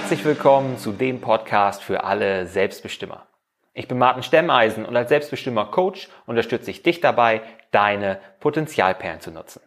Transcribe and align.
Herzlich 0.00 0.24
willkommen 0.24 0.78
zu 0.78 0.92
dem 0.92 1.20
Podcast 1.20 1.82
für 1.82 2.04
alle 2.04 2.46
Selbstbestimmer. 2.46 3.26
Ich 3.74 3.86
bin 3.86 3.98
Martin 3.98 4.22
Stemmeisen 4.22 4.86
und 4.86 4.96
als 4.96 5.10
Selbstbestimmer 5.10 5.66
Coach 5.66 6.08
unterstütze 6.24 6.70
ich 6.70 6.82
dich 6.82 7.02
dabei, 7.02 7.42
deine 7.70 8.18
Potenzialperlen 8.40 9.20
zu 9.20 9.30
nutzen. 9.30 9.60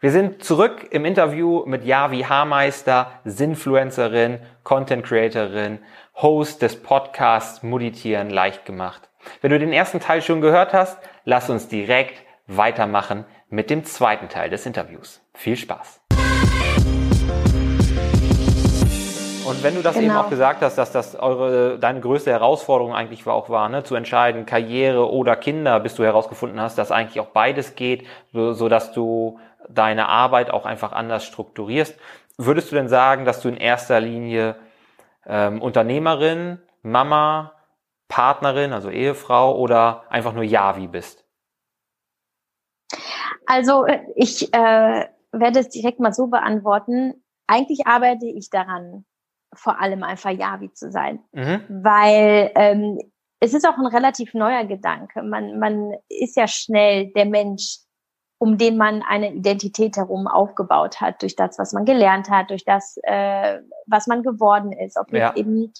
Wir 0.00 0.10
sind 0.10 0.42
zurück 0.42 0.88
im 0.90 1.04
Interview 1.04 1.66
mit 1.66 1.84
Javi 1.84 2.22
Haarmeister, 2.22 3.12
Sinfluencerin, 3.24 4.40
Content 4.64 5.04
Creatorin, 5.04 5.78
Host 6.14 6.62
des 6.62 6.82
Podcasts 6.82 7.62
Meditieren 7.62 8.30
leicht 8.30 8.64
gemacht. 8.64 9.10
Wenn 9.42 9.50
du 9.50 9.58
den 9.58 9.74
ersten 9.74 10.00
Teil 10.00 10.22
schon 10.22 10.40
gehört 10.40 10.72
hast, 10.72 10.98
lass 11.24 11.50
uns 11.50 11.68
direkt 11.68 12.24
weitermachen 12.46 13.26
mit 13.50 13.68
dem 13.68 13.84
zweiten 13.84 14.30
Teil 14.30 14.48
des 14.48 14.64
Interviews. 14.64 15.20
Viel 15.34 15.58
Spaß! 15.58 16.05
Und 19.46 19.62
wenn 19.62 19.74
du 19.76 19.82
das 19.82 19.94
genau. 19.94 20.06
eben 20.06 20.16
auch 20.16 20.28
gesagt 20.28 20.62
hast, 20.62 20.76
dass 20.76 20.90
das 20.90 21.14
eure, 21.14 21.78
deine 21.78 22.00
größte 22.00 22.30
Herausforderung 22.30 22.94
eigentlich 22.94 23.26
auch 23.26 23.48
war, 23.48 23.68
ne, 23.68 23.84
zu 23.84 23.94
entscheiden, 23.94 24.44
Karriere 24.44 25.10
oder 25.10 25.36
Kinder, 25.36 25.78
bis 25.78 25.94
du 25.94 26.04
herausgefunden 26.04 26.60
hast, 26.60 26.78
dass 26.78 26.90
eigentlich 26.90 27.20
auch 27.20 27.28
beides 27.28 27.76
geht, 27.76 28.06
so, 28.32 28.52
so 28.52 28.68
dass 28.68 28.92
du 28.92 29.38
deine 29.68 30.08
Arbeit 30.08 30.50
auch 30.50 30.66
einfach 30.66 30.92
anders 30.92 31.24
strukturierst. 31.24 31.96
Würdest 32.38 32.70
du 32.70 32.76
denn 32.76 32.88
sagen, 32.88 33.24
dass 33.24 33.40
du 33.40 33.48
in 33.48 33.56
erster 33.56 34.00
Linie 34.00 34.56
ähm, 35.26 35.62
Unternehmerin, 35.62 36.58
Mama, 36.82 37.52
Partnerin, 38.08 38.72
also 38.72 38.90
Ehefrau 38.90 39.56
oder 39.56 40.04
einfach 40.10 40.32
nur 40.32 40.44
Javi 40.44 40.88
bist? 40.88 41.24
Also 43.46 43.86
ich 44.16 44.52
äh, 44.52 45.06
werde 45.32 45.60
es 45.60 45.68
direkt 45.68 46.00
mal 46.00 46.12
so 46.12 46.26
beantworten. 46.26 47.22
Eigentlich 47.46 47.86
arbeite 47.86 48.26
ich 48.26 48.50
daran, 48.50 49.04
vor 49.56 49.80
allem 49.80 50.02
einfach 50.02 50.30
Javi 50.30 50.72
zu 50.72 50.90
sein. 50.90 51.20
Mhm. 51.32 51.62
Weil 51.68 52.52
ähm, 52.54 52.98
es 53.40 53.54
ist 53.54 53.66
auch 53.66 53.76
ein 53.76 53.86
relativ 53.86 54.34
neuer 54.34 54.64
Gedanke. 54.64 55.22
Man, 55.22 55.58
man 55.58 55.92
ist 56.08 56.36
ja 56.36 56.46
schnell 56.46 57.12
der 57.12 57.26
Mensch, 57.26 57.78
um 58.38 58.58
den 58.58 58.76
man 58.76 59.02
eine 59.02 59.32
Identität 59.32 59.96
herum 59.96 60.26
aufgebaut 60.26 61.00
hat, 61.00 61.22
durch 61.22 61.36
das, 61.36 61.58
was 61.58 61.72
man 61.72 61.84
gelernt 61.84 62.30
hat, 62.30 62.50
durch 62.50 62.64
das, 62.64 62.96
äh, 63.02 63.60
was 63.86 64.06
man 64.06 64.22
geworden 64.22 64.72
ist, 64.72 64.98
ob 64.98 65.12
ja. 65.12 65.28
jetzt 65.28 65.38
eben 65.38 65.72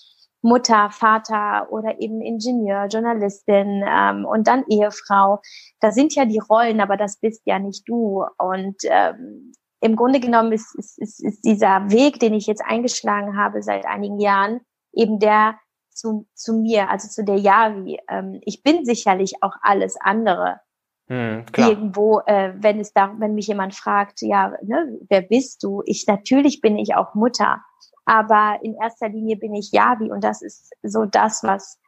Mutter, 0.42 0.90
Vater 0.90 1.66
oder 1.70 2.00
eben 2.00 2.20
Ingenieur, 2.20 2.86
Journalistin 2.86 3.84
ähm, 3.86 4.24
und 4.24 4.46
dann 4.46 4.64
Ehefrau. 4.68 5.40
Das 5.80 5.94
sind 5.94 6.14
ja 6.14 6.24
die 6.24 6.38
Rollen, 6.38 6.80
aber 6.80 6.96
das 6.96 7.18
bist 7.18 7.42
ja 7.46 7.58
nicht 7.58 7.88
du. 7.88 8.24
Und 8.38 8.76
ähm, 8.84 9.52
im 9.86 9.96
Grunde 9.96 10.20
genommen 10.20 10.52
ist, 10.52 10.74
ist, 10.76 10.98
ist, 10.98 11.24
ist 11.24 11.44
dieser 11.44 11.90
Weg, 11.90 12.20
den 12.20 12.34
ich 12.34 12.46
jetzt 12.46 12.62
eingeschlagen 12.64 13.36
habe 13.36 13.62
seit 13.62 13.86
einigen 13.86 14.20
Jahren, 14.20 14.60
eben 14.92 15.18
der 15.18 15.58
zu, 15.90 16.26
zu 16.34 16.54
mir, 16.54 16.90
also 16.90 17.08
zu 17.08 17.24
der 17.24 17.38
Yavi. 17.38 17.98
Ähm, 18.08 18.40
ich 18.42 18.62
bin 18.62 18.84
sicherlich 18.84 19.42
auch 19.42 19.54
alles 19.62 19.96
andere. 20.00 20.60
Hm, 21.08 21.46
Irgendwo, 21.56 22.20
äh, 22.26 22.52
wenn 22.56 22.80
es 22.80 22.92
da, 22.92 23.14
wenn 23.18 23.34
mich 23.34 23.46
jemand 23.46 23.74
fragt, 23.74 24.22
ja, 24.22 24.54
ne, 24.62 24.98
wer 25.08 25.22
bist 25.22 25.62
du? 25.62 25.82
Ich 25.86 26.06
natürlich 26.06 26.60
bin 26.60 26.76
ich 26.76 26.96
auch 26.96 27.14
Mutter, 27.14 27.62
aber 28.04 28.58
in 28.62 28.74
erster 28.74 29.08
Linie 29.08 29.36
bin 29.36 29.54
ich 29.54 29.70
Yavi 29.70 30.10
und 30.10 30.24
das 30.24 30.42
ist 30.42 30.72
so 30.82 31.04
das, 31.04 31.42
was 31.44 31.78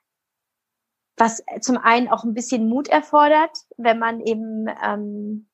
was 1.21 1.43
zum 1.61 1.79
einen 1.79 2.09
auch 2.09 2.23
ein 2.23 2.35
bisschen 2.35 2.69
Mut 2.69 2.87
erfordert, 2.87 3.51
wenn 3.77 3.99
man 3.99 4.21
eben 4.21 4.67
ähm, 4.85 5.48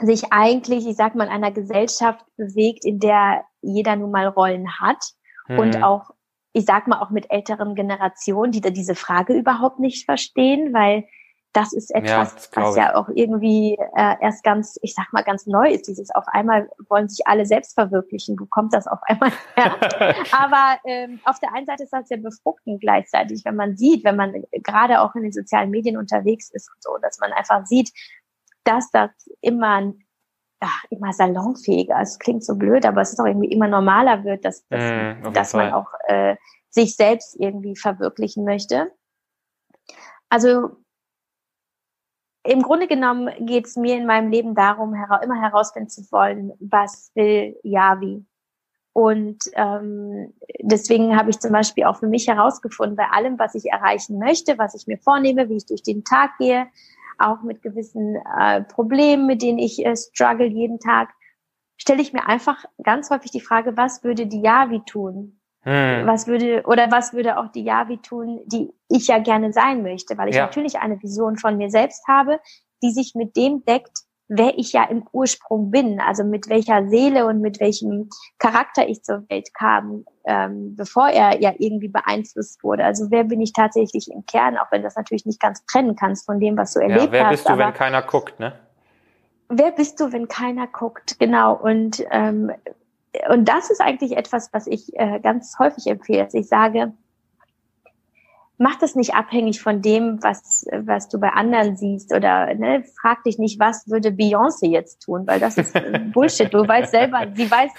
sich 0.00 0.32
eigentlich, 0.32 0.86
ich 0.86 0.96
sag 0.96 1.14
mal, 1.14 1.24
in 1.24 1.30
einer 1.30 1.52
Gesellschaft 1.52 2.24
bewegt, 2.36 2.84
in 2.84 2.98
der 2.98 3.44
jeder 3.62 3.96
nun 3.96 4.10
mal 4.10 4.26
Rollen 4.26 4.78
hat 4.78 5.02
mhm. 5.48 5.58
und 5.58 5.82
auch, 5.82 6.10
ich 6.52 6.66
sag 6.66 6.86
mal, 6.86 7.00
auch 7.00 7.10
mit 7.10 7.30
älteren 7.30 7.74
Generationen, 7.74 8.52
die 8.52 8.60
da 8.60 8.70
diese 8.70 8.94
Frage 8.94 9.34
überhaupt 9.34 9.78
nicht 9.78 10.04
verstehen, 10.04 10.72
weil 10.72 11.04
das 11.56 11.72
ist 11.72 11.94
etwas, 11.94 12.50
ja, 12.54 12.62
was 12.62 12.76
ja 12.76 12.94
auch 12.96 13.08
irgendwie 13.14 13.78
äh, 13.96 14.14
erst 14.20 14.44
ganz, 14.44 14.78
ich 14.82 14.94
sag 14.94 15.10
mal, 15.12 15.24
ganz 15.24 15.46
neu 15.46 15.70
ist. 15.70 15.88
Dieses 15.88 16.14
auf 16.14 16.24
einmal 16.28 16.68
wollen 16.90 17.08
sich 17.08 17.26
alle 17.26 17.46
selbst 17.46 17.72
verwirklichen. 17.72 18.36
Wo 18.38 18.44
kommt 18.44 18.74
das 18.74 18.86
auf 18.86 18.98
einmal 19.04 19.32
her? 19.54 19.74
Aber 20.32 20.78
ähm, 20.84 21.18
auf 21.24 21.40
der 21.40 21.54
einen 21.54 21.64
Seite 21.64 21.84
ist 21.84 21.94
das 21.94 22.10
ja 22.10 22.18
befruchtend 22.18 22.82
gleichzeitig, 22.82 23.42
wenn 23.46 23.56
man 23.56 23.74
sieht, 23.74 24.04
wenn 24.04 24.16
man 24.16 24.44
gerade 24.52 25.00
auch 25.00 25.14
in 25.14 25.22
den 25.22 25.32
sozialen 25.32 25.70
Medien 25.70 25.96
unterwegs 25.96 26.50
ist 26.50 26.70
und 26.70 26.82
so, 26.82 26.98
dass 27.00 27.20
man 27.20 27.32
einfach 27.32 27.64
sieht, 27.64 27.90
dass 28.66 28.90
das 28.90 29.10
immer 29.40 29.92
ach, 30.60 30.84
immer 30.90 31.12
salonfähiger, 31.12 32.00
es 32.00 32.18
klingt 32.18 32.44
so 32.44 32.56
blöd, 32.56 32.86
aber 32.86 33.02
es 33.02 33.12
ist 33.12 33.20
auch 33.20 33.26
irgendwie 33.26 33.52
immer 33.52 33.68
normaler 33.68 34.24
wird, 34.24 34.44
dass, 34.44 34.66
dass, 34.68 34.82
mm, 34.82 35.32
dass 35.32 35.52
man 35.54 35.72
auch 35.72 35.92
äh, 36.06 36.36
sich 36.70 36.96
selbst 36.96 37.36
irgendwie 37.38 37.76
verwirklichen 37.76 38.44
möchte. 38.44 38.92
Also 40.28 40.76
im 42.42 42.62
Grunde 42.62 42.86
genommen 42.86 43.30
geht 43.44 43.66
es 43.66 43.76
mir 43.76 43.96
in 43.96 44.06
meinem 44.06 44.30
Leben 44.30 44.54
darum, 44.54 44.94
hera 44.94 45.16
immer 45.18 45.40
herausfinden 45.40 45.88
zu 45.88 46.02
wollen, 46.12 46.52
was 46.60 47.10
will 47.14 47.58
Yavi. 47.62 48.24
Und 48.92 49.38
ähm, 49.54 50.32
deswegen 50.60 51.18
habe 51.18 51.28
ich 51.28 51.38
zum 51.38 51.52
Beispiel 51.52 51.84
auch 51.84 51.98
für 51.98 52.06
mich 52.06 52.28
herausgefunden, 52.28 52.96
bei 52.96 53.08
allem, 53.10 53.38
was 53.38 53.54
ich 53.54 53.66
erreichen 53.66 54.18
möchte, 54.18 54.56
was 54.58 54.74
ich 54.74 54.86
mir 54.86 54.96
vornehme, 54.96 55.50
wie 55.50 55.56
ich 55.56 55.66
durch 55.66 55.82
den 55.82 56.02
Tag 56.02 56.38
gehe, 56.38 56.66
auch 57.18 57.42
mit 57.42 57.62
gewissen 57.62 58.16
äh, 58.38 58.62
Problemen, 58.62 59.26
mit 59.26 59.42
denen 59.42 59.58
ich 59.58 59.84
äh, 59.84 59.96
struggle 59.96 60.46
jeden 60.46 60.78
Tag, 60.78 61.10
stelle 61.76 62.02
ich 62.02 62.12
mir 62.12 62.26
einfach 62.26 62.64
ganz 62.82 63.10
häufig 63.10 63.30
die 63.30 63.40
Frage, 63.40 63.76
was 63.76 64.02
würde 64.04 64.26
die 64.26 64.40
Yavi 64.40 64.82
tun? 64.86 65.40
Hm. 65.62 66.06
Was 66.06 66.26
würde, 66.26 66.62
oder 66.66 66.90
was 66.92 67.12
würde 67.12 67.38
auch 67.38 67.50
die 67.50 67.64
Yavi 67.64 67.98
tun, 67.98 68.40
die 68.46 68.72
ich 68.88 69.08
ja 69.08 69.18
gerne 69.18 69.52
sein 69.52 69.82
möchte, 69.82 70.16
weil 70.16 70.28
ich 70.28 70.36
ja. 70.36 70.46
natürlich 70.46 70.78
eine 70.78 71.02
Vision 71.02 71.36
von 71.36 71.56
mir 71.56 71.70
selbst 71.70 72.06
habe, 72.06 72.38
die 72.82 72.92
sich 72.92 73.14
mit 73.14 73.36
dem 73.36 73.64
deckt, 73.64 74.05
wer 74.28 74.58
ich 74.58 74.72
ja 74.72 74.84
im 74.84 75.04
Ursprung 75.12 75.70
bin, 75.70 76.00
also 76.00 76.24
mit 76.24 76.48
welcher 76.48 76.88
Seele 76.88 77.26
und 77.26 77.40
mit 77.40 77.60
welchem 77.60 78.08
Charakter 78.38 78.88
ich 78.88 79.02
zur 79.02 79.28
Welt 79.28 79.54
kam, 79.54 80.04
ähm, 80.24 80.74
bevor 80.76 81.08
er 81.08 81.40
ja 81.40 81.52
irgendwie 81.58 81.88
beeinflusst 81.88 82.62
wurde. 82.64 82.84
Also 82.84 83.10
wer 83.10 83.24
bin 83.24 83.40
ich 83.40 83.52
tatsächlich 83.52 84.10
im 84.10 84.26
Kern, 84.26 84.56
auch 84.56 84.70
wenn 84.70 84.82
das 84.82 84.96
natürlich 84.96 85.26
nicht 85.26 85.40
ganz 85.40 85.64
trennen 85.66 85.94
kannst 85.96 86.26
von 86.26 86.40
dem, 86.40 86.56
was 86.56 86.72
du 86.72 86.80
erlebt 86.80 87.00
hast. 87.00 87.06
Ja, 87.06 87.12
wer 87.12 87.30
bist 87.30 87.48
du, 87.48 87.58
wenn 87.58 87.72
keiner 87.72 88.02
guckt, 88.02 88.40
ne? 88.40 88.52
Wer 89.48 89.70
bist 89.70 90.00
du, 90.00 90.12
wenn 90.12 90.26
keiner 90.26 90.66
guckt? 90.66 91.20
Genau. 91.20 91.54
Und 91.54 92.04
ähm, 92.10 92.50
und 93.28 93.48
das 93.48 93.70
ist 93.70 93.80
eigentlich 93.80 94.16
etwas, 94.16 94.52
was 94.52 94.66
ich 94.66 94.94
äh, 94.94 95.20
ganz 95.20 95.56
häufig 95.58 95.86
empfehle. 95.86 96.24
Dass 96.24 96.34
ich 96.34 96.48
sage, 96.48 96.92
mach 98.58 98.76
das 98.76 98.94
nicht 98.94 99.14
abhängig 99.14 99.60
von 99.60 99.82
dem, 99.82 100.22
was, 100.22 100.66
was 100.72 101.08
du 101.08 101.20
bei 101.20 101.30
anderen 101.30 101.76
siehst 101.76 102.12
oder 102.14 102.54
ne, 102.54 102.84
frag 103.00 103.22
dich 103.24 103.38
nicht, 103.38 103.60
was 103.60 103.88
würde 103.88 104.10
Beyoncé 104.10 104.68
jetzt 104.68 105.02
tun, 105.02 105.26
weil 105.26 105.40
das 105.40 105.58
ist 105.58 105.74
Bullshit. 106.12 106.52
Du 106.52 106.66
weißt 106.66 106.90
selber, 106.90 107.26
sie 107.34 107.50
weiß, 107.50 107.70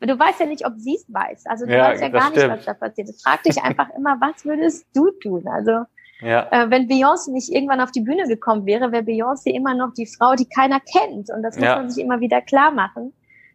du 0.00 0.18
weißt 0.18 0.40
ja 0.40 0.46
nicht, 0.46 0.66
ob 0.66 0.74
sie 0.76 0.94
es 0.94 1.06
weiß. 1.08 1.46
Also 1.46 1.66
du 1.66 1.76
ja, 1.76 1.90
weißt 1.90 2.02
ja 2.02 2.08
gar 2.08 2.30
nicht, 2.30 2.48
was 2.48 2.64
da 2.64 2.74
passiert 2.74 3.08
ist. 3.08 3.22
Frag 3.22 3.42
dich 3.42 3.62
einfach 3.62 3.88
immer, 3.96 4.18
was 4.20 4.44
würdest 4.44 4.86
du 4.94 5.10
tun? 5.22 5.46
Also 5.46 5.84
ja. 6.20 6.48
äh, 6.50 6.70
wenn 6.70 6.88
Beyoncé 6.88 7.30
nicht 7.32 7.52
irgendwann 7.52 7.80
auf 7.80 7.90
die 7.90 8.00
Bühne 8.00 8.26
gekommen 8.26 8.64
wäre, 8.64 8.90
wäre 8.92 9.02
Beyoncé 9.02 9.50
immer 9.50 9.74
noch 9.74 9.92
die 9.92 10.06
Frau, 10.06 10.34
die 10.34 10.48
keiner 10.48 10.80
kennt. 10.80 11.30
Und 11.30 11.42
das 11.42 11.56
muss 11.56 11.64
ja. 11.64 11.76
man 11.76 11.90
sich 11.90 12.02
immer 12.02 12.20
wieder 12.20 12.40
klar 12.40 12.70
machen. 12.70 13.12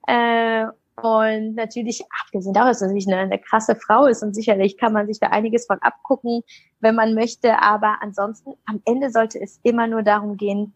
Äh, 0.08 0.66
und 1.02 1.54
natürlich, 1.56 2.04
abgesehen 2.24 2.54
davon, 2.54 2.70
dass 2.70 2.80
sie 2.80 3.12
eine, 3.12 3.22
eine 3.22 3.40
krasse 3.40 3.76
Frau 3.76 4.08
ist 4.08 4.24
und 4.24 4.34
sicherlich 4.34 4.78
kann 4.78 4.94
man 4.94 5.06
sich 5.06 5.20
da 5.20 5.28
einiges 5.28 5.68
von 5.68 5.78
abgucken, 5.82 6.42
wenn 6.80 6.96
man 6.96 7.14
möchte. 7.14 7.62
Aber 7.62 7.98
ansonsten, 8.02 8.54
am 8.66 8.82
Ende 8.86 9.12
sollte 9.12 9.40
es 9.40 9.60
immer 9.64 9.86
nur 9.86 10.02
darum 10.02 10.38
gehen, 10.38 10.74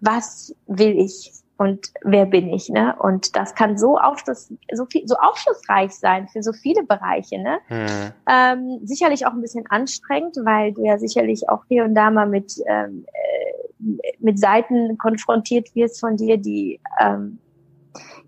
was 0.00 0.54
will 0.66 0.98
ich 0.98 1.32
und 1.56 1.88
wer 2.02 2.26
bin 2.26 2.52
ich, 2.52 2.68
ne? 2.68 2.94
Und 2.98 3.34
das 3.34 3.54
kann 3.54 3.78
so 3.78 3.98
aufschluss, 3.98 4.52
so 4.72 4.84
viel, 4.84 5.08
so 5.08 5.16
aufschlussreich 5.16 5.90
sein 5.92 6.28
für 6.28 6.42
so 6.42 6.52
viele 6.52 6.84
Bereiche, 6.84 7.38
ne? 7.38 7.58
Mhm. 7.68 8.12
Ähm, 8.30 8.80
sicherlich 8.84 9.26
auch 9.26 9.32
ein 9.32 9.40
bisschen 9.40 9.64
anstrengend, 9.68 10.36
weil 10.44 10.74
du 10.74 10.84
ja 10.84 10.98
sicherlich 10.98 11.48
auch 11.48 11.64
hier 11.68 11.84
und 11.84 11.94
da 11.94 12.10
mal 12.10 12.28
mit 12.28 12.52
ähm, 12.66 13.06
äh, 13.06 14.12
mit 14.18 14.38
Seiten 14.38 14.96
konfrontiert 14.98 15.74
wirst 15.74 16.00
von 16.00 16.16
dir, 16.16 16.36
die 16.36 16.80
ähm, 17.00 17.38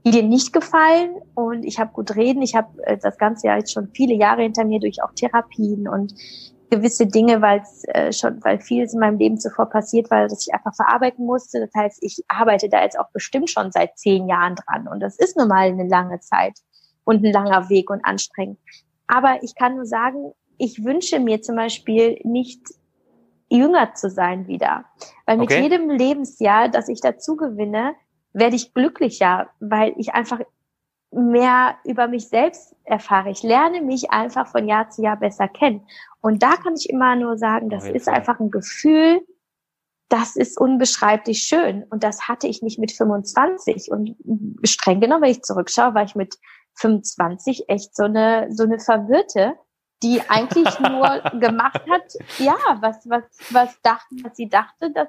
die 0.04 0.10
dir 0.10 0.22
nicht 0.22 0.52
gefallen. 0.52 1.16
Und 1.34 1.64
ich 1.64 1.78
habe 1.78 1.92
gut 1.92 2.16
reden. 2.16 2.42
Ich 2.42 2.54
habe 2.54 2.68
äh, 2.84 2.96
das 2.98 3.18
Ganze 3.18 3.48
ja 3.48 3.56
jetzt 3.56 3.72
schon 3.72 3.88
viele 3.88 4.14
Jahre 4.14 4.42
hinter 4.42 4.64
mir 4.64 4.80
durch 4.80 5.02
auch 5.02 5.12
Therapien 5.14 5.88
und 5.88 6.14
gewisse 6.70 7.06
Dinge, 7.06 7.40
weil 7.40 7.60
es 7.60 7.84
äh, 7.88 8.12
schon, 8.12 8.42
weil 8.44 8.60
vieles 8.60 8.92
in 8.92 9.00
meinem 9.00 9.18
Leben 9.18 9.38
zuvor 9.38 9.66
passiert 9.66 10.10
war, 10.10 10.28
dass 10.28 10.46
ich 10.46 10.54
einfach 10.54 10.74
verarbeiten 10.74 11.24
musste. 11.24 11.60
Das 11.60 11.70
heißt, 11.74 11.98
ich 12.02 12.22
arbeite 12.28 12.68
da 12.68 12.82
jetzt 12.82 12.98
auch 12.98 13.10
bestimmt 13.12 13.50
schon 13.50 13.72
seit 13.72 13.98
zehn 13.98 14.28
Jahren 14.28 14.54
dran. 14.54 14.88
Und 14.88 15.00
das 15.00 15.18
ist 15.18 15.36
nun 15.36 15.48
mal 15.48 15.68
eine 15.68 15.88
lange 15.88 16.20
Zeit 16.20 16.58
und 17.04 17.24
ein 17.24 17.32
langer 17.32 17.70
Weg 17.70 17.90
und 17.90 18.04
anstrengend. 18.04 18.58
Aber 19.06 19.42
ich 19.42 19.54
kann 19.54 19.76
nur 19.76 19.86
sagen, 19.86 20.32
ich 20.58 20.84
wünsche 20.84 21.20
mir 21.20 21.40
zum 21.40 21.56
Beispiel 21.56 22.18
nicht 22.24 22.60
jünger 23.48 23.94
zu 23.94 24.10
sein 24.10 24.46
wieder. 24.46 24.84
Weil 25.24 25.38
mit 25.38 25.50
okay. 25.50 25.62
jedem 25.62 25.88
Lebensjahr, 25.88 26.68
das 26.68 26.88
ich 26.88 27.00
dazu 27.00 27.36
gewinne, 27.36 27.94
werde 28.38 28.56
ich 28.56 28.74
glücklicher, 28.74 29.48
weil 29.60 29.94
ich 29.96 30.14
einfach 30.14 30.40
mehr 31.10 31.76
über 31.84 32.08
mich 32.08 32.28
selbst 32.28 32.74
erfahre. 32.84 33.30
Ich 33.30 33.42
lerne 33.42 33.80
mich 33.80 34.10
einfach 34.10 34.46
von 34.48 34.68
Jahr 34.68 34.90
zu 34.90 35.02
Jahr 35.02 35.16
besser 35.16 35.48
kennen. 35.48 35.86
Und 36.20 36.42
da 36.42 36.56
kann 36.56 36.74
ich 36.74 36.90
immer 36.90 37.16
nur 37.16 37.38
sagen, 37.38 37.70
das 37.70 37.88
ist 37.88 38.08
einfach 38.08 38.40
ein 38.40 38.50
Gefühl, 38.50 39.22
das 40.08 40.36
ist 40.36 40.58
unbeschreiblich 40.58 41.42
schön. 41.42 41.84
Und 41.90 42.02
das 42.02 42.28
hatte 42.28 42.46
ich 42.46 42.62
nicht 42.62 42.78
mit 42.78 42.92
25. 42.92 43.90
Und 43.90 44.16
streng 44.64 45.00
genommen, 45.00 45.22
wenn 45.22 45.30
ich 45.30 45.42
zurückschaue, 45.42 45.94
war 45.94 46.02
ich 46.02 46.14
mit 46.14 46.36
25 46.74 47.68
echt 47.68 47.94
so 47.94 48.04
eine, 48.04 48.48
so 48.50 48.64
eine 48.64 48.78
Verwirrte, 48.78 49.54
die 50.02 50.20
eigentlich 50.28 50.78
nur 50.80 51.20
gemacht 51.40 51.82
hat, 51.90 52.14
ja, 52.38 52.56
was, 52.80 53.08
was, 53.08 53.24
was 53.50 53.80
dachte, 53.82 54.14
was 54.22 54.36
sie 54.36 54.48
dachte, 54.48 54.90
dass 54.92 55.08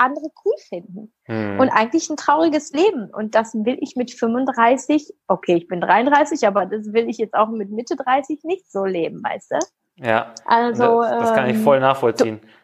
andere 0.00 0.26
cool 0.44 0.54
finden. 0.68 1.12
Hm. 1.24 1.60
Und 1.60 1.68
eigentlich 1.68 2.08
ein 2.10 2.16
trauriges 2.16 2.72
Leben. 2.72 3.10
Und 3.12 3.34
das 3.34 3.54
will 3.54 3.78
ich 3.80 3.96
mit 3.96 4.10
35, 4.10 5.12
okay, 5.28 5.56
ich 5.56 5.68
bin 5.68 5.80
33, 5.80 6.46
aber 6.46 6.66
das 6.66 6.92
will 6.92 7.08
ich 7.08 7.18
jetzt 7.18 7.34
auch 7.34 7.48
mit 7.50 7.70
Mitte 7.70 7.96
30 7.96 8.40
nicht 8.44 8.70
so 8.70 8.84
leben, 8.84 9.22
weißt 9.22 9.52
du? 9.52 9.58
Ja. 9.96 10.34
Also, 10.46 11.02
das, 11.02 11.18
das 11.20 11.34
kann 11.34 11.50
ich 11.50 11.58
voll 11.58 11.76
ähm, 11.76 11.82
nachvollziehen. 11.82 12.40
Mhm. 12.42 12.59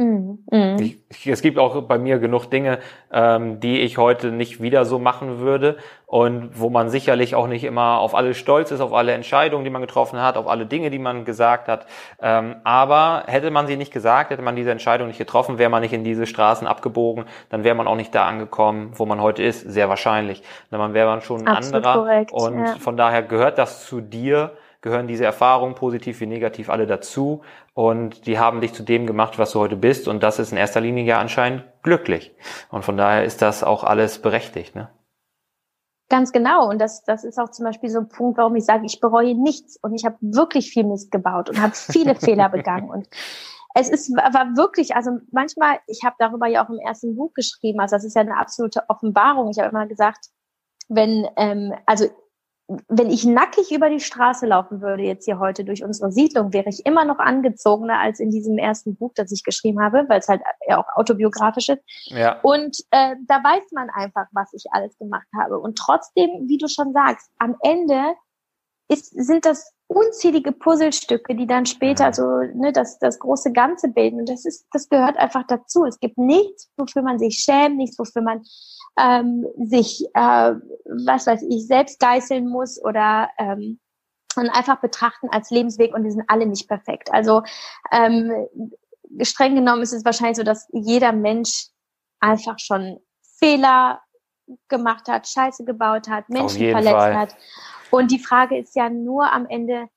Mhm. 0.00 0.76
Ich, 0.80 1.26
es 1.26 1.42
gibt 1.42 1.58
auch 1.58 1.82
bei 1.82 1.98
mir 1.98 2.18
genug 2.18 2.46
Dinge, 2.46 2.78
ähm, 3.12 3.60
die 3.60 3.80
ich 3.80 3.98
heute 3.98 4.32
nicht 4.32 4.62
wieder 4.62 4.86
so 4.86 4.98
machen 4.98 5.40
würde 5.40 5.76
und 6.06 6.58
wo 6.58 6.70
man 6.70 6.88
sicherlich 6.88 7.34
auch 7.34 7.46
nicht 7.46 7.64
immer 7.64 7.98
auf 7.98 8.14
alles 8.14 8.38
stolz 8.38 8.70
ist, 8.70 8.80
auf 8.80 8.94
alle 8.94 9.12
Entscheidungen, 9.12 9.62
die 9.62 9.70
man 9.70 9.82
getroffen 9.82 10.18
hat, 10.18 10.38
auf 10.38 10.48
alle 10.48 10.64
Dinge, 10.64 10.88
die 10.88 10.98
man 10.98 11.26
gesagt 11.26 11.68
hat. 11.68 11.86
Ähm, 12.22 12.56
aber 12.64 13.24
hätte 13.26 13.50
man 13.50 13.66
sie 13.66 13.76
nicht 13.76 13.92
gesagt, 13.92 14.30
hätte 14.30 14.42
man 14.42 14.56
diese 14.56 14.70
Entscheidung 14.70 15.08
nicht 15.08 15.18
getroffen, 15.18 15.58
wäre 15.58 15.70
man 15.70 15.82
nicht 15.82 15.92
in 15.92 16.02
diese 16.02 16.26
Straßen 16.26 16.66
abgebogen, 16.66 17.26
dann 17.50 17.62
wäre 17.62 17.74
man 17.74 17.86
auch 17.86 17.96
nicht 17.96 18.14
da 18.14 18.26
angekommen, 18.26 18.92
wo 18.94 19.04
man 19.04 19.20
heute 19.20 19.42
ist, 19.42 19.60
sehr 19.60 19.90
wahrscheinlich. 19.90 20.42
Dann 20.70 20.94
wäre 20.94 21.08
man 21.08 21.20
schon 21.20 21.42
ein 21.42 21.48
Absolut 21.48 21.84
anderer. 21.84 22.04
Korrekt, 22.04 22.32
und 22.32 22.58
ja. 22.58 22.76
von 22.76 22.96
daher 22.96 23.22
gehört 23.22 23.58
das 23.58 23.84
zu 23.84 24.00
dir 24.00 24.52
gehören 24.80 25.06
diese 25.06 25.24
Erfahrungen, 25.24 25.74
positiv 25.74 26.20
wie 26.20 26.26
negativ, 26.26 26.70
alle 26.70 26.86
dazu. 26.86 27.42
Und 27.74 28.26
die 28.26 28.38
haben 28.38 28.60
dich 28.60 28.72
zu 28.72 28.82
dem 28.82 29.06
gemacht, 29.06 29.38
was 29.38 29.52
du 29.52 29.60
heute 29.60 29.76
bist. 29.76 30.08
Und 30.08 30.22
das 30.22 30.38
ist 30.38 30.52
in 30.52 30.58
erster 30.58 30.80
Linie 30.80 31.04
ja 31.04 31.20
anscheinend 31.20 31.64
glücklich. 31.82 32.34
Und 32.70 32.84
von 32.84 32.96
daher 32.96 33.24
ist 33.24 33.42
das 33.42 33.62
auch 33.62 33.84
alles 33.84 34.20
berechtigt. 34.20 34.74
Ne? 34.74 34.88
Ganz 36.08 36.32
genau. 36.32 36.68
Und 36.68 36.80
das, 36.80 37.04
das 37.04 37.24
ist 37.24 37.38
auch 37.38 37.50
zum 37.50 37.66
Beispiel 37.66 37.90
so 37.90 38.00
ein 38.00 38.08
Punkt, 38.08 38.38
warum 38.38 38.56
ich 38.56 38.64
sage, 38.64 38.86
ich 38.86 39.00
bereue 39.00 39.34
nichts. 39.34 39.78
Und 39.82 39.94
ich 39.94 40.04
habe 40.04 40.16
wirklich 40.20 40.70
viel 40.70 40.84
Mist 40.84 41.10
gebaut 41.10 41.50
und 41.50 41.60
habe 41.60 41.74
viele 41.74 42.14
Fehler 42.16 42.48
begangen. 42.48 42.90
Und 42.90 43.08
es 43.74 43.88
ist 43.88 44.10
war 44.10 44.56
wirklich, 44.56 44.96
also 44.96 45.12
manchmal, 45.30 45.78
ich 45.86 46.00
habe 46.04 46.16
darüber 46.18 46.46
ja 46.48 46.64
auch 46.64 46.70
im 46.70 46.78
ersten 46.78 47.14
Buch 47.14 47.32
geschrieben, 47.34 47.80
also 47.80 47.96
das 47.96 48.04
ist 48.04 48.16
ja 48.16 48.22
eine 48.22 48.36
absolute 48.36 48.82
Offenbarung. 48.88 49.50
Ich 49.50 49.58
habe 49.58 49.68
immer 49.68 49.86
gesagt, 49.86 50.26
wenn, 50.88 51.28
ähm, 51.36 51.72
also 51.86 52.06
wenn 52.88 53.10
ich 53.10 53.24
nackig 53.24 53.72
über 53.72 53.90
die 53.90 54.00
Straße 54.00 54.46
laufen 54.46 54.80
würde, 54.80 55.02
jetzt 55.02 55.24
hier 55.24 55.40
heute 55.40 55.64
durch 55.64 55.82
unsere 55.82 56.12
Siedlung, 56.12 56.52
wäre 56.52 56.68
ich 56.68 56.86
immer 56.86 57.04
noch 57.04 57.18
angezogener 57.18 57.98
als 57.98 58.20
in 58.20 58.30
diesem 58.30 58.58
ersten 58.58 58.94
Buch, 58.94 59.12
das 59.16 59.32
ich 59.32 59.42
geschrieben 59.42 59.82
habe, 59.82 60.04
weil 60.08 60.20
es 60.20 60.28
halt 60.28 60.40
ja 60.68 60.78
auch 60.78 60.86
autobiografisch 60.94 61.70
ist. 61.70 61.82
Ja. 62.06 62.40
Und 62.42 62.78
äh, 62.90 63.16
da 63.26 63.42
weiß 63.42 63.72
man 63.72 63.90
einfach, 63.90 64.26
was 64.32 64.52
ich 64.52 64.66
alles 64.70 64.96
gemacht 64.98 65.26
habe. 65.36 65.58
Und 65.58 65.78
trotzdem, 65.78 66.48
wie 66.48 66.58
du 66.58 66.68
schon 66.68 66.92
sagst, 66.92 67.28
am 67.38 67.56
Ende 67.62 68.14
ist, 68.88 69.10
sind 69.10 69.46
das 69.46 69.72
unzählige 69.90 70.52
Puzzlestücke, 70.52 71.34
die 71.34 71.48
dann 71.48 71.66
später 71.66 72.08
mhm. 72.08 72.12
so 72.12 72.24
ne, 72.54 72.72
das, 72.72 72.98
das 73.00 73.18
große 73.18 73.52
Ganze 73.52 73.88
bilden. 73.88 74.20
Und 74.20 74.28
das 74.28 74.44
ist, 74.44 74.66
das 74.72 74.88
gehört 74.88 75.16
einfach 75.16 75.44
dazu. 75.48 75.84
Es 75.84 75.98
gibt 75.98 76.16
nichts, 76.16 76.70
wofür 76.76 77.02
man 77.02 77.18
sich 77.18 77.38
schämt, 77.38 77.76
nichts, 77.76 77.98
wofür 77.98 78.22
man 78.22 78.42
ähm, 78.98 79.46
sich, 79.58 80.04
äh, 80.14 80.54
was 81.04 81.26
weiß 81.26 81.42
ich, 81.48 81.66
selbst 81.66 81.98
geißeln 81.98 82.48
muss 82.48 82.82
oder 82.82 83.30
ähm, 83.38 83.80
und 84.36 84.48
einfach 84.50 84.80
betrachten 84.80 85.28
als 85.28 85.50
Lebensweg 85.50 85.92
und 85.92 86.04
die 86.04 86.12
sind 86.12 86.24
alle 86.28 86.46
nicht 86.46 86.68
perfekt. 86.68 87.12
Also 87.12 87.42
ähm, 87.90 88.30
streng 89.22 89.56
genommen 89.56 89.82
ist 89.82 89.92
es 89.92 90.04
wahrscheinlich 90.04 90.36
so, 90.36 90.44
dass 90.44 90.68
jeder 90.72 91.10
Mensch 91.12 91.66
einfach 92.20 92.60
schon 92.60 93.00
Fehler 93.40 94.00
gemacht 94.68 95.08
hat, 95.08 95.26
Scheiße 95.26 95.64
gebaut 95.64 96.08
hat, 96.08 96.28
Menschen 96.28 96.70
verletzt 96.70 96.94
Fall. 96.94 97.16
hat. 97.16 97.36
Und 97.90 98.10
die 98.10 98.18
Frage 98.18 98.58
ist 98.58 98.76
ja 98.76 98.88
nur 98.88 99.32
am 99.32 99.46
Ende, 99.46 99.88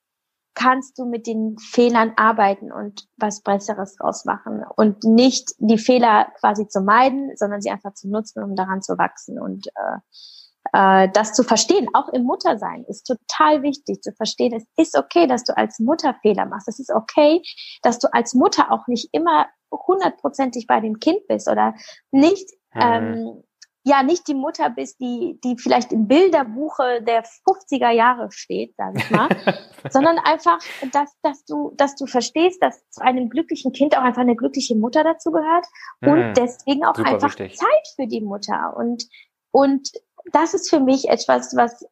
kannst 0.56 1.00
du 1.00 1.06
mit 1.06 1.26
den 1.26 1.58
Fehlern 1.58 2.14
arbeiten 2.16 2.72
und 2.72 3.08
was 3.18 3.42
Besseres 3.42 3.96
draus 3.96 4.26
machen 4.26 4.64
und 4.76 5.04
nicht 5.04 5.54
die 5.58 5.80
Fehler 5.80 6.32
quasi 6.40 6.68
zu 6.68 6.82
meiden, 6.82 7.36
sondern 7.36 7.62
sie 7.62 7.72
einfach 7.72 7.94
zu 7.94 8.08
nutzen, 8.10 8.44
um 8.44 8.56
daran 8.56 8.82
zu 8.82 8.98
wachsen 8.98 9.40
und 9.40 9.68
äh, 9.68 9.98
äh, 10.72 11.10
das 11.12 11.34
zu 11.34 11.44
verstehen, 11.44 11.90
auch 11.94 12.10
im 12.10 12.24
Muttersein, 12.24 12.86
ist 12.88 13.04
total 13.04 13.64
wichtig 13.64 14.02
zu 14.02 14.12
verstehen. 14.14 14.54
Es 14.54 14.66
ist 14.78 14.98
okay, 14.98 15.28
dass 15.28 15.44
du 15.44 15.58
als 15.58 15.80
Mutter 15.80 16.16
Fehler 16.22 16.46
machst. 16.46 16.68
Es 16.68 16.80
ist 16.80 16.92
okay, 16.92 17.42
dass 17.82 18.00
du 18.00 18.08
als 18.14 18.34
Mutter 18.34 18.72
auch 18.72 18.88
nicht 18.88 19.10
immer 19.12 19.48
hundertprozentig 19.72 20.68
bei 20.68 20.80
dem 20.80 21.00
Kind 21.00 21.26
bist 21.28 21.50
oder 21.50 21.74
nicht 22.12 22.50
mhm. 22.74 22.82
ähm, 22.82 23.44
ja 23.84 24.02
nicht 24.02 24.28
die 24.28 24.34
Mutter 24.34 24.70
bist, 24.70 25.00
die, 25.00 25.40
die 25.44 25.58
vielleicht 25.58 25.92
im 25.92 26.08
Bilderbuche 26.08 27.02
der 27.02 27.24
50er 27.24 27.90
Jahre 27.92 28.32
steht, 28.32 28.76
sage 28.78 29.00
ich 29.00 29.12
mal, 29.12 29.28
sondern 29.90 30.18
einfach, 30.20 30.60
dass, 30.92 31.14
dass 31.22 31.44
du, 31.46 31.74
dass 31.76 31.96
du 31.96 32.06
verstehst, 32.06 32.62
dass 32.62 32.90
zu 32.90 33.02
einem 33.02 33.30
glücklichen 33.30 33.74
Kind 33.74 33.98
auch 33.98 34.04
einfach 34.04 34.22
eine 34.22 34.36
glückliche 34.36 34.76
Mutter 34.76 35.04
dazu 35.04 35.32
gehört 35.32 35.66
und 36.02 36.30
mhm. 36.30 36.34
deswegen 36.34 36.86
auch 36.86 36.98
einfach 36.98 37.38
wichtig. 37.38 37.58
Zeit 37.58 37.88
für 37.96 38.08
die 38.08 38.22
Mutter 38.22 38.74
und, 38.78 39.06
und 39.52 39.92
das 40.32 40.54
ist 40.54 40.70
für 40.70 40.80
mich 40.80 41.10
etwas, 41.10 41.56
was 41.56 41.86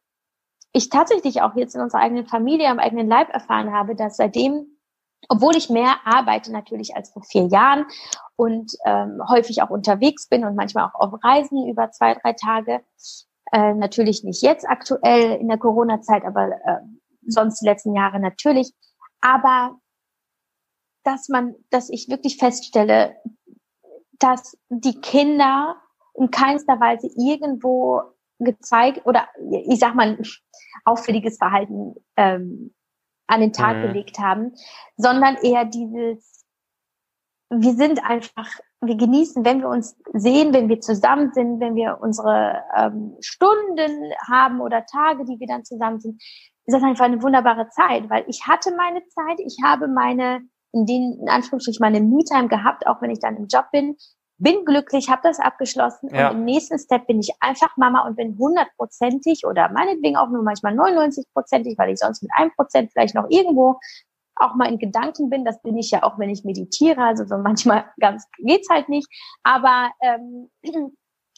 ich 0.72 0.88
tatsächlich 0.88 1.42
auch 1.42 1.54
jetzt 1.54 1.74
in 1.74 1.82
unserer 1.82 2.00
eigenen 2.00 2.26
Familie, 2.26 2.68
am 2.68 2.78
eigenen 2.78 3.06
Leib 3.06 3.28
erfahren 3.28 3.72
habe, 3.72 3.94
dass 3.94 4.16
seitdem 4.16 4.72
obwohl 5.28 5.56
ich 5.56 5.70
mehr 5.70 5.96
arbeite 6.04 6.52
natürlich 6.52 6.96
als 6.96 7.10
vor 7.12 7.22
vier 7.22 7.46
Jahren 7.46 7.86
und 8.42 8.72
ähm, 8.84 9.20
häufig 9.28 9.62
auch 9.62 9.70
unterwegs 9.70 10.26
bin 10.26 10.44
und 10.44 10.56
manchmal 10.56 10.86
auch 10.88 10.98
auf 10.98 11.22
Reisen 11.22 11.68
über 11.68 11.92
zwei, 11.92 12.14
drei 12.14 12.32
Tage. 12.32 12.80
Äh, 13.52 13.74
natürlich 13.74 14.24
nicht 14.24 14.42
jetzt 14.42 14.68
aktuell 14.68 15.36
in 15.40 15.46
der 15.46 15.58
Corona-Zeit, 15.58 16.24
aber 16.24 16.50
äh, 16.50 16.80
sonst 17.24 17.60
die 17.60 17.66
letzten 17.66 17.94
Jahre 17.94 18.18
natürlich. 18.18 18.72
Aber 19.20 19.78
dass 21.04 21.28
man, 21.28 21.54
dass 21.70 21.88
ich 21.88 22.08
wirklich 22.08 22.36
feststelle, 22.36 23.14
dass 24.18 24.58
die 24.70 25.00
Kinder 25.00 25.76
in 26.14 26.32
keinster 26.32 26.80
Weise 26.80 27.08
irgendwo 27.16 28.02
gezeigt 28.40 29.06
oder 29.06 29.28
ich 29.68 29.78
sag 29.78 29.94
mal 29.94 30.18
auffälliges 30.84 31.38
Verhalten 31.38 31.94
ähm, 32.16 32.74
an 33.28 33.40
den 33.40 33.52
Tag 33.52 33.76
mhm. 33.76 33.82
gelegt 33.82 34.18
haben, 34.18 34.52
sondern 34.96 35.36
eher 35.36 35.64
dieses, 35.64 36.41
wir 37.54 37.74
sind 37.74 38.02
einfach, 38.04 38.48
wir 38.80 38.96
genießen, 38.96 39.44
wenn 39.44 39.60
wir 39.60 39.68
uns 39.68 39.96
sehen, 40.14 40.54
wenn 40.54 40.68
wir 40.68 40.80
zusammen 40.80 41.32
sind, 41.34 41.60
wenn 41.60 41.74
wir 41.74 41.98
unsere 42.00 42.62
ähm, 42.76 43.16
Stunden 43.20 44.12
haben 44.28 44.60
oder 44.60 44.86
Tage, 44.86 45.24
die 45.24 45.38
wir 45.38 45.46
dann 45.46 45.64
zusammen 45.64 46.00
sind, 46.00 46.22
ist 46.64 46.74
das 46.74 46.82
einfach 46.82 47.04
eine 47.04 47.22
wunderbare 47.22 47.68
Zeit, 47.68 48.08
weil 48.08 48.24
ich 48.28 48.46
hatte 48.46 48.74
meine 48.76 49.06
Zeit, 49.08 49.38
ich 49.38 49.58
habe 49.64 49.88
meine, 49.88 50.40
in 50.72 50.86
den, 50.86 51.18
in 51.20 51.28
Anführungsstrichen, 51.28 51.82
meine 51.82 52.00
Me-Time 52.00 52.48
gehabt, 52.48 52.86
auch 52.86 53.02
wenn 53.02 53.10
ich 53.10 53.20
dann 53.20 53.36
im 53.36 53.46
Job 53.48 53.66
bin 53.72 53.96
bin 54.42 54.64
glücklich, 54.64 55.08
habe 55.08 55.20
das 55.22 55.38
abgeschlossen 55.38 56.08
ja. 56.12 56.30
und 56.30 56.38
im 56.38 56.44
nächsten 56.44 56.76
Step 56.78 57.06
bin 57.06 57.20
ich 57.20 57.30
einfach 57.38 57.76
Mama 57.76 58.04
und 58.06 58.16
bin 58.16 58.36
hundertprozentig 58.36 59.46
oder 59.46 59.70
meinetwegen 59.70 60.16
auch 60.16 60.28
nur 60.30 60.42
manchmal 60.42 60.74
99-prozentig, 60.74 61.78
weil 61.78 61.92
ich 61.92 62.00
sonst 62.00 62.22
mit 62.22 62.32
einem 62.34 62.50
Prozent 62.50 62.90
vielleicht 62.90 63.14
noch 63.14 63.26
irgendwo 63.28 63.78
auch 64.42 64.54
mal 64.54 64.68
in 64.68 64.78
Gedanken 64.78 65.30
bin. 65.30 65.44
Das 65.44 65.60
bin 65.62 65.76
ich 65.76 65.90
ja 65.90 66.02
auch, 66.02 66.18
wenn 66.18 66.30
ich 66.30 66.44
meditiere. 66.44 67.02
Also 67.02 67.24
so 67.24 67.38
manchmal 67.42 67.84
ganz 68.00 68.26
geht's 68.38 68.68
halt 68.70 68.88
nicht. 68.88 69.08
Aber 69.42 69.90
ähm, 70.02 70.50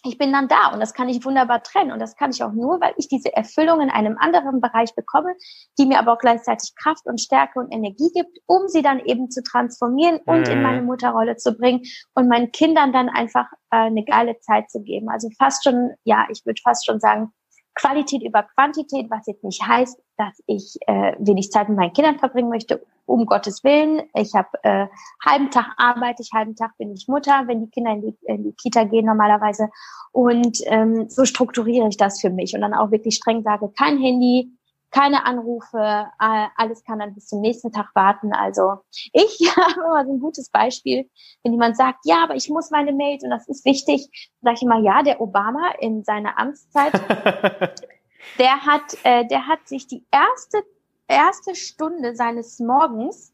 ich 0.06 0.18
bin 0.18 0.32
dann 0.32 0.48
da 0.48 0.68
und 0.72 0.80
das 0.80 0.92
kann 0.92 1.08
ich 1.08 1.24
wunderbar 1.24 1.62
trennen 1.62 1.90
und 1.90 1.98
das 1.98 2.14
kann 2.14 2.30
ich 2.30 2.42
auch 2.42 2.52
nur, 2.52 2.80
weil 2.80 2.92
ich 2.98 3.08
diese 3.08 3.34
Erfüllung 3.34 3.80
in 3.80 3.88
einem 3.88 4.18
anderen 4.18 4.60
Bereich 4.60 4.94
bekomme, 4.94 5.34
die 5.78 5.86
mir 5.86 5.98
aber 5.98 6.12
auch 6.12 6.18
gleichzeitig 6.18 6.74
Kraft 6.76 7.06
und 7.06 7.20
Stärke 7.20 7.58
und 7.58 7.72
Energie 7.72 8.10
gibt, 8.14 8.38
um 8.46 8.68
sie 8.68 8.82
dann 8.82 9.00
eben 9.00 9.30
zu 9.30 9.42
transformieren 9.42 10.20
und 10.26 10.46
mhm. 10.46 10.52
in 10.52 10.62
meine 10.62 10.82
Mutterrolle 10.82 11.36
zu 11.36 11.56
bringen 11.56 11.82
und 12.14 12.28
meinen 12.28 12.52
Kindern 12.52 12.92
dann 12.92 13.08
einfach 13.08 13.46
äh, 13.70 13.86
eine 13.86 14.04
geile 14.04 14.38
Zeit 14.40 14.70
zu 14.70 14.82
geben. 14.82 15.08
Also 15.08 15.30
fast 15.38 15.64
schon, 15.64 15.92
ja, 16.04 16.26
ich 16.30 16.44
würde 16.44 16.60
fast 16.62 16.84
schon 16.84 17.00
sagen, 17.00 17.32
Qualität 17.74 18.22
über 18.22 18.44
Quantität, 18.54 19.10
was 19.10 19.26
jetzt 19.26 19.44
nicht 19.44 19.66
heißt, 19.66 19.98
dass 20.16 20.42
ich 20.46 20.76
äh, 20.86 21.14
wenig 21.18 21.50
Zeit 21.50 21.68
mit 21.68 21.78
meinen 21.78 21.92
Kindern 21.92 22.18
verbringen 22.18 22.48
möchte, 22.48 22.84
um 23.06 23.26
Gottes 23.26 23.64
Willen. 23.64 24.02
Ich 24.14 24.34
habe 24.34 24.48
äh, 24.62 24.86
halben 25.24 25.50
Tag 25.50 25.72
arbeite 25.76 26.22
ich, 26.22 26.30
halben 26.32 26.54
Tag 26.54 26.76
bin 26.78 26.92
ich 26.92 27.08
Mutter, 27.08 27.44
wenn 27.46 27.60
die 27.60 27.70
Kinder 27.70 27.92
in 27.92 28.02
die, 28.02 28.16
in 28.22 28.44
die 28.44 28.52
Kita 28.52 28.84
gehen 28.84 29.06
normalerweise. 29.06 29.68
Und 30.12 30.58
ähm, 30.66 31.08
so 31.08 31.24
strukturiere 31.24 31.88
ich 31.88 31.96
das 31.96 32.20
für 32.20 32.30
mich 32.30 32.54
und 32.54 32.60
dann 32.60 32.74
auch 32.74 32.92
wirklich 32.92 33.16
streng 33.16 33.42
sage, 33.42 33.70
kein 33.76 33.98
Handy, 33.98 34.52
keine 34.94 35.26
Anrufe, 35.26 36.06
alles 36.18 36.84
kann 36.84 37.00
dann 37.00 37.14
bis 37.14 37.26
zum 37.26 37.40
nächsten 37.40 37.72
Tag 37.72 37.90
warten. 37.94 38.32
Also 38.32 38.78
ich 39.12 39.52
habe 39.56 39.80
immer 39.80 40.04
so 40.04 40.12
ein 40.12 40.20
gutes 40.20 40.50
Beispiel, 40.50 41.10
wenn 41.42 41.52
jemand 41.52 41.76
sagt, 41.76 42.00
ja, 42.04 42.22
aber 42.22 42.36
ich 42.36 42.48
muss 42.48 42.70
meine 42.70 42.92
Mails 42.92 43.24
und 43.24 43.30
das 43.30 43.48
ist 43.48 43.64
wichtig, 43.64 44.08
sage 44.40 44.56
ich 44.56 44.62
immer, 44.62 44.78
ja, 44.78 45.02
der 45.02 45.20
Obama 45.20 45.72
in 45.80 46.04
seiner 46.04 46.38
Amtszeit 46.38 46.92
der 48.38 48.60
hat, 48.64 48.96
äh, 49.02 49.26
der 49.26 49.48
hat 49.48 49.66
sich 49.66 49.86
die 49.86 50.04
erste, 50.12 50.62
erste 51.08 51.54
Stunde 51.56 52.14
seines 52.14 52.60
Morgens 52.60 53.32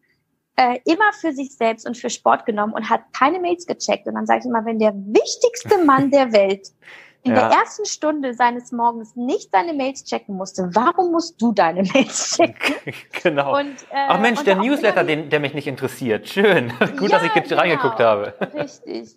äh, 0.56 0.78
immer 0.84 1.12
für 1.12 1.32
sich 1.32 1.56
selbst 1.56 1.86
und 1.86 1.96
für 1.96 2.10
Sport 2.10 2.46
genommen 2.46 2.72
und 2.72 2.88
hat 2.88 3.02
keine 3.12 3.38
Mails 3.38 3.66
gecheckt. 3.66 4.06
Und 4.06 4.14
dann 4.14 4.26
sage 4.26 4.40
ich 4.40 4.46
immer, 4.46 4.64
wenn 4.64 4.78
der 4.78 4.94
wichtigste 4.94 5.84
Mann 5.84 6.10
der 6.10 6.32
Welt 6.32 6.68
in 7.22 7.32
ja. 7.32 7.48
der 7.48 7.58
ersten 7.58 7.84
Stunde 7.84 8.32
seines 8.34 8.72
Morgens 8.72 9.14
nicht 9.14 9.50
seine 9.50 9.74
Mails 9.74 10.04
checken 10.04 10.36
musste, 10.36 10.70
warum 10.72 11.12
musst 11.12 11.40
du 11.40 11.52
deine 11.52 11.82
Mails 11.94 12.36
checken? 12.36 12.76
genau. 13.22 13.58
Und, 13.58 13.82
äh, 13.90 14.06
Ach 14.08 14.20
Mensch, 14.20 14.42
der 14.44 14.56
Newsletter, 14.56 15.04
den, 15.04 15.28
der 15.28 15.40
mich 15.40 15.54
nicht 15.54 15.66
interessiert. 15.66 16.28
Schön. 16.28 16.72
Gut, 16.98 17.10
ja, 17.10 17.18
dass 17.18 17.22
ich 17.22 17.32
genau. 17.32 17.60
reingeguckt 17.60 18.00
habe. 18.00 18.34
Richtig. 18.54 19.16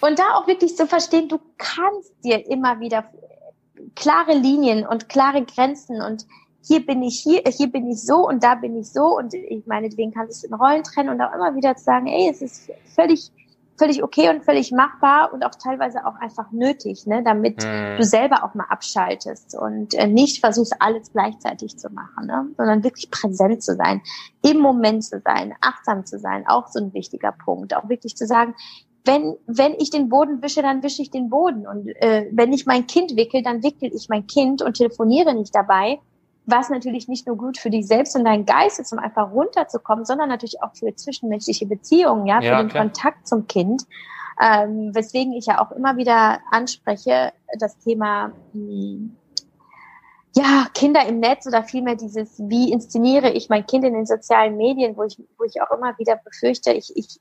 Und 0.00 0.18
da 0.18 0.34
auch 0.34 0.46
wirklich 0.46 0.76
zu 0.76 0.86
verstehen, 0.86 1.28
du 1.28 1.40
kannst 1.58 2.12
dir 2.24 2.46
immer 2.48 2.80
wieder 2.80 3.04
klare 3.94 4.34
Linien 4.34 4.86
und 4.86 5.08
klare 5.08 5.44
Grenzen 5.44 6.00
und 6.02 6.26
hier 6.64 6.84
bin 6.86 7.02
ich 7.02 7.20
hier, 7.20 7.42
hier 7.46 7.66
bin 7.66 7.90
ich 7.90 8.02
so 8.02 8.28
und 8.28 8.44
da 8.44 8.54
bin 8.54 8.78
ich 8.78 8.92
so 8.92 9.16
und 9.16 9.34
ich 9.34 9.66
meine, 9.66 9.88
deswegen 9.88 10.12
kannst 10.12 10.44
du 10.44 10.46
es 10.46 10.52
in 10.52 10.54
Rollen 10.54 10.84
trennen 10.84 11.08
und 11.08 11.20
auch 11.20 11.34
immer 11.34 11.54
wieder 11.56 11.76
zu 11.76 11.84
sagen, 11.84 12.06
ey, 12.06 12.30
es 12.30 12.40
ist 12.40 12.70
völlig 12.94 13.32
völlig 13.82 14.04
okay 14.04 14.30
und 14.30 14.44
völlig 14.44 14.70
machbar 14.70 15.32
und 15.32 15.44
auch 15.44 15.56
teilweise 15.60 16.06
auch 16.06 16.14
einfach 16.20 16.52
nötig, 16.52 17.04
ne, 17.06 17.24
damit 17.24 17.64
mhm. 17.64 17.96
du 17.96 18.04
selber 18.04 18.44
auch 18.44 18.54
mal 18.54 18.66
abschaltest 18.68 19.56
und 19.58 19.94
äh, 19.94 20.06
nicht 20.06 20.38
versuchst, 20.38 20.76
alles 20.78 21.10
gleichzeitig 21.10 21.76
zu 21.76 21.90
machen, 21.90 22.26
ne, 22.26 22.46
sondern 22.56 22.84
wirklich 22.84 23.10
präsent 23.10 23.60
zu 23.60 23.74
sein, 23.74 24.00
im 24.42 24.58
Moment 24.58 25.02
zu 25.04 25.20
sein, 25.24 25.54
achtsam 25.60 26.06
zu 26.06 26.20
sein, 26.20 26.44
auch 26.46 26.68
so 26.68 26.78
ein 26.78 26.94
wichtiger 26.94 27.32
Punkt. 27.32 27.74
Auch 27.74 27.88
wirklich 27.88 28.16
zu 28.16 28.24
sagen, 28.24 28.54
wenn, 29.04 29.34
wenn 29.48 29.74
ich 29.74 29.90
den 29.90 30.08
Boden 30.08 30.42
wische, 30.42 30.62
dann 30.62 30.84
wische 30.84 31.02
ich 31.02 31.10
den 31.10 31.28
Boden. 31.28 31.66
Und 31.66 31.88
äh, 31.88 32.28
wenn 32.30 32.52
ich 32.52 32.66
mein 32.66 32.86
Kind 32.86 33.16
wickel, 33.16 33.42
dann 33.42 33.64
wickel 33.64 33.90
ich 33.92 34.08
mein 34.08 34.28
Kind 34.28 34.62
und 34.62 34.76
telefoniere 34.76 35.34
nicht 35.34 35.52
dabei, 35.56 35.98
was 36.44 36.70
natürlich 36.70 37.08
nicht 37.08 37.26
nur 37.26 37.36
gut 37.36 37.58
für 37.58 37.70
dich 37.70 37.86
selbst 37.86 38.16
und 38.16 38.24
deinen 38.24 38.46
Geist 38.46 38.80
ist, 38.80 38.92
um 38.92 38.98
einfach 38.98 39.30
runterzukommen, 39.30 40.04
sondern 40.04 40.28
natürlich 40.28 40.62
auch 40.62 40.74
für 40.74 40.94
zwischenmenschliche 40.94 41.66
Beziehungen, 41.66 42.26
ja, 42.26 42.40
für 42.40 42.46
ja, 42.46 42.62
den 42.62 42.68
klar. 42.68 42.84
Kontakt 42.84 43.28
zum 43.28 43.46
Kind. 43.46 43.84
Ähm, 44.40 44.94
weswegen 44.94 45.34
ich 45.34 45.46
ja 45.46 45.60
auch 45.60 45.72
immer 45.72 45.96
wieder 45.96 46.40
anspreche, 46.50 47.32
das 47.58 47.78
Thema 47.78 48.32
mh, 48.54 48.54
hm, 48.54 49.16
ja, 50.34 50.66
Kinder 50.72 51.06
im 51.06 51.20
Netz 51.20 51.46
oder 51.46 51.62
vielmehr 51.62 51.96
dieses, 51.96 52.38
wie 52.38 52.72
inszeniere 52.72 53.30
ich 53.30 53.48
mein 53.48 53.66
Kind 53.66 53.84
in 53.84 53.92
den 53.92 54.06
sozialen 54.06 54.56
Medien, 54.56 54.96
wo 54.96 55.04
ich, 55.04 55.18
wo 55.38 55.44
ich 55.44 55.60
auch 55.60 55.70
immer 55.70 55.98
wieder 55.98 56.16
befürchte, 56.16 56.72
ich, 56.72 56.90
ich, 56.96 57.20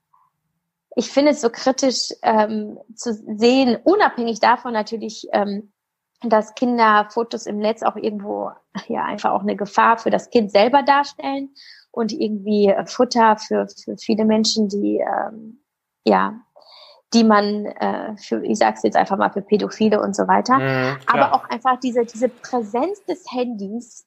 ich 0.96 1.12
finde 1.12 1.32
es 1.32 1.42
so 1.42 1.50
kritisch 1.50 2.14
ähm, 2.22 2.80
zu 2.96 3.14
sehen, 3.14 3.78
unabhängig 3.84 4.40
davon 4.40 4.74
natürlich, 4.74 5.28
ähm, 5.34 5.72
dass 6.24 6.54
Kinder 6.54 7.08
Fotos 7.10 7.46
im 7.46 7.58
Netz 7.58 7.84
auch 7.84 7.96
irgendwo 7.96 8.52
ja 8.88 9.04
einfach 9.06 9.32
auch 9.32 9.42
eine 9.42 9.56
Gefahr 9.56 9.98
für 9.98 10.10
das 10.10 10.30
Kind 10.30 10.52
selber 10.52 10.84
darstellen 10.84 11.50
und 11.92 12.12
irgendwie 12.12 12.68
äh, 12.68 12.86
Futter 12.86 13.38
für, 13.38 13.68
für 13.84 13.98
viele 13.98 14.26
Menschen, 14.26 14.70
die 14.70 15.00
ähm, 15.00 15.62
ja 16.06 16.40
die 17.14 17.26
man 17.26 17.66
äh, 17.66 18.16
für, 18.16 18.42
ich 18.46 18.58
sag's 18.58 18.84
jetzt 18.84 18.96
einfach 18.96 19.18
mal 19.18 19.32
für 19.32 19.42
Pädophile 19.42 20.02
und 20.02 20.16
so 20.16 20.30
weiter, 20.30 20.60
mhm, 20.60 20.98
aber 21.08 21.34
auch 21.34 21.50
einfach 21.50 21.78
diese 21.80 22.06
diese 22.06 22.30
Präsenz 22.30 23.04
des 23.06 23.26
Handys 23.32 24.06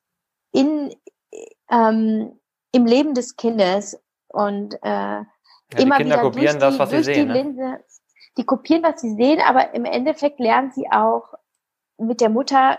in 0.52 0.94
ähm, 1.70 2.38
im 2.72 2.86
Leben 2.86 3.14
des 3.14 3.36
Kindes 3.36 4.00
und 4.28 4.74
äh, 4.82 4.88
ja, 4.88 5.24
immer 5.76 5.98
Kinder 5.98 6.16
wieder 6.16 6.22
kopieren 6.22 6.58
durch 6.58 6.76
das, 6.76 6.78
was 6.78 6.88
die, 6.88 6.94
durch 6.96 7.06
sie 7.06 7.14
sehen, 7.14 7.28
die 7.28 7.34
Linse, 7.34 7.60
ne? 7.60 7.84
die 8.36 8.44
kopieren, 8.44 8.82
was 8.82 9.00
sie 9.00 9.14
sehen, 9.14 9.40
aber 9.46 9.74
im 9.74 9.84
Endeffekt 9.84 10.40
lernen 10.40 10.72
sie 10.72 10.86
auch 10.90 11.34
mit 11.98 12.20
der 12.20 12.30
Mutter 12.30 12.78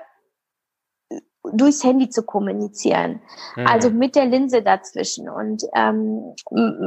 durchs 1.54 1.84
Handy 1.84 2.10
zu 2.10 2.24
kommunizieren. 2.24 3.22
Mhm. 3.56 3.68
Also 3.68 3.90
mit 3.90 4.16
der 4.16 4.26
Linse 4.26 4.62
dazwischen. 4.62 5.30
Und 5.30 5.64
ähm, 5.76 6.34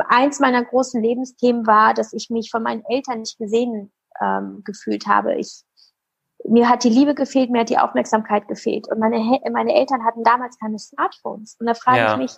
eins 0.08 0.40
meiner 0.40 0.64
großen 0.64 1.02
Lebensthemen 1.02 1.66
war, 1.66 1.94
dass 1.94 2.12
ich 2.12 2.30
mich 2.30 2.50
von 2.50 2.62
meinen 2.62 2.84
Eltern 2.88 3.20
nicht 3.20 3.38
gesehen 3.38 3.92
ähm, 4.20 4.62
gefühlt 4.64 5.06
habe. 5.06 5.36
Ich, 5.36 5.62
mir 6.44 6.68
hat 6.68 6.84
die 6.84 6.90
Liebe 6.90 7.14
gefehlt, 7.14 7.50
mir 7.50 7.60
hat 7.60 7.70
die 7.70 7.78
Aufmerksamkeit 7.78 8.48
gefehlt. 8.48 8.88
Und 8.90 8.98
meine, 8.98 9.18
meine 9.52 9.74
Eltern 9.74 10.04
hatten 10.04 10.24
damals 10.24 10.58
keine 10.58 10.78
Smartphones. 10.78 11.56
Und 11.58 11.66
da 11.66 11.74
frage 11.74 11.98
ja. 11.98 12.12
ich 12.12 12.18
mich, 12.18 12.32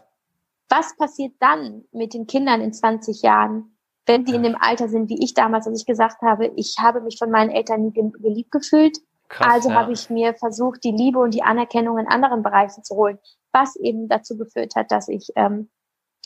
was 0.68 0.97
passiert 0.97 1.35
dann 1.40 1.85
mit 1.92 2.14
den 2.14 2.26
Kindern 2.26 2.61
in 2.61 2.73
20 2.73 3.23
Jahren, 3.23 3.76
wenn 4.06 4.25
die 4.25 4.35
in 4.35 4.42
dem 4.42 4.56
Alter 4.59 4.88
sind, 4.88 5.09
wie 5.09 5.23
ich 5.23 5.35
damals, 5.35 5.66
als 5.66 5.80
ich 5.80 5.87
gesagt 5.87 6.23
habe, 6.23 6.52
ich 6.56 6.76
habe 6.80 7.00
mich 7.00 7.18
von 7.18 7.30
meinen 7.30 7.50
Eltern 7.50 7.82
nie 7.82 7.92
geliebt 7.92 8.50
gefühlt, 8.50 8.99
Krass, 9.30 9.54
also 9.54 9.70
ja. 9.70 9.76
habe 9.76 9.92
ich 9.92 10.10
mir 10.10 10.34
versucht, 10.34 10.84
die 10.84 10.92
Liebe 10.92 11.18
und 11.18 11.32
die 11.32 11.42
Anerkennung 11.42 11.99
in 11.99 12.06
anderen 12.06 12.42
Bereichen 12.42 12.84
zu 12.84 12.96
holen, 12.96 13.18
was 13.52 13.76
eben 13.76 14.08
dazu 14.08 14.37
geführt 14.37 14.75
hat, 14.76 14.90
dass 14.90 15.08
ich 15.08 15.28
ähm, 15.37 15.70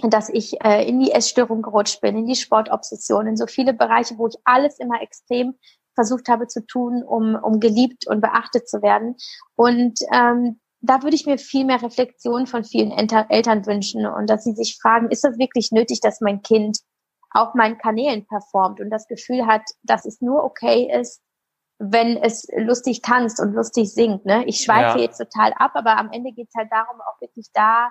dass 0.03 0.29
ich 0.29 0.61
äh, 0.65 0.89
in 0.89 0.99
die 0.99 1.13
Essstörung 1.13 1.63
gerutscht 1.63 2.01
bin, 2.01 2.17
in 2.17 2.27
die 2.27 2.35
Sportobsession, 2.35 3.29
in 3.29 3.37
so 3.37 3.47
viele 3.47 3.73
Bereiche, 3.73 4.19
wo 4.19 4.27
ich 4.27 4.35
alles 4.45 4.81
immer 4.81 5.01
extrem 5.01 5.55
versucht 5.95 6.29
habe 6.29 6.49
zu 6.49 6.67
tun, 6.67 7.05
um, 7.05 7.37
um 7.37 7.61
geliebt 7.61 8.09
und 8.09 8.21
beachtet 8.21 8.69
zu 8.69 8.83
werden. 8.83 9.15
Und 9.55 10.01
ähm, 10.13 10.61
da 10.81 11.03
würde 11.03 11.15
ich 11.15 11.27
mir 11.27 11.39
viel 11.39 11.65
mehr 11.65 11.81
Reflexion 11.81 12.47
von 12.47 12.65
vielen 12.65 12.91
Eltern 12.91 13.67
wünschen 13.67 14.05
und 14.07 14.29
dass 14.29 14.45
sie 14.45 14.53
sich 14.53 14.79
fragen, 14.81 15.11
ist 15.11 15.25
das 15.25 15.39
wirklich 15.39 15.71
nötig, 15.71 16.01
dass 16.01 16.21
mein 16.21 16.43
Kind 16.43 16.79
auf 17.31 17.55
meinen 17.55 17.79
Kanälen 17.79 18.27
performt 18.27 18.81
und 18.81 18.91
das 18.91 19.07
Gefühl 19.07 19.47
hat, 19.47 19.63
dass 19.83 20.05
es 20.05 20.21
nur 20.21 20.45
okay 20.45 20.91
ist, 21.01 21.21
wenn 21.79 22.17
es 22.17 22.47
lustig 22.57 23.03
tanzt 23.03 23.41
und 23.41 23.53
lustig 23.53 23.93
singt. 23.93 24.25
Ne? 24.25 24.45
Ich 24.47 24.61
schweife 24.61 24.99
ja. 24.99 25.05
jetzt 25.05 25.19
total 25.19 25.53
ab, 25.55 25.73
aber 25.75 25.99
am 25.99 26.11
Ende 26.13 26.33
geht 26.33 26.49
es 26.49 26.55
halt 26.57 26.71
darum, 26.71 27.01
auch 27.01 27.21
wirklich 27.21 27.49
da 27.53 27.91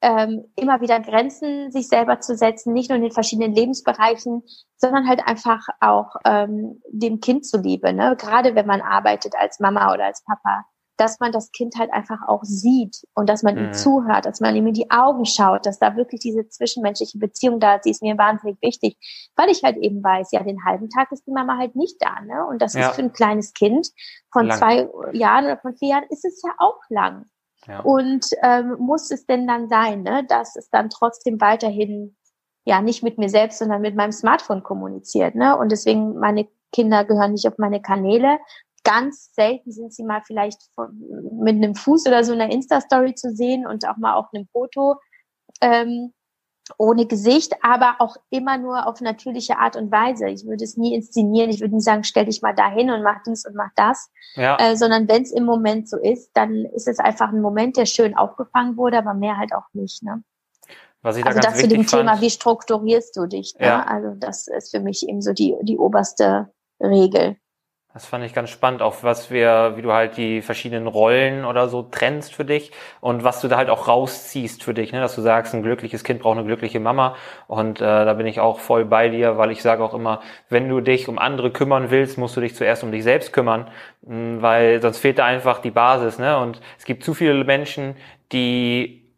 ähm, 0.00 0.44
immer 0.56 0.80
wieder 0.80 1.00
Grenzen 1.00 1.70
sich 1.70 1.88
selber 1.88 2.20
zu 2.20 2.36
setzen, 2.36 2.72
nicht 2.72 2.90
nur 2.90 2.96
in 2.96 3.02
den 3.02 3.12
verschiedenen 3.12 3.54
Lebensbereichen, 3.54 4.42
sondern 4.76 5.08
halt 5.08 5.26
einfach 5.26 5.66
auch 5.80 6.16
ähm, 6.24 6.82
dem 6.88 7.20
Kind 7.20 7.46
zuliebe. 7.46 7.92
Ne? 7.92 8.16
Gerade 8.18 8.54
wenn 8.54 8.66
man 8.66 8.82
arbeitet 8.82 9.34
als 9.36 9.60
Mama 9.60 9.92
oder 9.94 10.04
als 10.04 10.22
Papa, 10.24 10.64
dass 10.96 11.18
man 11.18 11.32
das 11.32 11.50
Kind 11.50 11.76
halt 11.76 11.92
einfach 11.92 12.20
auch 12.26 12.44
sieht 12.44 13.02
und 13.14 13.28
dass 13.28 13.42
man 13.42 13.54
mhm. 13.54 13.64
ihm 13.64 13.72
zuhört, 13.72 14.26
dass 14.26 14.40
man 14.40 14.54
ihm 14.54 14.66
in 14.66 14.74
die 14.74 14.90
Augen 14.90 15.26
schaut, 15.26 15.66
dass 15.66 15.78
da 15.78 15.96
wirklich 15.96 16.20
diese 16.20 16.48
zwischenmenschliche 16.48 17.18
Beziehung 17.18 17.58
da 17.58 17.76
ist, 17.76 17.84
die 17.84 17.90
ist 17.90 18.02
mir 18.02 18.16
wahnsinnig 18.16 18.58
wichtig, 18.62 18.96
weil 19.36 19.50
ich 19.50 19.62
halt 19.62 19.76
eben 19.78 20.02
weiß, 20.02 20.30
ja, 20.32 20.42
den 20.42 20.64
halben 20.64 20.88
Tag 20.90 21.10
ist 21.10 21.26
die 21.26 21.32
Mama 21.32 21.56
halt 21.58 21.74
nicht 21.74 21.96
da, 22.00 22.20
ne? 22.20 22.46
Und 22.46 22.62
das 22.62 22.74
ja. 22.74 22.88
ist 22.88 22.96
für 22.96 23.02
ein 23.02 23.12
kleines 23.12 23.52
Kind 23.54 23.88
von 24.32 24.46
lang. 24.46 24.58
zwei 24.58 24.88
Jahren 25.12 25.46
oder 25.46 25.58
von 25.58 25.76
vier 25.76 25.90
Jahren 25.90 26.06
ist 26.10 26.24
es 26.24 26.40
ja 26.42 26.52
auch 26.58 26.80
lang. 26.88 27.26
Ja. 27.66 27.80
Und 27.80 28.26
ähm, 28.42 28.76
muss 28.78 29.10
es 29.10 29.26
denn 29.26 29.46
dann 29.46 29.68
sein, 29.68 30.02
ne, 30.02 30.24
dass 30.28 30.54
es 30.54 30.68
dann 30.70 30.90
trotzdem 30.90 31.40
weiterhin 31.40 32.16
ja 32.64 32.80
nicht 32.80 33.02
mit 33.02 33.18
mir 33.18 33.28
selbst, 33.28 33.58
sondern 33.58 33.80
mit 33.80 33.96
meinem 33.96 34.12
Smartphone 34.12 34.62
kommuniziert, 34.62 35.34
ne? 35.34 35.56
Und 35.56 35.72
deswegen 35.72 36.18
meine 36.18 36.46
Kinder 36.72 37.04
gehören 37.04 37.32
nicht 37.32 37.46
auf 37.48 37.58
meine 37.58 37.80
Kanäle 37.80 38.38
Ganz 38.84 39.32
selten 39.34 39.72
sind 39.72 39.92
sie 39.92 40.04
mal 40.04 40.22
vielleicht 40.26 40.62
von, 40.74 40.98
mit 41.42 41.56
einem 41.56 41.74
Fuß 41.74 42.06
oder 42.06 42.22
so 42.22 42.32
in 42.32 42.38
der 42.38 42.52
Insta-Story 42.52 43.14
zu 43.14 43.34
sehen 43.34 43.66
und 43.66 43.86
auch 43.88 43.96
mal 43.96 44.14
auf 44.14 44.26
einem 44.32 44.46
Foto 44.52 44.96
ähm, 45.60 46.12
ohne 46.78 47.06
Gesicht, 47.06 47.52
aber 47.62 47.96
auch 47.98 48.16
immer 48.30 48.56
nur 48.56 48.86
auf 48.86 49.00
natürliche 49.00 49.58
Art 49.58 49.76
und 49.76 49.90
Weise. 49.92 50.28
Ich 50.28 50.46
würde 50.46 50.64
es 50.64 50.76
nie 50.76 50.94
inszenieren, 50.94 51.50
ich 51.50 51.60
würde 51.60 51.74
nie 51.74 51.80
sagen, 51.80 52.04
stell 52.04 52.24
dich 52.24 52.42
mal 52.42 52.54
dahin 52.54 52.90
und 52.90 53.02
mach 53.02 53.22
dies 53.26 53.44
und 53.44 53.54
mach 53.54 53.70
das, 53.76 54.10
ja. 54.34 54.56
äh, 54.58 54.76
sondern 54.76 55.06
wenn 55.08 55.22
es 55.22 55.32
im 55.32 55.44
Moment 55.44 55.88
so 55.88 55.98
ist, 55.98 56.30
dann 56.34 56.64
ist 56.64 56.88
es 56.88 56.98
einfach 56.98 57.28
ein 57.28 57.42
Moment, 57.42 57.76
der 57.76 57.86
schön 57.86 58.16
aufgefangen 58.16 58.76
wurde, 58.76 58.98
aber 58.98 59.14
mehr 59.14 59.36
halt 59.36 59.54
auch 59.54 59.66
nicht. 59.74 60.02
Ne? 60.02 60.22
Was 61.02 61.16
ich 61.16 61.22
da 61.22 61.30
also 61.30 61.40
ganz 61.40 61.54
das 61.54 61.62
zu 61.62 61.68
dem 61.68 61.84
fand, 61.84 62.02
Thema, 62.02 62.20
wie 62.20 62.30
strukturierst 62.30 63.14
du 63.16 63.26
dich? 63.26 63.54
Ne? 63.58 63.66
Ja. 63.66 63.82
Also 63.84 64.14
das 64.16 64.48
ist 64.48 64.70
für 64.70 64.80
mich 64.80 65.06
eben 65.06 65.20
so 65.20 65.32
die, 65.32 65.54
die 65.62 65.76
oberste 65.76 66.50
Regel. 66.80 67.36
Das 67.94 68.06
fand 68.06 68.24
ich 68.24 68.34
ganz 68.34 68.50
spannend, 68.50 68.82
auch 68.82 69.04
was 69.04 69.30
wir, 69.30 69.74
wie 69.76 69.82
du 69.82 69.92
halt 69.92 70.16
die 70.16 70.42
verschiedenen 70.42 70.88
Rollen 70.88 71.44
oder 71.44 71.68
so 71.68 71.82
trennst 71.82 72.34
für 72.34 72.44
dich 72.44 72.72
und 73.00 73.22
was 73.22 73.40
du 73.40 73.46
da 73.46 73.56
halt 73.56 73.70
auch 73.70 73.86
rausziehst 73.86 74.64
für 74.64 74.74
dich, 74.74 74.92
ne? 74.92 75.00
dass 75.00 75.14
du 75.14 75.20
sagst, 75.20 75.54
ein 75.54 75.62
glückliches 75.62 76.02
Kind 76.02 76.20
braucht 76.20 76.36
eine 76.36 76.44
glückliche 76.44 76.80
Mama 76.80 77.14
und 77.46 77.80
äh, 77.80 77.84
da 77.84 78.12
bin 78.14 78.26
ich 78.26 78.40
auch 78.40 78.58
voll 78.58 78.84
bei 78.84 79.10
dir, 79.10 79.38
weil 79.38 79.52
ich 79.52 79.62
sage 79.62 79.84
auch 79.84 79.94
immer, 79.94 80.22
wenn 80.48 80.68
du 80.68 80.80
dich 80.80 81.06
um 81.08 81.20
andere 81.20 81.52
kümmern 81.52 81.92
willst, 81.92 82.18
musst 82.18 82.36
du 82.36 82.40
dich 82.40 82.56
zuerst 82.56 82.82
um 82.82 82.90
dich 82.90 83.04
selbst 83.04 83.32
kümmern, 83.32 83.70
hm, 84.04 84.42
weil 84.42 84.82
sonst 84.82 84.98
fehlt 84.98 85.20
da 85.20 85.26
einfach 85.26 85.60
die 85.60 85.70
Basis, 85.70 86.18
ne? 86.18 86.36
Und 86.38 86.60
es 86.76 86.86
gibt 86.86 87.04
zu 87.04 87.14
viele 87.14 87.44
Menschen, 87.44 87.94
die 88.32 89.08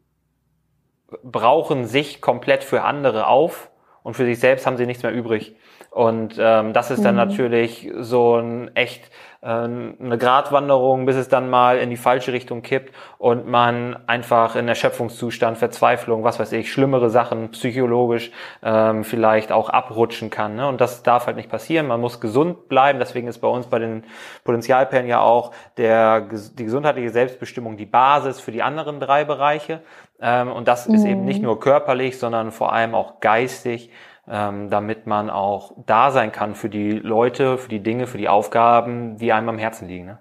brauchen 1.22 1.86
sich 1.86 2.20
komplett 2.20 2.62
für 2.62 2.82
andere 2.82 3.26
auf 3.26 3.70
und 4.02 4.14
für 4.16 4.26
sich 4.26 4.38
selbst 4.38 4.66
haben 4.66 4.76
sie 4.76 4.84
nichts 4.84 5.02
mehr 5.02 5.12
übrig. 5.12 5.56
Und 5.96 6.36
ähm, 6.38 6.74
das 6.74 6.90
ist 6.90 7.06
dann 7.06 7.14
mhm. 7.14 7.22
natürlich 7.22 7.90
so 8.00 8.36
ein 8.36 8.70
echt 8.76 9.10
äh, 9.40 9.46
eine 9.46 10.18
Gratwanderung, 10.18 11.06
bis 11.06 11.16
es 11.16 11.30
dann 11.30 11.48
mal 11.48 11.78
in 11.78 11.88
die 11.88 11.96
falsche 11.96 12.34
Richtung 12.34 12.60
kippt 12.60 12.94
und 13.16 13.48
man 13.48 13.96
einfach 14.06 14.56
in 14.56 14.68
Erschöpfungszustand, 14.68 15.56
Verzweiflung, 15.56 16.22
was 16.22 16.38
weiß 16.38 16.52
ich, 16.52 16.70
schlimmere 16.70 17.08
Sachen 17.08 17.50
psychologisch 17.52 18.30
ähm, 18.62 19.04
vielleicht 19.04 19.52
auch 19.52 19.70
abrutschen 19.70 20.28
kann. 20.28 20.56
Ne? 20.56 20.68
Und 20.68 20.82
das 20.82 21.02
darf 21.02 21.28
halt 21.28 21.36
nicht 21.36 21.48
passieren. 21.48 21.86
Man 21.86 22.02
muss 22.02 22.20
gesund 22.20 22.68
bleiben. 22.68 22.98
Deswegen 22.98 23.26
ist 23.26 23.38
bei 23.38 23.48
uns 23.48 23.66
bei 23.66 23.78
den 23.78 24.04
Potenzialperlen 24.44 25.06
ja 25.06 25.20
auch 25.20 25.52
der, 25.78 26.28
die 26.58 26.64
gesundheitliche 26.64 27.08
Selbstbestimmung 27.08 27.78
die 27.78 27.86
Basis 27.86 28.38
für 28.38 28.52
die 28.52 28.62
anderen 28.62 29.00
drei 29.00 29.24
Bereiche. 29.24 29.80
Ähm, 30.20 30.52
und 30.52 30.68
das 30.68 30.88
mhm. 30.88 30.94
ist 30.94 31.04
eben 31.06 31.24
nicht 31.24 31.38
mhm. 31.38 31.46
nur 31.46 31.60
körperlich, 31.60 32.18
sondern 32.18 32.52
vor 32.52 32.74
allem 32.74 32.94
auch 32.94 33.20
geistig 33.20 33.90
ähm, 34.28 34.70
damit 34.70 35.06
man 35.06 35.30
auch 35.30 35.72
da 35.86 36.10
sein 36.10 36.32
kann 36.32 36.54
für 36.54 36.68
die 36.68 36.92
Leute, 36.92 37.58
für 37.58 37.68
die 37.68 37.82
Dinge, 37.82 38.06
für 38.06 38.18
die 38.18 38.28
Aufgaben, 38.28 39.16
die 39.18 39.32
einem 39.32 39.48
am 39.48 39.58
Herzen 39.58 39.88
liegen. 39.88 40.06
Ne? 40.06 40.18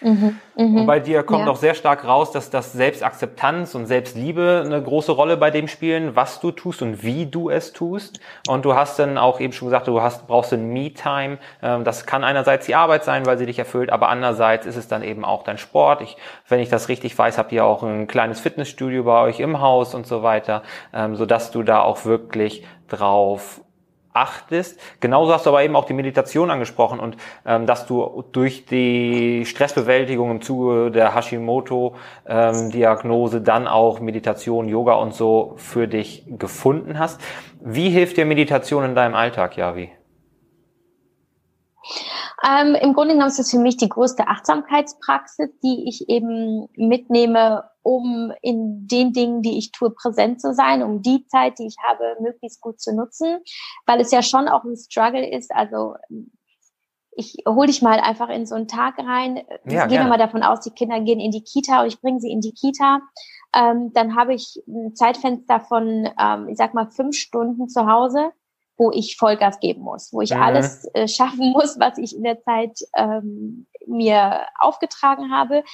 Mhm, 0.00 0.40
mh. 0.56 0.80
Und 0.80 0.86
bei 0.86 1.00
dir 1.00 1.22
kommt 1.22 1.46
ja. 1.46 1.52
auch 1.52 1.56
sehr 1.56 1.74
stark 1.74 2.04
raus, 2.04 2.32
dass 2.32 2.50
das 2.50 2.72
Selbstakzeptanz 2.72 3.74
und 3.74 3.86
Selbstliebe 3.86 4.62
eine 4.64 4.82
große 4.82 5.12
Rolle 5.12 5.36
bei 5.36 5.50
dem 5.50 5.68
spielen, 5.68 6.16
was 6.16 6.40
du 6.40 6.50
tust 6.50 6.82
und 6.82 7.02
wie 7.02 7.26
du 7.26 7.50
es 7.50 7.72
tust. 7.72 8.20
Und 8.48 8.64
du 8.64 8.74
hast 8.74 8.98
dann 8.98 9.18
auch 9.18 9.40
eben 9.40 9.52
schon 9.52 9.68
gesagt, 9.68 9.88
du 9.88 10.00
hast, 10.00 10.26
brauchst 10.26 10.52
ein 10.52 10.72
Me-Time. 10.72 11.38
Ähm, 11.62 11.84
das 11.84 12.06
kann 12.06 12.24
einerseits 12.24 12.66
die 12.66 12.74
Arbeit 12.74 13.04
sein, 13.04 13.26
weil 13.26 13.38
sie 13.38 13.46
dich 13.46 13.58
erfüllt, 13.58 13.90
aber 13.90 14.08
andererseits 14.08 14.66
ist 14.66 14.76
es 14.76 14.88
dann 14.88 15.02
eben 15.02 15.24
auch 15.24 15.44
dein 15.44 15.58
Sport. 15.58 16.00
Ich, 16.00 16.16
wenn 16.48 16.60
ich 16.60 16.68
das 16.68 16.88
richtig 16.88 17.16
weiß, 17.16 17.38
habt 17.38 17.52
ihr 17.52 17.64
auch 17.64 17.82
ein 17.82 18.06
kleines 18.06 18.40
Fitnessstudio 18.40 19.04
bei 19.04 19.22
euch 19.22 19.40
im 19.40 19.60
Haus 19.60 19.94
und 19.94 20.06
so 20.06 20.22
weiter, 20.22 20.62
ähm, 20.92 21.16
so 21.16 21.26
dass 21.26 21.50
du 21.50 21.62
da 21.62 21.80
auch 21.80 22.04
wirklich 22.04 22.64
drauf 22.88 23.61
achtest. 24.12 24.80
Genauso 25.00 25.32
hast 25.32 25.46
du 25.46 25.50
aber 25.50 25.62
eben 25.62 25.76
auch 25.76 25.84
die 25.84 25.92
Meditation 25.94 26.50
angesprochen 26.50 26.98
und 27.00 27.16
ähm, 27.46 27.66
dass 27.66 27.86
du 27.86 28.24
durch 28.32 28.66
die 28.66 29.46
Stressbewältigung 29.46 30.30
im 30.30 30.42
Zuge 30.42 30.90
der 30.90 31.14
Hashimoto-Diagnose 31.14 33.36
ähm, 33.38 33.44
dann 33.44 33.68
auch 33.68 34.00
Meditation, 34.00 34.68
Yoga 34.68 34.94
und 34.94 35.14
so 35.14 35.54
für 35.56 35.86
dich 35.88 36.24
gefunden 36.26 36.98
hast. 36.98 37.20
Wie 37.60 37.90
hilft 37.90 38.16
dir 38.16 38.26
Meditation 38.26 38.84
in 38.84 38.94
deinem 38.94 39.14
Alltag, 39.14 39.56
Javi? 39.56 39.90
Ähm, 42.44 42.74
Im 42.74 42.92
Grunde 42.92 43.14
genommen 43.14 43.30
ist 43.30 43.38
es 43.38 43.50
für 43.50 43.58
mich 43.58 43.76
die 43.76 43.88
größte 43.88 44.26
Achtsamkeitspraxis, 44.26 45.50
die 45.62 45.88
ich 45.88 46.08
eben 46.08 46.68
mitnehme, 46.74 47.64
um 47.82 48.32
in 48.42 48.88
den 48.88 49.12
Dingen, 49.12 49.42
die 49.42 49.58
ich 49.58 49.70
tue, 49.70 49.90
präsent 49.90 50.40
zu 50.40 50.52
sein, 50.52 50.82
um 50.82 51.02
die 51.02 51.26
Zeit, 51.26 51.58
die 51.58 51.66
ich 51.66 51.76
habe, 51.86 52.16
möglichst 52.20 52.60
gut 52.60 52.80
zu 52.80 52.94
nutzen, 52.94 53.38
weil 53.86 54.00
es 54.00 54.10
ja 54.10 54.22
schon 54.22 54.48
auch 54.48 54.64
ein 54.64 54.76
Struggle 54.76 55.28
ist. 55.28 55.54
Also 55.54 55.94
ich 57.14 57.36
hole 57.46 57.66
dich 57.66 57.82
mal 57.82 58.00
einfach 58.00 58.28
in 58.28 58.46
so 58.46 58.56
einen 58.56 58.68
Tag 58.68 58.98
rein. 58.98 59.42
Ja, 59.64 59.86
gehen 59.86 60.00
wir 60.00 60.08
mal 60.08 60.18
davon 60.18 60.42
aus, 60.42 60.60
die 60.60 60.70
Kinder 60.70 61.00
gehen 61.00 61.20
in 61.20 61.30
die 61.30 61.44
Kita 61.44 61.82
und 61.82 61.88
ich 61.88 62.00
bringe 62.00 62.20
sie 62.20 62.32
in 62.32 62.40
die 62.40 62.54
Kita. 62.54 63.00
Ähm, 63.54 63.92
dann 63.92 64.16
habe 64.16 64.34
ich 64.34 64.62
ein 64.66 64.96
Zeitfenster 64.96 65.60
von, 65.60 66.08
ähm, 66.18 66.48
ich 66.48 66.56
sag 66.56 66.74
mal, 66.74 66.90
fünf 66.90 67.14
Stunden 67.16 67.68
zu 67.68 67.86
Hause 67.86 68.32
wo 68.76 68.90
ich 68.92 69.16
Vollgas 69.18 69.60
geben 69.60 69.82
muss, 69.82 70.12
wo 70.12 70.20
ich 70.20 70.30
mhm. 70.30 70.42
alles 70.42 70.84
äh, 70.94 71.08
schaffen 71.08 71.52
muss, 71.52 71.78
was 71.78 71.98
ich 71.98 72.16
in 72.16 72.24
der 72.24 72.40
Zeit 72.42 72.78
ähm, 72.96 73.66
mir 73.86 74.46
aufgetragen 74.58 75.32
habe. 75.32 75.64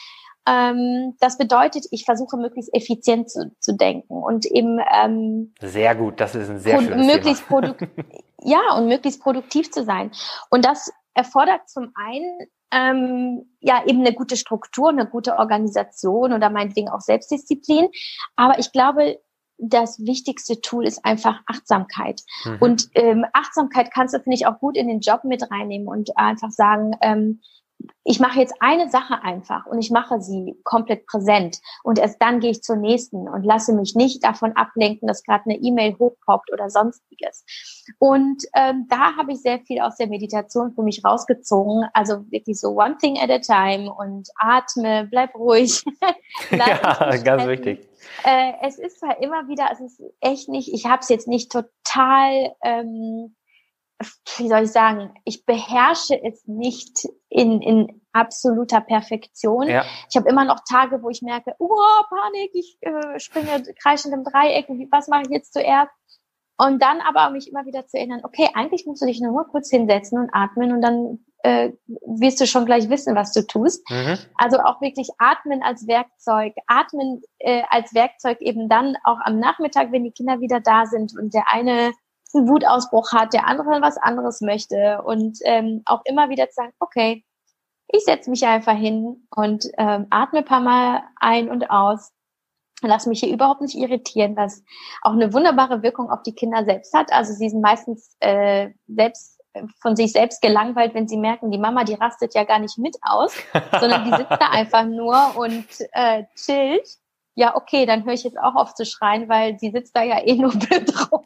Ähm, 0.48 1.14
das 1.20 1.36
bedeutet, 1.36 1.86
ich 1.90 2.04
versuche 2.04 2.36
möglichst 2.36 2.72
effizient 2.74 3.30
zu, 3.30 3.52
zu 3.60 3.76
denken 3.76 4.14
und 4.22 4.46
eben 4.46 4.80
ähm, 4.94 5.52
sehr 5.60 5.94
gut. 5.94 6.20
Das 6.20 6.34
ist 6.34 6.48
ein 6.48 6.58
sehr 6.58 6.80
schönes 6.80 7.06
möglichst 7.06 7.46
Thema. 7.48 7.74
ja 8.42 8.60
und 8.76 8.88
möglichst 8.88 9.20
produktiv 9.22 9.70
zu 9.70 9.84
sein. 9.84 10.10
Und 10.50 10.64
das 10.64 10.90
erfordert 11.14 11.68
zum 11.68 11.92
einen 11.94 12.48
ähm, 12.70 13.56
ja 13.60 13.82
eben 13.86 14.00
eine 14.00 14.14
gute 14.14 14.36
Struktur, 14.36 14.88
eine 14.88 15.06
gute 15.06 15.36
Organisation 15.36 16.32
oder 16.32 16.50
meinetwegen 16.50 16.88
auch 16.88 17.00
Selbstdisziplin. 17.00 17.88
Aber 18.36 18.58
ich 18.58 18.72
glaube, 18.72 19.18
das 19.58 19.98
wichtigste 19.98 20.60
Tool 20.60 20.86
ist 20.86 21.04
einfach 21.04 21.40
Achtsamkeit. 21.46 22.22
Mhm. 22.44 22.56
Und 22.60 22.88
ähm, 22.94 23.24
Achtsamkeit 23.32 23.90
kannst 23.92 24.14
du, 24.14 24.20
finde 24.20 24.36
ich, 24.36 24.46
auch 24.46 24.58
gut 24.60 24.76
in 24.76 24.88
den 24.88 25.00
Job 25.00 25.24
mit 25.24 25.50
reinnehmen 25.50 25.88
und 25.88 26.16
einfach 26.16 26.50
sagen, 26.50 26.92
ähm, 27.00 27.40
ich 28.04 28.18
mache 28.18 28.40
jetzt 28.40 28.54
eine 28.60 28.90
Sache 28.90 29.22
einfach 29.22 29.66
und 29.66 29.78
ich 29.78 29.90
mache 29.90 30.20
sie 30.20 30.56
komplett 30.64 31.06
präsent 31.06 31.60
und 31.84 31.98
erst 31.98 32.20
dann 32.20 32.40
gehe 32.40 32.50
ich 32.50 32.62
zur 32.62 32.76
nächsten 32.76 33.28
und 33.28 33.44
lasse 33.44 33.72
mich 33.72 33.94
nicht 33.94 34.24
davon 34.24 34.52
ablenken, 34.56 35.06
dass 35.06 35.22
gerade 35.22 35.44
eine 35.44 35.56
E-Mail 35.56 35.96
hochpoppt 35.98 36.52
oder 36.52 36.70
sonstiges. 36.70 37.44
Und 37.98 38.44
ähm, 38.54 38.86
da 38.88 39.16
habe 39.16 39.32
ich 39.32 39.42
sehr 39.42 39.60
viel 39.60 39.80
aus 39.80 39.96
der 39.96 40.08
Meditation 40.08 40.72
für 40.72 40.82
mich 40.82 41.04
rausgezogen. 41.04 41.86
Also 41.92 42.24
wirklich 42.30 42.58
so 42.58 42.70
one 42.70 42.96
thing 42.98 43.18
at 43.18 43.30
a 43.30 43.38
time 43.38 43.92
und 43.92 44.28
atme, 44.36 45.06
bleib 45.08 45.34
ruhig. 45.34 45.84
ja, 46.50 47.16
ganz 47.18 47.46
wichtig. 47.46 47.87
Äh, 48.24 48.52
es 48.62 48.78
ist 48.78 49.00
zwar 49.00 49.20
immer 49.22 49.48
wieder, 49.48 49.68
es 49.72 49.80
ist 49.80 50.02
echt 50.20 50.48
nicht, 50.48 50.72
ich 50.72 50.86
habe 50.86 51.00
es 51.00 51.08
jetzt 51.08 51.28
nicht 51.28 51.52
total 51.52 52.54
ähm, 52.62 53.34
wie 54.36 54.48
soll 54.48 54.62
ich 54.62 54.70
sagen, 54.70 55.12
ich 55.24 55.44
beherrsche 55.44 56.22
es 56.22 56.46
nicht 56.46 57.08
in, 57.28 57.60
in 57.60 58.00
absoluter 58.12 58.80
Perfektion. 58.80 59.68
Ja. 59.68 59.84
Ich 60.08 60.16
habe 60.16 60.28
immer 60.28 60.44
noch 60.44 60.60
Tage, 60.68 61.02
wo 61.02 61.10
ich 61.10 61.22
merke, 61.22 61.54
oh, 61.58 61.76
Panik, 62.08 62.50
ich 62.54 62.78
äh, 62.80 63.18
springe 63.18 63.62
kreischend 63.82 64.14
im 64.14 64.24
Dreieck, 64.24 64.68
was 64.90 65.08
mache 65.08 65.22
ich 65.22 65.30
jetzt 65.30 65.52
zuerst? 65.52 65.90
Und 66.56 66.82
dann 66.82 67.00
aber 67.00 67.30
mich 67.30 67.50
immer 67.50 67.66
wieder 67.66 67.86
zu 67.86 67.98
erinnern, 67.98 68.20
okay, 68.24 68.48
eigentlich 68.54 68.86
musst 68.86 69.02
du 69.02 69.06
dich 69.06 69.20
nur 69.20 69.46
kurz 69.48 69.70
hinsetzen 69.70 70.18
und 70.18 70.30
atmen 70.32 70.72
und 70.72 70.80
dann 70.80 71.24
äh, 71.42 71.70
wirst 71.86 72.40
du 72.40 72.46
schon 72.46 72.66
gleich 72.66 72.88
wissen, 72.90 73.14
was 73.14 73.32
du 73.32 73.46
tust. 73.46 73.88
Mhm. 73.90 74.18
Also 74.36 74.58
auch 74.58 74.80
wirklich 74.80 75.08
atmen 75.18 75.62
als 75.62 75.86
Werkzeug, 75.86 76.54
atmen 76.66 77.22
äh, 77.38 77.62
als 77.70 77.94
Werkzeug 77.94 78.40
eben 78.40 78.68
dann 78.68 78.96
auch 79.04 79.18
am 79.24 79.38
Nachmittag, 79.38 79.92
wenn 79.92 80.04
die 80.04 80.12
Kinder 80.12 80.40
wieder 80.40 80.60
da 80.60 80.86
sind 80.86 81.12
und 81.18 81.34
der 81.34 81.44
eine 81.50 81.92
einen 82.34 82.48
Wutausbruch 82.48 83.12
hat, 83.12 83.32
der 83.32 83.46
andere 83.46 83.80
was 83.80 83.96
anderes 83.96 84.40
möchte 84.40 85.02
und 85.02 85.38
ähm, 85.44 85.82
auch 85.86 86.02
immer 86.04 86.28
wieder 86.28 86.48
zu 86.48 86.56
sagen, 86.56 86.72
okay, 86.78 87.24
ich 87.90 88.04
setze 88.04 88.28
mich 88.30 88.44
einfach 88.46 88.76
hin 88.76 89.26
und 89.34 89.64
ähm, 89.78 90.06
atme 90.10 90.40
ein 90.40 90.44
paar 90.44 90.60
Mal 90.60 91.02
ein 91.16 91.48
und 91.48 91.70
aus. 91.70 92.12
Lass 92.82 93.06
mich 93.06 93.20
hier 93.20 93.32
überhaupt 93.32 93.60
nicht 93.60 93.74
irritieren, 93.74 94.36
was 94.36 94.62
auch 95.02 95.12
eine 95.12 95.32
wunderbare 95.32 95.82
Wirkung 95.82 96.10
auf 96.10 96.22
die 96.22 96.34
Kinder 96.34 96.64
selbst 96.64 96.94
hat. 96.94 97.12
Also 97.12 97.32
sie 97.32 97.48
sind 97.48 97.60
meistens 97.60 98.14
äh, 98.20 98.70
selbst 98.86 99.37
von 99.80 99.96
sich 99.96 100.12
selbst 100.12 100.42
gelangweilt, 100.42 100.94
wenn 100.94 101.08
sie 101.08 101.16
merken, 101.16 101.50
die 101.50 101.58
Mama, 101.58 101.84
die 101.84 101.94
rastet 101.94 102.34
ja 102.34 102.44
gar 102.44 102.58
nicht 102.58 102.78
mit 102.78 102.96
aus, 103.02 103.34
sondern 103.80 104.04
die 104.04 104.10
sitzt 104.10 104.30
da 104.30 104.48
einfach 104.50 104.84
nur 104.84 105.36
und 105.36 105.66
äh, 105.92 106.24
chillt 106.34 106.88
ja, 107.38 107.54
okay, 107.54 107.86
dann 107.86 108.04
höre 108.04 108.14
ich 108.14 108.24
jetzt 108.24 108.36
auch 108.36 108.56
auf 108.56 108.74
zu 108.74 108.84
schreien, 108.84 109.28
weil 109.28 109.60
sie 109.60 109.70
sitzt 109.70 109.94
da 109.94 110.02
ja 110.02 110.18
eh 110.26 110.34
nur 110.34 110.50
blöd 110.58 110.92
rum. 111.12 111.22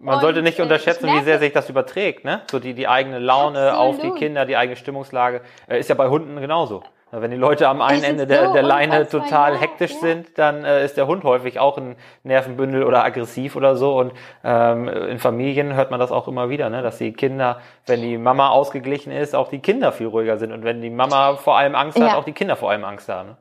Man 0.00 0.16
und, 0.16 0.20
sollte 0.20 0.42
nicht 0.42 0.58
äh, 0.58 0.62
unterschätzen, 0.62 1.06
wie 1.06 1.22
sehr 1.22 1.38
sich 1.38 1.52
das 1.52 1.70
überträgt, 1.70 2.24
ne? 2.24 2.42
So 2.50 2.58
die, 2.58 2.74
die 2.74 2.88
eigene 2.88 3.20
Laune 3.20 3.70
Absolut. 3.70 3.94
auf 3.94 4.00
die 4.00 4.10
Kinder, 4.18 4.46
die 4.46 4.56
eigene 4.56 4.74
Stimmungslage. 4.74 5.42
Äh, 5.68 5.78
ist 5.78 5.88
ja 5.88 5.94
bei 5.94 6.08
Hunden 6.08 6.40
genauso. 6.40 6.82
Wenn 7.12 7.30
die 7.32 7.36
Leute 7.36 7.68
am 7.68 7.82
einen 7.82 8.04
Ende 8.04 8.26
der, 8.26 8.46
so 8.46 8.52
der 8.52 8.62
Leine 8.62 9.08
total 9.08 9.56
hektisch 9.56 9.92
ja. 9.94 9.98
sind, 9.98 10.38
dann 10.38 10.64
äh, 10.64 10.84
ist 10.84 10.96
der 10.96 11.08
Hund 11.08 11.24
häufig 11.24 11.58
auch 11.58 11.76
ein 11.76 11.96
Nervenbündel 12.22 12.84
oder 12.84 13.04
aggressiv 13.04 13.56
oder 13.56 13.74
so. 13.76 13.98
Und 13.98 14.12
ähm, 14.44 14.88
in 14.88 15.18
Familien 15.18 15.74
hört 15.74 15.90
man 15.90 15.98
das 15.98 16.12
auch 16.12 16.28
immer 16.28 16.50
wieder, 16.50 16.70
ne? 16.70 16.82
dass 16.82 16.98
die 16.98 17.12
Kinder, 17.12 17.60
wenn 17.86 18.00
die 18.00 18.16
Mama 18.16 18.50
ausgeglichen 18.50 19.10
ist, 19.10 19.34
auch 19.34 19.48
die 19.48 19.58
Kinder 19.58 19.90
viel 19.90 20.06
ruhiger 20.06 20.38
sind. 20.38 20.52
Und 20.52 20.62
wenn 20.62 20.80
die 20.80 20.90
Mama 20.90 21.34
vor 21.34 21.58
allem 21.58 21.74
Angst 21.74 21.98
ja. 21.98 22.10
hat, 22.10 22.16
auch 22.16 22.24
die 22.24 22.32
Kinder 22.32 22.54
vor 22.54 22.70
allem 22.70 22.84
Angst 22.84 23.08
haben. 23.08 23.30
Ne? 23.30 23.36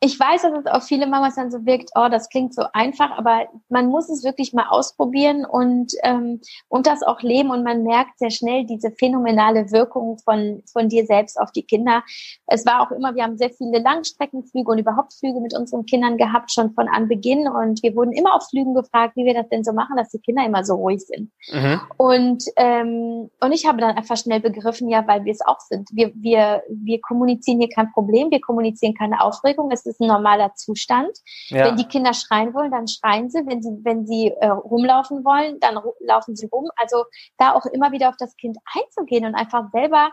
Ich 0.00 0.18
weiß, 0.18 0.42
dass 0.42 0.52
es 0.52 0.66
auf 0.66 0.84
viele 0.84 1.08
Mamas 1.08 1.34
dann 1.34 1.50
so 1.50 1.66
wirkt, 1.66 1.90
oh, 1.96 2.06
das 2.08 2.28
klingt 2.28 2.54
so 2.54 2.62
einfach, 2.72 3.10
aber 3.18 3.48
man 3.68 3.88
muss 3.88 4.08
es 4.08 4.22
wirklich 4.22 4.52
mal 4.52 4.68
ausprobieren 4.68 5.44
und, 5.44 5.92
ähm, 6.04 6.40
und 6.68 6.86
das 6.86 7.02
auch 7.02 7.20
leben 7.20 7.50
und 7.50 7.64
man 7.64 7.82
merkt 7.82 8.18
sehr 8.18 8.30
schnell 8.30 8.64
diese 8.64 8.92
phänomenale 8.92 9.72
Wirkung 9.72 10.18
von, 10.18 10.62
von 10.72 10.88
dir 10.88 11.04
selbst 11.04 11.40
auf 11.40 11.50
die 11.50 11.64
Kinder. 11.64 12.04
Es 12.46 12.64
war 12.64 12.80
auch 12.80 12.92
immer, 12.92 13.16
wir 13.16 13.24
haben 13.24 13.38
sehr 13.38 13.50
viele 13.50 13.80
Langstreckenflüge 13.80 14.70
und 14.70 14.78
überhaupt 14.78 15.14
Flüge 15.14 15.40
mit 15.40 15.56
unseren 15.58 15.84
Kindern 15.84 16.16
gehabt, 16.16 16.52
schon 16.52 16.72
von 16.74 16.86
Anbeginn 16.86 17.48
und 17.48 17.82
wir 17.82 17.96
wurden 17.96 18.12
immer 18.12 18.36
auf 18.36 18.48
Flügen 18.48 18.74
gefragt, 18.74 19.16
wie 19.16 19.24
wir 19.24 19.34
das 19.34 19.48
denn 19.48 19.64
so 19.64 19.72
machen, 19.72 19.96
dass 19.96 20.10
die 20.10 20.20
Kinder 20.20 20.46
immer 20.46 20.62
so 20.62 20.76
ruhig 20.76 21.00
sind. 21.00 21.32
Mhm. 21.52 21.80
Und, 21.96 22.44
ähm, 22.54 23.30
und 23.40 23.52
ich 23.52 23.66
habe 23.66 23.80
dann 23.80 23.96
einfach 23.96 24.16
schnell 24.16 24.38
begriffen, 24.38 24.88
ja, 24.88 25.04
weil 25.08 25.24
wir 25.24 25.32
es 25.32 25.44
auch 25.44 25.58
sind. 25.58 25.88
Wir, 25.92 26.12
wir, 26.14 26.62
wir 26.68 27.00
kommunizieren 27.00 27.58
hier 27.58 27.68
kein 27.68 27.90
Problem, 27.90 28.30
wir 28.30 28.40
kommunizieren 28.40 28.94
keine 28.94 29.20
Aufregung. 29.22 29.72
Es 29.72 29.87
ist 29.88 30.00
ein 30.00 30.06
normaler 30.08 30.54
Zustand. 30.54 31.16
Ja. 31.48 31.66
Wenn 31.66 31.76
die 31.76 31.88
Kinder 31.88 32.14
schreien 32.14 32.54
wollen, 32.54 32.70
dann 32.70 32.86
schreien 32.86 33.30
sie. 33.30 33.40
Wenn 33.46 33.62
sie, 33.62 33.70
wenn 33.82 34.06
sie 34.06 34.32
äh, 34.40 34.48
rumlaufen 34.48 35.24
wollen, 35.24 35.58
dann 35.60 35.80
laufen 36.00 36.36
sie 36.36 36.46
rum. 36.46 36.68
Also 36.76 37.04
da 37.38 37.54
auch 37.54 37.66
immer 37.66 37.92
wieder 37.92 38.08
auf 38.08 38.16
das 38.18 38.36
Kind 38.36 38.58
einzugehen 38.74 39.24
und 39.24 39.34
einfach 39.34 39.70
selber 39.72 40.10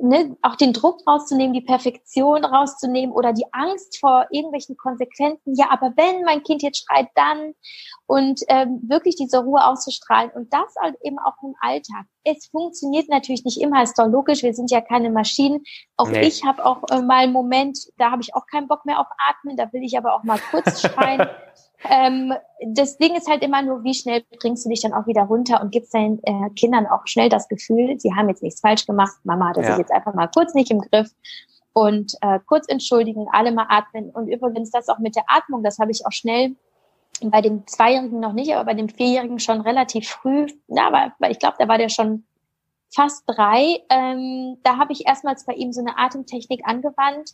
ne, 0.00 0.36
auch 0.42 0.56
den 0.56 0.72
Druck 0.72 1.06
rauszunehmen, 1.06 1.54
die 1.54 1.60
Perfektion 1.60 2.44
rauszunehmen 2.44 3.14
oder 3.14 3.32
die 3.32 3.46
Angst 3.52 3.98
vor 3.98 4.26
irgendwelchen 4.30 4.76
Konsequenzen. 4.76 5.54
Ja, 5.54 5.70
aber 5.70 5.92
wenn 5.96 6.24
mein 6.24 6.42
Kind 6.42 6.62
jetzt 6.62 6.84
schreit, 6.84 7.08
dann 7.14 7.54
und 8.06 8.40
ähm, 8.48 8.80
wirklich 8.86 9.16
diese 9.16 9.38
Ruhe 9.38 9.64
auszustrahlen 9.64 10.30
und 10.32 10.52
das 10.52 10.74
halt 10.80 10.96
eben 11.02 11.18
auch 11.18 11.42
im 11.42 11.54
Alltag. 11.60 12.06
Es 12.24 12.46
funktioniert 12.46 13.08
natürlich 13.08 13.44
nicht 13.44 13.60
immer, 13.60 13.82
ist 13.82 13.98
doch 13.98 14.06
logisch, 14.06 14.42
wir 14.42 14.54
sind 14.54 14.70
ja 14.70 14.80
keine 14.80 15.10
Maschinen. 15.10 15.64
Auch 15.96 16.08
nee. 16.08 16.26
ich 16.26 16.44
habe 16.44 16.64
auch 16.64 16.82
äh, 16.90 17.00
mal 17.00 17.22
einen 17.22 17.32
Moment, 17.32 17.78
da 17.96 18.10
habe 18.10 18.22
ich 18.22 18.34
auch 18.34 18.46
keinen 18.46 18.68
Bock 18.68 18.84
mehr 18.84 19.00
auf 19.00 19.06
Atmen, 19.28 19.56
da 19.56 19.72
will 19.72 19.82
ich 19.82 19.96
aber 19.96 20.14
auch 20.14 20.24
mal 20.24 20.38
kurz 20.50 20.80
schreien. 20.80 21.26
Ähm, 21.88 22.32
das 22.66 22.96
Ding 22.96 23.14
ist 23.14 23.28
halt 23.28 23.42
immer 23.42 23.62
nur, 23.62 23.84
wie 23.84 23.94
schnell 23.94 24.24
bringst 24.40 24.64
du 24.64 24.70
dich 24.70 24.80
dann 24.80 24.94
auch 24.94 25.06
wieder 25.06 25.22
runter 25.22 25.60
und 25.60 25.70
gibst 25.70 25.94
deinen 25.94 26.20
äh, 26.22 26.50
Kindern 26.56 26.86
auch 26.86 27.06
schnell 27.06 27.28
das 27.28 27.48
Gefühl, 27.48 27.98
sie 27.98 28.14
haben 28.14 28.28
jetzt 28.28 28.42
nichts 28.42 28.60
falsch 28.60 28.86
gemacht, 28.86 29.16
Mama 29.24 29.50
hat 29.50 29.56
ja. 29.58 29.64
sich 29.64 29.78
jetzt 29.78 29.92
einfach 29.92 30.14
mal 30.14 30.28
kurz 30.28 30.54
nicht 30.54 30.70
im 30.70 30.80
Griff 30.80 31.10
und 31.74 32.14
äh, 32.22 32.38
kurz 32.46 32.66
entschuldigen, 32.68 33.26
alle 33.32 33.52
mal 33.52 33.66
atmen. 33.68 34.10
Und 34.10 34.28
übrigens 34.28 34.70
das 34.70 34.88
auch 34.88 34.98
mit 34.98 35.16
der 35.16 35.24
Atmung, 35.26 35.62
das 35.62 35.78
habe 35.78 35.90
ich 35.90 36.06
auch 36.06 36.12
schnell 36.12 36.54
bei 37.22 37.40
dem 37.40 37.66
Zweijährigen 37.66 38.20
noch 38.20 38.32
nicht, 38.32 38.54
aber 38.54 38.64
bei 38.64 38.74
dem 38.74 38.88
Vierjährigen 38.88 39.38
schon 39.38 39.60
relativ 39.60 40.08
früh, 40.08 40.46
ja, 40.68 41.12
weil 41.18 41.32
ich 41.32 41.38
glaube, 41.38 41.56
da 41.58 41.68
war 41.68 41.78
der 41.78 41.88
schon 41.88 42.24
fast 42.94 43.24
drei. 43.26 43.82
Ähm, 43.90 44.58
da 44.62 44.78
habe 44.78 44.92
ich 44.92 45.06
erstmals 45.06 45.44
bei 45.44 45.54
ihm 45.54 45.72
so 45.72 45.80
eine 45.80 45.98
Atemtechnik 45.98 46.62
angewandt, 46.64 47.32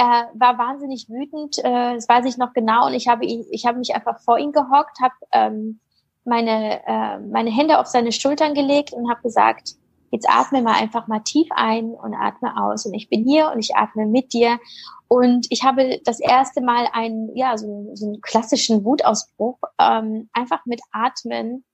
er 0.00 0.30
war 0.32 0.56
wahnsinnig 0.56 1.10
wütend, 1.10 1.58
äh, 1.58 1.94
das 1.94 2.08
weiß 2.08 2.24
ich 2.24 2.38
noch 2.38 2.54
genau. 2.54 2.86
Und 2.86 2.94
ich 2.94 3.06
habe 3.06 3.26
ihn, 3.26 3.44
ich 3.50 3.66
habe 3.66 3.78
mich 3.78 3.94
einfach 3.94 4.18
vor 4.20 4.38
ihn 4.38 4.52
gehockt, 4.52 4.98
habe 5.00 5.14
ähm, 5.32 5.80
meine 6.24 6.80
äh, 6.86 7.18
meine 7.18 7.50
Hände 7.50 7.78
auf 7.78 7.86
seine 7.86 8.10
Schultern 8.10 8.54
gelegt 8.54 8.94
und 8.94 9.10
habe 9.10 9.20
gesagt: 9.20 9.74
Jetzt 10.10 10.26
atme 10.28 10.62
mal 10.62 10.80
einfach 10.80 11.06
mal 11.06 11.20
tief 11.20 11.48
ein 11.50 11.90
und 11.90 12.14
atme 12.14 12.56
aus. 12.62 12.86
Und 12.86 12.94
ich 12.94 13.10
bin 13.10 13.24
hier 13.24 13.50
und 13.52 13.58
ich 13.58 13.76
atme 13.76 14.06
mit 14.06 14.32
dir. 14.32 14.58
Und 15.06 15.46
ich 15.50 15.64
habe 15.64 16.00
das 16.04 16.18
erste 16.20 16.62
Mal 16.62 16.86
einen, 16.92 17.36
ja, 17.36 17.58
so, 17.58 17.90
so 17.94 18.06
einen 18.06 18.20
klassischen 18.20 18.84
Wutausbruch 18.84 19.58
ähm, 19.78 20.30
einfach 20.32 20.64
mit 20.64 20.80
Atmen 20.92 21.64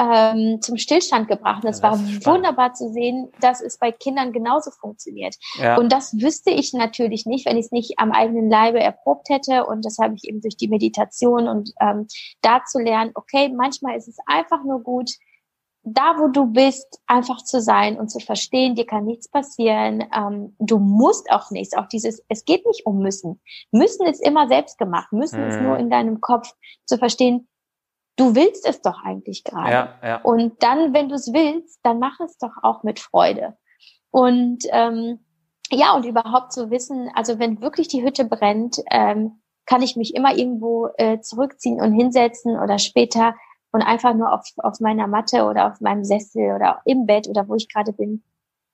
ähm, 0.00 0.62
zum 0.62 0.78
Stillstand 0.78 1.28
gebracht. 1.28 1.62
Und 1.62 1.70
es 1.70 1.82
war 1.82 1.98
wunderbar 2.24 2.72
zu 2.72 2.90
sehen, 2.90 3.30
dass 3.40 3.60
es 3.60 3.78
bei 3.78 3.92
Kindern 3.92 4.32
genauso 4.32 4.70
funktioniert. 4.70 5.36
Ja. 5.58 5.76
Und 5.76 5.92
das 5.92 6.14
wüsste 6.14 6.50
ich 6.50 6.72
natürlich 6.72 7.26
nicht, 7.26 7.46
wenn 7.46 7.58
ich 7.58 7.66
es 7.66 7.72
nicht 7.72 7.98
am 7.98 8.10
eigenen 8.10 8.48
Leibe 8.48 8.80
erprobt 8.80 9.28
hätte. 9.28 9.66
Und 9.66 9.84
das 9.84 9.98
habe 9.98 10.14
ich 10.14 10.24
eben 10.24 10.40
durch 10.40 10.56
die 10.56 10.68
Meditation 10.68 11.48
und 11.48 11.72
ähm, 11.80 12.06
da 12.40 12.62
zu 12.64 12.78
lernen, 12.78 13.12
okay, 13.14 13.50
manchmal 13.54 13.96
ist 13.96 14.08
es 14.08 14.16
einfach 14.26 14.64
nur 14.64 14.82
gut, 14.82 15.10
da 15.82 16.16
wo 16.18 16.28
du 16.28 16.46
bist, 16.46 17.00
einfach 17.06 17.42
zu 17.42 17.60
sein 17.60 17.98
und 17.98 18.10
zu 18.10 18.20
verstehen, 18.20 18.74
dir 18.74 18.86
kann 18.86 19.06
nichts 19.06 19.28
passieren. 19.28 20.04
Ähm, 20.14 20.54
du 20.58 20.78
musst 20.78 21.30
auch 21.30 21.50
nichts. 21.50 21.76
Auch 21.76 21.86
dieses, 21.86 22.22
es 22.28 22.44
geht 22.44 22.66
nicht 22.66 22.84
um 22.84 22.98
müssen. 22.98 23.40
Müssen 23.70 24.06
ist 24.06 24.24
immer 24.24 24.46
selbst 24.48 24.78
gemacht. 24.78 25.12
Müssen 25.12 25.42
mhm. 25.42 25.48
ist 25.48 25.60
nur 25.60 25.78
in 25.78 25.90
deinem 25.90 26.20
Kopf 26.20 26.52
zu 26.84 26.98
verstehen, 26.98 27.48
du 28.20 28.34
willst 28.34 28.68
es 28.68 28.82
doch 28.82 29.02
eigentlich 29.02 29.44
gerade. 29.44 29.70
Ja, 29.70 29.94
ja. 30.02 30.20
Und 30.22 30.62
dann, 30.62 30.92
wenn 30.92 31.08
du 31.08 31.14
es 31.14 31.32
willst, 31.32 31.80
dann 31.82 31.98
mach 31.98 32.20
es 32.20 32.36
doch 32.38 32.52
auch 32.62 32.82
mit 32.82 33.00
Freude. 33.00 33.56
Und 34.10 34.64
ähm, 34.70 35.20
ja, 35.70 35.94
und 35.94 36.04
überhaupt 36.04 36.52
zu 36.52 36.70
wissen, 36.70 37.10
also 37.14 37.38
wenn 37.38 37.62
wirklich 37.62 37.88
die 37.88 38.02
Hütte 38.02 38.24
brennt, 38.24 38.78
ähm, 38.90 39.40
kann 39.66 39.82
ich 39.82 39.96
mich 39.96 40.14
immer 40.14 40.36
irgendwo 40.36 40.88
äh, 40.98 41.20
zurückziehen 41.20 41.80
und 41.80 41.92
hinsetzen 41.92 42.58
oder 42.58 42.78
später 42.78 43.34
und 43.72 43.82
einfach 43.82 44.14
nur 44.14 44.32
auf, 44.32 44.44
auf 44.56 44.80
meiner 44.80 45.06
Matte 45.06 45.44
oder 45.44 45.70
auf 45.70 45.80
meinem 45.80 46.04
Sessel 46.04 46.54
oder 46.56 46.80
im 46.84 47.06
Bett 47.06 47.28
oder 47.28 47.48
wo 47.48 47.54
ich 47.54 47.72
gerade 47.72 47.92
bin, 47.92 48.24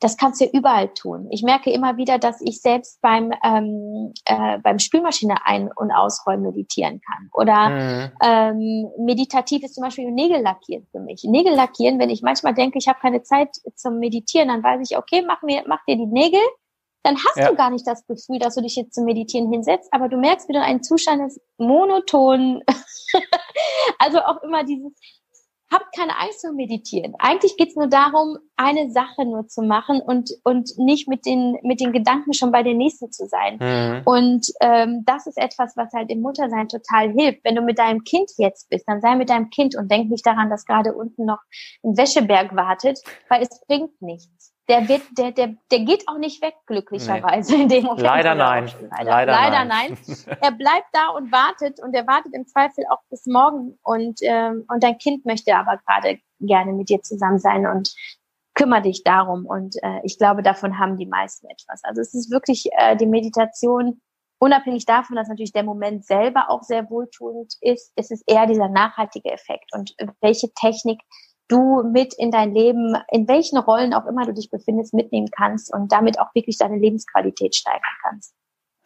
das 0.01 0.17
kannst 0.19 0.41
du 0.41 0.45
überall 0.45 0.93
tun. 0.93 1.29
Ich 1.31 1.43
merke 1.43 1.71
immer 1.71 1.97
wieder, 1.97 2.19
dass 2.19 2.41
ich 2.43 2.61
selbst 2.61 3.01
beim 3.01 3.33
ähm, 3.43 4.13
äh, 4.27 4.59
beim 4.59 4.79
Spülmaschine 4.79 5.37
ein- 5.45 5.71
und 5.75 5.91
ausräumen 5.91 6.43
meditieren 6.43 7.01
kann. 7.01 7.31
Oder 7.33 7.71
mhm. 7.71 8.13
ähm, 8.23 8.91
meditativ 8.99 9.63
ist 9.63 9.75
zum 9.75 9.85
Beispiel 9.85 10.11
Nägel 10.11 10.43
lackieren 10.43 10.87
für 10.91 11.01
mich. 11.01 11.25
Nägel 11.25 11.55
lackieren, 11.55 11.99
wenn 11.99 12.11
ich 12.11 12.23
manchmal 12.23 12.55
denke, 12.55 12.79
ich 12.79 12.89
habe 12.89 13.01
keine 13.01 13.23
Zeit 13.23 13.57
zum 13.75 13.99
Meditieren, 13.99 14.49
dann 14.49 14.63
weiß 14.63 14.89
ich, 14.89 14.99
okay, 14.99 15.23
mach 15.27 15.43
mir, 15.43 15.63
mach 15.67 15.83
dir 15.87 15.97
die 15.97 16.07
Nägel. 16.07 16.41
Dann 17.03 17.17
hast 17.17 17.37
ja. 17.37 17.49
du 17.49 17.57
gar 17.57 17.71
nicht 17.71 17.87
das 17.87 18.05
Gefühl, 18.07 18.41
dass 18.41 18.57
du 18.57 18.63
dich 18.63 18.75
jetzt 18.75 18.95
zum 18.95 19.05
Meditieren 19.05 19.51
hinsetzt, 19.51 19.89
aber 19.93 20.09
du 20.09 20.17
merkst 20.17 20.49
wieder 20.49 20.63
einen 20.63 20.83
Zustand 20.83 21.23
des 21.23 21.41
monoton. 21.57 22.63
also 23.99 24.19
auch 24.19 24.43
immer 24.43 24.65
dieses, 24.65 24.93
habt 25.71 25.97
keine 25.97 26.17
Angst 26.19 26.43
vor 26.43 26.53
Meditieren. 26.53 27.15
Eigentlich 27.19 27.57
geht's 27.57 27.77
nur 27.77 27.89
darum, 27.89 28.39
eine 28.57 28.91
Sache 28.91 29.25
nur 29.25 29.49
zu 29.49 29.63
machen 29.63 30.01
und, 30.01 30.31
und 30.45 30.71
nicht 30.79 31.09
mit 31.09 31.27
den, 31.27 31.59
mit 31.63 31.81
den 31.81 31.93
Gedanken 31.93 32.33
schon 32.35 32.53
bei 32.53 32.63
der 32.63 32.75
nächsten 32.75 33.11
zu 33.11 33.27
sein. 33.27 33.59
Mhm. 33.61 34.03
Und 34.05 34.47
ähm, 34.61 35.03
das 35.05 35.27
ist 35.27 35.39
etwas, 35.39 35.77
was 35.77 35.93
halt 35.93 36.11
im 36.11 36.21
Muttersein 36.21 36.69
total 36.69 37.13
hilft. 37.13 37.45
Wenn 37.45 37.57
du 37.57 37.63
mit 37.63 37.79
deinem 37.79 38.05
Kind 38.05 38.31
jetzt 38.39 38.69
bist, 38.71 38.89
dann 38.89 39.01
sei 39.01 39.17
mit 39.17 39.31
deinem 39.31 39.51
Kind 39.51 39.77
und 39.77 39.91
denk 39.91 40.11
nicht 40.11 40.27
daran, 40.27 40.51
dass 40.51 40.65
gerade 40.65 40.95
unten 40.95 41.25
noch 41.25 41.41
ein 41.85 41.97
Wäscheberg 41.97 42.55
wartet, 42.55 43.01
weil 43.29 43.43
es 43.43 43.61
bringt 43.67 44.01
nichts 44.01 44.36
der 44.69 44.89
wird, 44.89 45.03
der, 45.17 45.33
der, 45.33 45.55
der 45.71 45.81
geht 45.81 46.09
auch 46.09 46.19
nicht 46.19 46.43
weg, 46.43 46.55
glücklicherweise 46.67 47.55
nee. 47.55 47.63
in 47.63 47.69
dem 47.69 47.85
Moment. 47.85 48.03
Leider 48.03 48.35
nein. 48.35 48.71
Leider, 48.91 49.11
Leider, 49.11 49.33
Leider 49.33 49.65
nein. 49.65 49.99
nein. 50.07 50.39
er 50.41 50.53
bleibt 50.53 50.89
da 50.93 51.09
und 51.11 51.31
wartet 51.31 51.81
und 51.81 51.95
er 51.95 52.07
wartet 52.07 52.35
im 52.35 52.47
Zweifel 52.47 52.85
auch 52.91 53.01
bis 53.09 53.27
morgen 53.27 53.79
und, 53.83 54.19
ähm, 54.23 54.65
und 54.69 54.83
dein 54.83 54.99
Kind 54.99 55.25
möchte 55.25 55.55
aber 55.55 55.79
gerade 55.87 56.19
gerne 56.41 56.73
mit 56.73 56.89
dir 56.89 57.01
zusammen 57.03 57.39
sein 57.39 57.67
und 57.67 57.95
kümmere 58.55 58.83
dich 58.83 59.05
darum. 59.05 59.47
Und 59.47 59.77
äh, 59.83 60.01
ich 60.03 60.19
glaube, 60.19 60.43
davon 60.43 60.79
haben 60.79 60.97
die 60.97 61.07
meisten 61.07 61.47
etwas. 61.49 61.85
Also 61.85 62.01
es 62.01 62.15
ist 62.15 62.31
wirklich 62.31 62.69
äh, 62.73 62.97
die 62.97 63.07
Meditation, 63.07 64.01
unabhängig 64.39 64.85
davon, 64.87 65.17
dass 65.17 65.29
natürlich 65.29 65.53
der 65.53 65.63
Moment 65.63 66.05
selber 66.05 66.51
auch 66.51 66.63
sehr 66.63 66.91
wohltuend 66.91 67.55
ist, 67.61 67.93
ist 67.97 68.11
es 68.11 68.23
eher 68.27 68.47
dieser 68.47 68.69
nachhaltige 68.69 69.31
Effekt. 69.31 69.73
Und 69.73 69.95
welche 70.21 70.53
Technik 70.55 71.01
du 71.49 71.83
mit 71.83 72.15
in 72.15 72.31
dein 72.31 72.55
Leben, 72.55 72.97
in 73.11 73.29
welchen 73.29 73.59
Rollen 73.59 73.95
auch 73.95 74.07
immer 74.07 74.25
du 74.27 74.35
dich 74.35 74.51
befindest, 74.51 74.95
mitnehmen 74.95 75.29
kannst 75.31 75.73
und 75.73 75.93
damit 75.93 76.19
auch 76.19 76.35
wirklich 76.35 76.59
deine 76.59 76.79
Lebensqualität 76.79 77.55
steigern 77.55 77.83
kannst. 78.03 78.35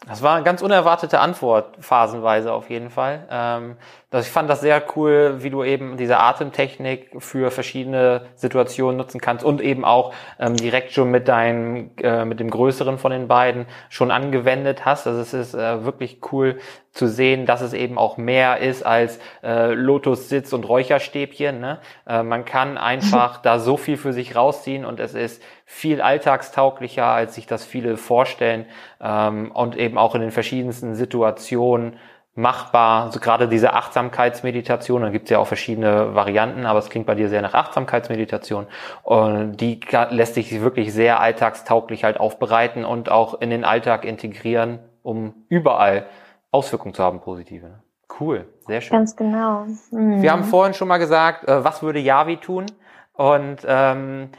Das 0.06 0.22
war 0.22 0.36
eine 0.36 0.44
ganz 0.44 0.62
unerwartete 0.62 1.20
Antwort, 1.20 1.76
phasenweise 1.80 2.52
auf 2.52 2.70
jeden 2.70 2.88
Fall. 2.88 3.28
Ähm, 3.30 3.76
ich 4.12 4.28
fand 4.28 4.50
das 4.50 4.60
sehr 4.60 4.82
cool, 4.96 5.36
wie 5.38 5.50
du 5.50 5.62
eben 5.62 5.96
diese 5.96 6.18
Atemtechnik 6.18 7.10
für 7.18 7.52
verschiedene 7.52 8.22
Situationen 8.34 8.96
nutzen 8.96 9.20
kannst 9.20 9.44
und 9.44 9.60
eben 9.60 9.84
auch 9.84 10.12
ähm, 10.40 10.56
direkt 10.56 10.92
schon 10.92 11.12
mit 11.12 11.28
deinem, 11.28 11.92
äh, 12.02 12.24
mit 12.24 12.40
dem 12.40 12.50
größeren 12.50 12.98
von 12.98 13.12
den 13.12 13.28
beiden 13.28 13.66
schon 13.88 14.10
angewendet 14.10 14.84
hast. 14.84 15.06
Also 15.06 15.20
es 15.20 15.32
ist 15.32 15.54
äh, 15.54 15.84
wirklich 15.84 16.18
cool 16.32 16.58
zu 16.92 17.06
sehen, 17.06 17.46
dass 17.46 17.60
es 17.60 17.72
eben 17.72 17.98
auch 17.98 18.16
mehr 18.16 18.58
ist 18.58 18.84
als 18.84 19.20
äh, 19.44 19.74
Lotus-Sitz 19.74 20.52
und 20.52 20.68
Räucherstäbchen. 20.68 21.60
Ne? 21.60 21.78
Äh, 22.04 22.24
man 22.24 22.44
kann 22.44 22.78
einfach 22.78 23.38
da 23.42 23.60
so 23.60 23.76
viel 23.76 23.96
für 23.96 24.12
sich 24.12 24.34
rausziehen 24.34 24.84
und 24.84 24.98
es 24.98 25.14
ist 25.14 25.40
viel 25.64 26.00
alltagstauglicher, 26.00 27.06
als 27.06 27.36
sich 27.36 27.46
das 27.46 27.64
viele 27.64 27.96
vorstellen 27.96 28.66
ähm, 29.00 29.52
und 29.52 29.76
eben 29.76 29.98
auch 29.98 30.16
in 30.16 30.20
den 30.20 30.32
verschiedensten 30.32 30.96
Situationen 30.96 31.96
machbar. 32.40 33.04
Also 33.04 33.20
gerade 33.20 33.48
diese 33.48 33.74
Achtsamkeitsmeditation, 33.74 35.02
da 35.02 35.10
gibt 35.10 35.24
es 35.24 35.30
ja 35.30 35.38
auch 35.38 35.46
verschiedene 35.46 36.14
Varianten, 36.14 36.66
aber 36.66 36.78
es 36.78 36.88
klingt 36.88 37.06
bei 37.06 37.14
dir 37.14 37.28
sehr 37.28 37.42
nach 37.42 37.54
Achtsamkeitsmeditation. 37.54 38.66
Und 39.02 39.56
die 39.58 39.80
lässt 40.10 40.34
sich 40.34 40.60
wirklich 40.60 40.92
sehr 40.92 41.20
alltagstauglich 41.20 42.04
halt 42.04 42.18
aufbereiten 42.18 42.84
und 42.84 43.10
auch 43.10 43.40
in 43.40 43.50
den 43.50 43.64
Alltag 43.64 44.04
integrieren, 44.04 44.80
um 45.02 45.34
überall 45.48 46.06
Auswirkungen 46.50 46.94
zu 46.94 47.02
haben, 47.02 47.20
positive. 47.20 47.66
Ne? 47.66 47.82
Cool, 48.18 48.46
sehr 48.66 48.80
schön. 48.80 48.96
Ganz 48.96 49.14
genau. 49.16 49.66
Mhm. 49.90 50.22
Wir 50.22 50.32
haben 50.32 50.44
vorhin 50.44 50.74
schon 50.74 50.88
mal 50.88 50.98
gesagt, 50.98 51.48
äh, 51.48 51.64
was 51.64 51.82
würde 51.82 52.00
Yavi 52.00 52.38
tun? 52.38 52.66
Und 53.12 53.58
ähm, 53.66 54.30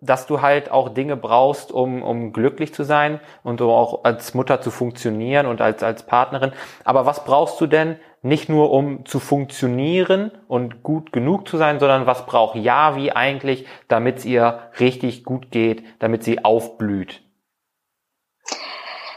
dass 0.00 0.26
du 0.26 0.40
halt 0.40 0.70
auch 0.70 0.88
Dinge 0.88 1.16
brauchst, 1.16 1.72
um, 1.72 2.02
um 2.02 2.32
glücklich 2.32 2.72
zu 2.72 2.84
sein 2.84 3.20
und 3.42 3.60
um 3.60 3.70
auch 3.70 4.04
als 4.04 4.34
Mutter 4.34 4.60
zu 4.60 4.70
funktionieren 4.70 5.46
und 5.46 5.60
als, 5.60 5.82
als 5.82 6.04
Partnerin. 6.04 6.52
Aber 6.84 7.06
was 7.06 7.24
brauchst 7.24 7.60
du 7.60 7.66
denn 7.66 7.96
nicht 8.22 8.48
nur, 8.48 8.70
um 8.70 9.06
zu 9.06 9.18
funktionieren 9.18 10.30
und 10.46 10.82
gut 10.82 11.12
genug 11.12 11.48
zu 11.48 11.56
sein, 11.56 11.80
sondern 11.80 12.06
was 12.06 12.26
braucht 12.26 12.56
Yavi 12.56 13.10
eigentlich, 13.12 13.66
damit 13.88 14.18
es 14.18 14.24
ihr 14.24 14.70
richtig 14.78 15.24
gut 15.24 15.50
geht, 15.50 15.82
damit 15.98 16.22
sie 16.24 16.44
aufblüht? 16.44 17.22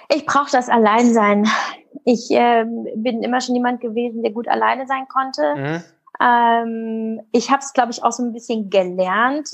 Ich 0.10 0.26
brauche 0.26 0.52
das 0.52 0.70
Alleinsein. 0.70 1.48
Ich 2.06 2.32
äh, 2.32 2.66
bin 2.96 3.24
immer 3.24 3.42
schon 3.42 3.56
jemand 3.56 3.82
gewesen, 3.82 4.24
der 4.24 4.32
gut 4.32 4.48
alleine 4.48 4.86
sein 4.88 5.08
konnte. 5.08 5.56
Mhm. 5.56 5.84
Ähm, 6.22 7.22
ich 7.32 7.50
habe 7.50 7.60
es, 7.60 7.74
glaube 7.74 7.92
ich, 7.92 8.04
auch 8.04 8.12
so 8.12 8.24
ein 8.24 8.34
bisschen 8.34 8.70
gelernt. 8.70 9.50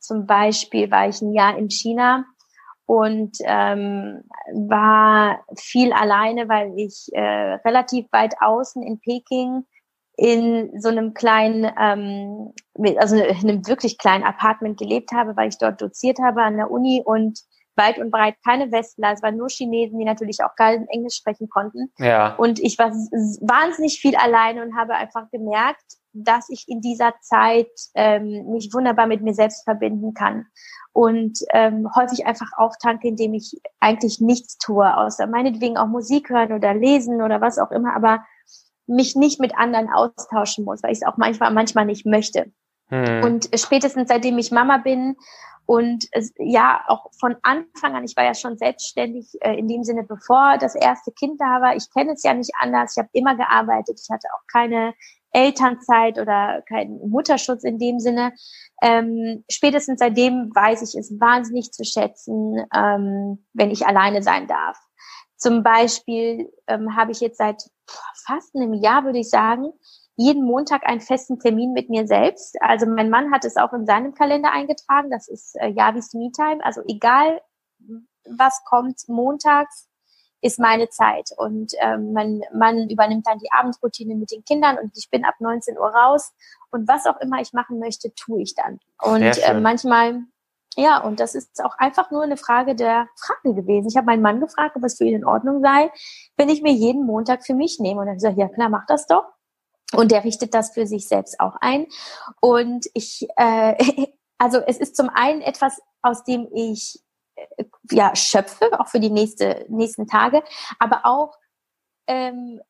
Zum 0.00 0.26
Beispiel 0.26 0.90
war 0.90 1.08
ich 1.08 1.20
ein 1.20 1.32
Jahr 1.32 1.56
in 1.56 1.70
China 1.70 2.24
und 2.86 3.36
ähm, 3.44 4.22
war 4.52 5.44
viel 5.56 5.92
alleine, 5.92 6.48
weil 6.48 6.72
ich 6.76 7.08
äh, 7.12 7.54
relativ 7.64 8.06
weit 8.12 8.34
außen 8.40 8.82
in 8.82 9.00
Peking 9.00 9.64
in 10.16 10.78
so 10.80 10.88
einem 10.88 11.14
kleinen, 11.14 11.72
ähm, 11.80 12.52
also 12.98 13.16
in 13.16 13.48
einem 13.48 13.66
wirklich 13.66 13.98
kleinen 13.98 14.24
Apartment 14.24 14.78
gelebt 14.78 15.10
habe, 15.12 15.36
weil 15.36 15.48
ich 15.48 15.58
dort 15.58 15.80
doziert 15.80 16.18
habe 16.20 16.42
an 16.42 16.56
der 16.56 16.70
Uni 16.70 17.02
und 17.04 17.40
weit 17.76 17.98
und 17.98 18.10
breit 18.10 18.34
keine 18.44 18.70
Westler, 18.70 19.12
es 19.12 19.22
waren 19.22 19.36
nur 19.36 19.48
Chinesen, 19.48 19.98
die 19.98 20.04
natürlich 20.04 20.42
auch 20.44 20.54
kein 20.56 20.86
Englisch 20.88 21.16
sprechen 21.16 21.48
konnten. 21.48 21.90
Ja. 21.98 22.34
Und 22.36 22.60
ich 22.60 22.78
war 22.78 22.90
wahnsinnig 22.90 23.98
viel 24.00 24.14
alleine 24.16 24.62
und 24.62 24.76
habe 24.76 24.94
einfach 24.94 25.30
gemerkt, 25.30 25.96
dass 26.12 26.48
ich 26.48 26.64
in 26.68 26.80
dieser 26.80 27.14
Zeit 27.20 27.70
ähm, 27.94 28.50
mich 28.50 28.70
wunderbar 28.72 29.06
mit 29.06 29.22
mir 29.22 29.34
selbst 29.34 29.64
verbinden 29.64 30.14
kann 30.14 30.46
und 30.92 31.38
ähm, 31.52 31.88
häufig 31.96 32.26
einfach 32.26 32.50
auftanke, 32.56 33.08
indem 33.08 33.34
ich 33.34 33.60
eigentlich 33.80 34.20
nichts 34.20 34.58
tue, 34.58 34.96
außer 34.96 35.26
meinetwegen 35.26 35.76
auch 35.76 35.86
Musik 35.86 36.28
hören 36.30 36.52
oder 36.52 36.74
lesen 36.74 37.22
oder 37.22 37.40
was 37.40 37.58
auch 37.58 37.70
immer, 37.70 37.94
aber 37.96 38.24
mich 38.86 39.16
nicht 39.16 39.40
mit 39.40 39.56
anderen 39.56 39.88
austauschen 39.90 40.64
muss, 40.64 40.82
weil 40.82 40.92
ich 40.92 40.98
es 41.00 41.06
auch 41.06 41.16
manchmal 41.16 41.52
manchmal 41.52 41.86
nicht 41.86 42.04
möchte. 42.04 42.52
Hm. 42.88 43.24
Und 43.24 43.48
spätestens 43.54 44.08
seitdem 44.08 44.36
ich 44.38 44.50
Mama 44.50 44.78
bin 44.78 45.16
und 45.64 46.06
es, 46.10 46.34
ja 46.38 46.82
auch 46.88 47.06
von 47.18 47.36
Anfang 47.42 47.94
an, 47.94 48.04
ich 48.04 48.16
war 48.16 48.24
ja 48.24 48.34
schon 48.34 48.58
selbstständig 48.58 49.30
äh, 49.40 49.56
in 49.56 49.68
dem 49.68 49.84
Sinne, 49.84 50.02
bevor 50.02 50.58
das 50.58 50.74
erste 50.74 51.12
Kind 51.12 51.40
da 51.40 51.62
war. 51.62 51.76
Ich 51.76 51.90
kenne 51.90 52.12
es 52.12 52.22
ja 52.22 52.34
nicht 52.34 52.52
anders. 52.58 52.94
Ich 52.94 52.98
habe 52.98 53.08
immer 53.12 53.36
gearbeitet. 53.36 54.00
Ich 54.02 54.10
hatte 54.10 54.28
auch 54.34 54.46
keine 54.52 54.92
Elternzeit 55.32 56.18
oder 56.18 56.62
keinen 56.68 57.08
Mutterschutz 57.08 57.64
in 57.64 57.78
dem 57.78 57.98
Sinne. 57.98 58.32
Ähm, 58.82 59.44
spätestens 59.50 59.98
seitdem 60.00 60.50
weiß 60.54 60.82
ich 60.82 60.98
es 60.98 61.18
wahnsinnig 61.18 61.72
zu 61.72 61.84
schätzen, 61.84 62.64
ähm, 62.74 63.44
wenn 63.52 63.70
ich 63.70 63.86
alleine 63.86 64.22
sein 64.22 64.46
darf. 64.46 64.78
Zum 65.36 65.62
Beispiel 65.62 66.52
ähm, 66.66 66.96
habe 66.96 67.12
ich 67.12 67.20
jetzt 67.20 67.38
seit 67.38 67.62
fast 68.26 68.54
einem 68.54 68.74
Jahr, 68.74 69.04
würde 69.04 69.18
ich 69.18 69.30
sagen, 69.30 69.72
jeden 70.16 70.44
Montag 70.44 70.86
einen 70.86 71.00
festen 71.00 71.38
Termin 71.40 71.72
mit 71.72 71.88
mir 71.88 72.06
selbst. 72.06 72.56
Also 72.60 72.86
mein 72.86 73.10
Mann 73.10 73.32
hat 73.32 73.44
es 73.44 73.56
auch 73.56 73.72
in 73.72 73.86
seinem 73.86 74.14
Kalender 74.14 74.52
eingetragen. 74.52 75.10
Das 75.10 75.28
ist 75.28 75.56
äh, 75.56 75.68
Javis 75.68 76.12
Me-Time. 76.12 76.62
Also 76.62 76.82
egal, 76.86 77.40
was 78.28 78.62
kommt 78.64 79.00
montags, 79.08 79.88
ist 80.42 80.58
meine 80.58 80.90
Zeit. 80.90 81.30
Und 81.36 81.72
ähm, 81.80 82.12
mein 82.12 82.42
Mann 82.52 82.90
übernimmt 82.90 83.26
dann 83.26 83.38
die 83.38 83.50
Abendroutine 83.52 84.16
mit 84.16 84.32
den 84.32 84.44
Kindern 84.44 84.76
und 84.76 84.92
ich 84.96 85.08
bin 85.08 85.24
ab 85.24 85.36
19 85.38 85.78
Uhr 85.78 85.86
raus. 85.86 86.32
Und 86.70 86.88
was 86.88 87.06
auch 87.06 87.20
immer 87.20 87.40
ich 87.40 87.52
machen 87.52 87.78
möchte, 87.78 88.12
tue 88.14 88.42
ich 88.42 88.54
dann. 88.54 88.80
Und 89.00 89.22
äh, 89.22 89.54
manchmal, 89.54 90.20
ja, 90.76 90.98
und 90.98 91.20
das 91.20 91.34
ist 91.34 91.64
auch 91.64 91.78
einfach 91.78 92.10
nur 92.10 92.24
eine 92.24 92.36
Frage 92.36 92.74
der 92.74 93.08
Frage 93.16 93.54
gewesen. 93.54 93.88
Ich 93.88 93.96
habe 93.96 94.06
meinen 94.06 94.22
Mann 94.22 94.40
gefragt, 94.40 94.76
ob 94.76 94.84
es 94.84 94.98
für 94.98 95.04
ihn 95.04 95.14
in 95.14 95.24
Ordnung 95.24 95.62
sei, 95.62 95.90
wenn 96.36 96.48
ich 96.48 96.60
mir 96.60 96.72
jeden 96.72 97.06
Montag 97.06 97.46
für 97.46 97.54
mich 97.54 97.78
nehme. 97.78 98.00
Und 98.00 98.08
er 98.08 98.12
hat 98.12 98.18
gesagt, 98.18 98.38
ja 98.38 98.48
klar, 98.48 98.68
mach 98.68 98.86
das 98.86 99.06
doch. 99.06 99.24
Und 99.92 100.10
der 100.10 100.24
richtet 100.24 100.54
das 100.54 100.72
für 100.72 100.86
sich 100.86 101.06
selbst 101.06 101.38
auch 101.38 101.54
ein. 101.60 101.86
Und 102.40 102.86
ich, 102.94 103.28
äh, 103.36 103.76
also 104.38 104.58
es 104.58 104.78
ist 104.78 104.96
zum 104.96 105.08
einen 105.08 105.40
etwas, 105.40 105.80
aus 106.02 106.24
dem 106.24 106.48
ich 106.52 107.01
ja, 107.90 108.14
schöpfe, 108.14 108.68
auch 108.78 108.88
für 108.88 109.00
die 109.00 109.10
nächste, 109.10 109.66
nächsten 109.68 110.06
Tage. 110.06 110.42
Aber 110.78 111.02
auch 111.04 111.36
ähm, 112.06 112.60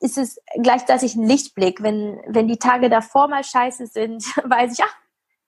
ist 0.00 0.18
es 0.18 0.38
gleichzeitig 0.62 1.14
ein 1.14 1.26
Lichtblick. 1.26 1.82
Wenn, 1.82 2.20
wenn 2.26 2.48
die 2.48 2.58
Tage 2.58 2.90
davor 2.90 3.28
mal 3.28 3.44
scheiße 3.44 3.86
sind, 3.86 4.24
weiß 4.44 4.72
ich, 4.72 4.84
ach, 4.84 4.96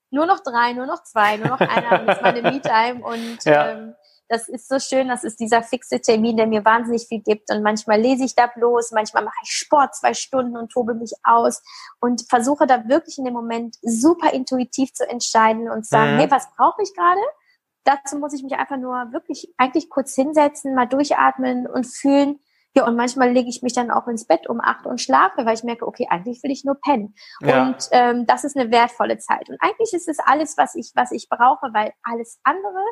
nur 0.09 0.25
noch 0.25 0.39
drei, 0.39 0.73
nur 0.73 0.85
noch 0.85 1.03
zwei, 1.03 1.37
nur 1.37 1.47
noch 1.47 1.59
einer, 1.59 2.05
das 2.05 2.17
ist 2.17 2.23
meine 2.23 2.41
Me-Time. 2.41 3.05
Und 3.05 3.43
ja. 3.45 3.71
ähm, 3.71 3.95
das 4.29 4.49
ist 4.49 4.67
so 4.67 4.79
schön, 4.79 5.07
das 5.07 5.23
ist 5.23 5.39
dieser 5.39 5.63
fixe 5.63 6.01
Termin, 6.01 6.37
der 6.37 6.47
mir 6.47 6.65
wahnsinnig 6.65 7.07
viel 7.07 7.21
gibt. 7.21 7.51
Und 7.51 7.63
manchmal 7.63 7.99
lese 7.99 8.25
ich 8.25 8.35
da 8.35 8.47
bloß, 8.47 8.91
manchmal 8.91 9.23
mache 9.23 9.37
ich 9.43 9.49
Sport 9.49 9.95
zwei 9.95 10.13
Stunden 10.13 10.57
und 10.57 10.71
tobe 10.71 10.93
mich 10.93 11.13
aus 11.23 11.61
und 11.99 12.25
versuche 12.29 12.67
da 12.67 12.87
wirklich 12.87 13.17
in 13.17 13.25
dem 13.25 13.33
Moment 13.33 13.77
super 13.81 14.33
intuitiv 14.33 14.93
zu 14.93 15.07
entscheiden 15.07 15.69
und 15.69 15.85
sagen, 15.85 16.15
mhm. 16.15 16.19
hey, 16.19 16.31
was 16.31 16.47
brauche 16.55 16.81
ich 16.81 16.93
gerade? 16.93 17.21
Dazu 17.87 18.17
muss 18.19 18.33
ich 18.33 18.43
mich 18.43 18.53
einfach 18.55 18.75
nur 18.75 19.13
wirklich 19.13 19.53
eigentlich 19.55 19.89
kurz 19.89 20.13
hinsetzen, 20.13 20.75
mal 20.75 20.87
durchatmen 20.87 21.67
und 21.67 21.87
fühlen. 21.87 22.39
Ja, 22.75 22.85
und 22.85 22.97
manchmal 22.97 23.31
lege 23.31 23.49
ich 23.49 23.63
mich 23.63 23.71
dann 23.71 23.91
auch 23.91 24.07
ins 24.07 24.27
Bett 24.27 24.47
um 24.49 24.59
acht 24.61 24.85
und 24.85 24.99
schlafe, 24.99 25.45
weil 25.45 25.53
ich 25.55 25.63
merke, 25.63 25.87
okay, 25.87 26.05
eigentlich 26.09 26.43
will 26.43 26.51
ich 26.51 26.65
nur 26.65 26.75
pennen. 26.75 27.15
Ja. 27.39 27.67
Und 27.67 27.87
ähm, 27.91 28.25
das 28.27 28.43
ist 28.43 28.57
eine 28.57 28.71
wertvolle 28.71 29.17
Zeit. 29.19 29.49
Und 29.49 29.57
eigentlich 29.61 29.93
ist 29.93 30.09
es 30.09 30.19
alles, 30.19 30.57
was 30.57 30.75
ich, 30.75 30.91
was 30.95 31.11
ich 31.13 31.29
brauche, 31.29 31.73
weil 31.73 31.93
alles 32.03 32.39
andere 32.43 32.83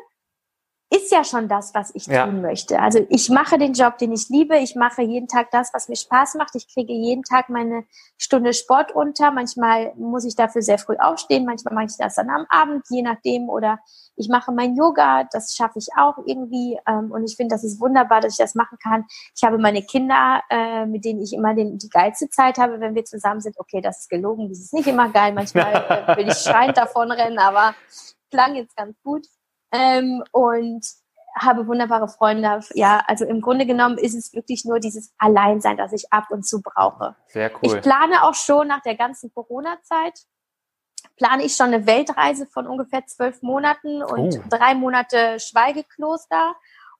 ist 0.88 1.10
ja 1.10 1.24
schon 1.24 1.48
das, 1.48 1.74
was 1.74 1.92
ich 1.94 2.06
ja. 2.06 2.26
tun 2.26 2.42
möchte. 2.42 2.80
Also 2.80 3.04
ich 3.08 3.28
mache 3.28 3.58
den 3.58 3.72
Job, 3.72 3.98
den 3.98 4.12
ich 4.12 4.28
liebe. 4.28 4.56
Ich 4.58 4.76
mache 4.76 5.02
jeden 5.02 5.26
Tag 5.26 5.50
das, 5.50 5.74
was 5.74 5.88
mir 5.88 5.96
Spaß 5.96 6.34
macht. 6.34 6.54
Ich 6.54 6.72
kriege 6.72 6.92
jeden 6.92 7.24
Tag 7.24 7.48
meine 7.48 7.84
Stunde 8.16 8.52
Sport 8.52 8.92
unter. 8.94 9.32
Manchmal 9.32 9.92
muss 9.96 10.24
ich 10.24 10.36
dafür 10.36 10.62
sehr 10.62 10.78
früh 10.78 10.96
aufstehen. 10.96 11.44
Manchmal 11.44 11.74
mache 11.74 11.86
ich 11.86 11.96
das 11.98 12.14
dann 12.14 12.30
am 12.30 12.46
Abend, 12.48 12.84
je 12.88 13.02
nachdem. 13.02 13.48
Oder 13.48 13.80
ich 14.14 14.28
mache 14.28 14.52
mein 14.52 14.76
Yoga. 14.76 15.24
Das 15.32 15.56
schaffe 15.56 15.80
ich 15.80 15.88
auch 15.96 16.18
irgendwie. 16.24 16.78
Ähm, 16.86 17.10
und 17.10 17.24
ich 17.24 17.36
finde, 17.36 17.56
das 17.56 17.64
ist 17.64 17.80
wunderbar, 17.80 18.20
dass 18.20 18.34
ich 18.34 18.38
das 18.38 18.54
machen 18.54 18.78
kann. 18.80 19.06
Ich 19.34 19.42
habe 19.42 19.58
meine 19.58 19.82
Kinder, 19.82 20.42
äh, 20.50 20.86
mit 20.86 21.04
denen 21.04 21.20
ich 21.20 21.32
immer 21.32 21.52
die 21.54 21.88
geilste 21.90 22.28
Zeit 22.30 22.58
habe, 22.58 22.78
wenn 22.78 22.94
wir 22.94 23.04
zusammen 23.04 23.40
sind. 23.40 23.58
Okay, 23.58 23.80
das 23.80 24.02
ist 24.02 24.08
gelogen. 24.08 24.48
Das 24.48 24.60
ist 24.60 24.72
nicht 24.72 24.86
immer 24.86 25.08
geil. 25.08 25.32
Manchmal 25.32 25.74
äh, 25.74 26.16
will 26.16 26.28
ich 26.28 26.38
schreiend 26.38 26.76
davonrennen, 26.76 27.40
aber 27.40 27.74
klang 28.30 28.54
jetzt 28.54 28.76
ganz 28.76 28.96
gut. 29.02 29.26
Ähm, 29.76 30.24
und 30.32 30.86
habe 31.38 31.66
wunderbare 31.66 32.08
Freunde. 32.08 32.60
Ja, 32.74 33.02
also 33.06 33.24
im 33.24 33.40
Grunde 33.40 33.66
genommen 33.66 33.98
ist 33.98 34.14
es 34.14 34.32
wirklich 34.32 34.64
nur 34.64 34.80
dieses 34.80 35.12
Alleinsein, 35.18 35.76
das 35.76 35.92
ich 35.92 36.12
ab 36.12 36.26
und 36.30 36.46
zu 36.46 36.62
brauche. 36.62 37.14
Sehr 37.28 37.50
cool. 37.56 37.60
Ich 37.62 37.80
plane 37.82 38.22
auch 38.22 38.34
schon 38.34 38.68
nach 38.68 38.80
der 38.80 38.96
ganzen 38.96 39.32
Corona-Zeit, 39.32 40.18
plane 41.16 41.44
ich 41.44 41.54
schon 41.54 41.66
eine 41.66 41.86
Weltreise 41.86 42.46
von 42.46 42.66
ungefähr 42.66 43.06
zwölf 43.06 43.42
Monaten 43.42 44.02
und 44.02 44.38
oh. 44.38 44.42
drei 44.48 44.74
Monate 44.74 45.38
Schweigekloster 45.38 46.54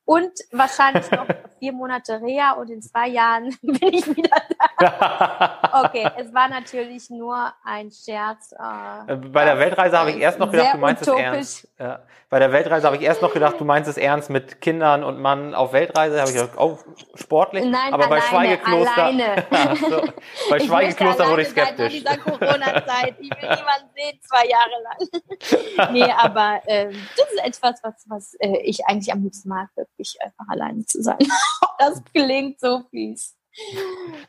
und 0.07 0.31
wahrscheinlich 0.53 1.11
noch 1.11 1.27
vier 1.59 1.73
Monate 1.73 2.21
Reha 2.21 2.53
und 2.53 2.69
in 2.69 2.81
zwei 2.81 3.09
Jahren 3.09 3.49
bin 3.61 3.93
ich 3.93 4.07
wieder 4.07 4.41
da. 4.79 5.83
Okay, 5.85 6.09
es 6.17 6.33
war 6.33 6.47
natürlich 6.47 7.09
nur 7.09 7.53
ein 7.65 7.91
Scherz. 7.91 8.53
Äh, 8.53 9.13
äh 9.13 9.15
Bei 9.17 9.43
der 9.43 9.59
Weltreise 9.59 9.99
habe 9.99 10.11
ich 10.11 10.17
erst 10.17 10.39
noch 10.39 10.49
gedacht, 10.49 10.75
du 10.75 10.77
meinst 10.77 11.01
utopisch. 11.01 11.23
es 11.23 11.33
ernst. 11.33 11.69
Ja. 11.77 11.99
Bei 12.29 12.39
der 12.39 12.51
Weltreise 12.51 12.85
habe 12.87 12.97
ich 12.97 13.03
erst 13.03 13.21
noch 13.21 13.33
gedacht, 13.33 13.55
du 13.59 13.65
meinst 13.65 13.89
es 13.89 13.97
ernst 13.97 14.29
mit 14.29 14.59
Kindern 14.61 15.03
und 15.03 15.19
Mann 15.19 15.53
auf 15.53 15.73
Weltreise. 15.73 16.19
Habe 16.19 16.29
ich 16.29 16.35
gedacht, 16.35 16.57
oh, 16.57 16.77
sportlich. 17.15 17.65
Nein, 17.65 17.93
aber 17.93 18.05
alleine, 18.05 18.09
bei 18.09 18.21
Schweigekloster. 18.21 19.03
Alleine. 19.03 19.45
so, 19.75 20.01
bei 20.49 20.59
Schweigekloster 20.59 21.29
wurde 21.29 21.41
ich 21.43 21.49
skeptisch. 21.49 21.93
In 21.93 21.99
dieser 22.01 22.17
Corona-Zeit. 22.17 23.15
Ich 23.19 23.29
will 23.29 23.49
niemanden 23.49 23.89
sehen, 23.95 24.19
zwei 24.21 24.45
Jahre 24.45 24.71
lang. 24.83 25.93
nee, 25.93 26.11
aber 26.17 26.61
äh, 26.65 26.91
das 27.15 27.31
ist 27.33 27.43
etwas, 27.43 27.83
was, 27.83 28.05
was 28.09 28.33
äh, 28.35 28.57
ich 28.63 28.85
eigentlich 28.85 29.13
am 29.13 29.23
liebsten 29.23 29.49
mag 29.49 29.69
wirklich 29.97 30.21
einfach 30.21 30.45
alleine 30.47 30.85
zu 30.85 31.01
sein. 31.01 31.17
das 31.79 32.01
klingt 32.13 32.59
so 32.59 32.83
fies. 32.89 33.35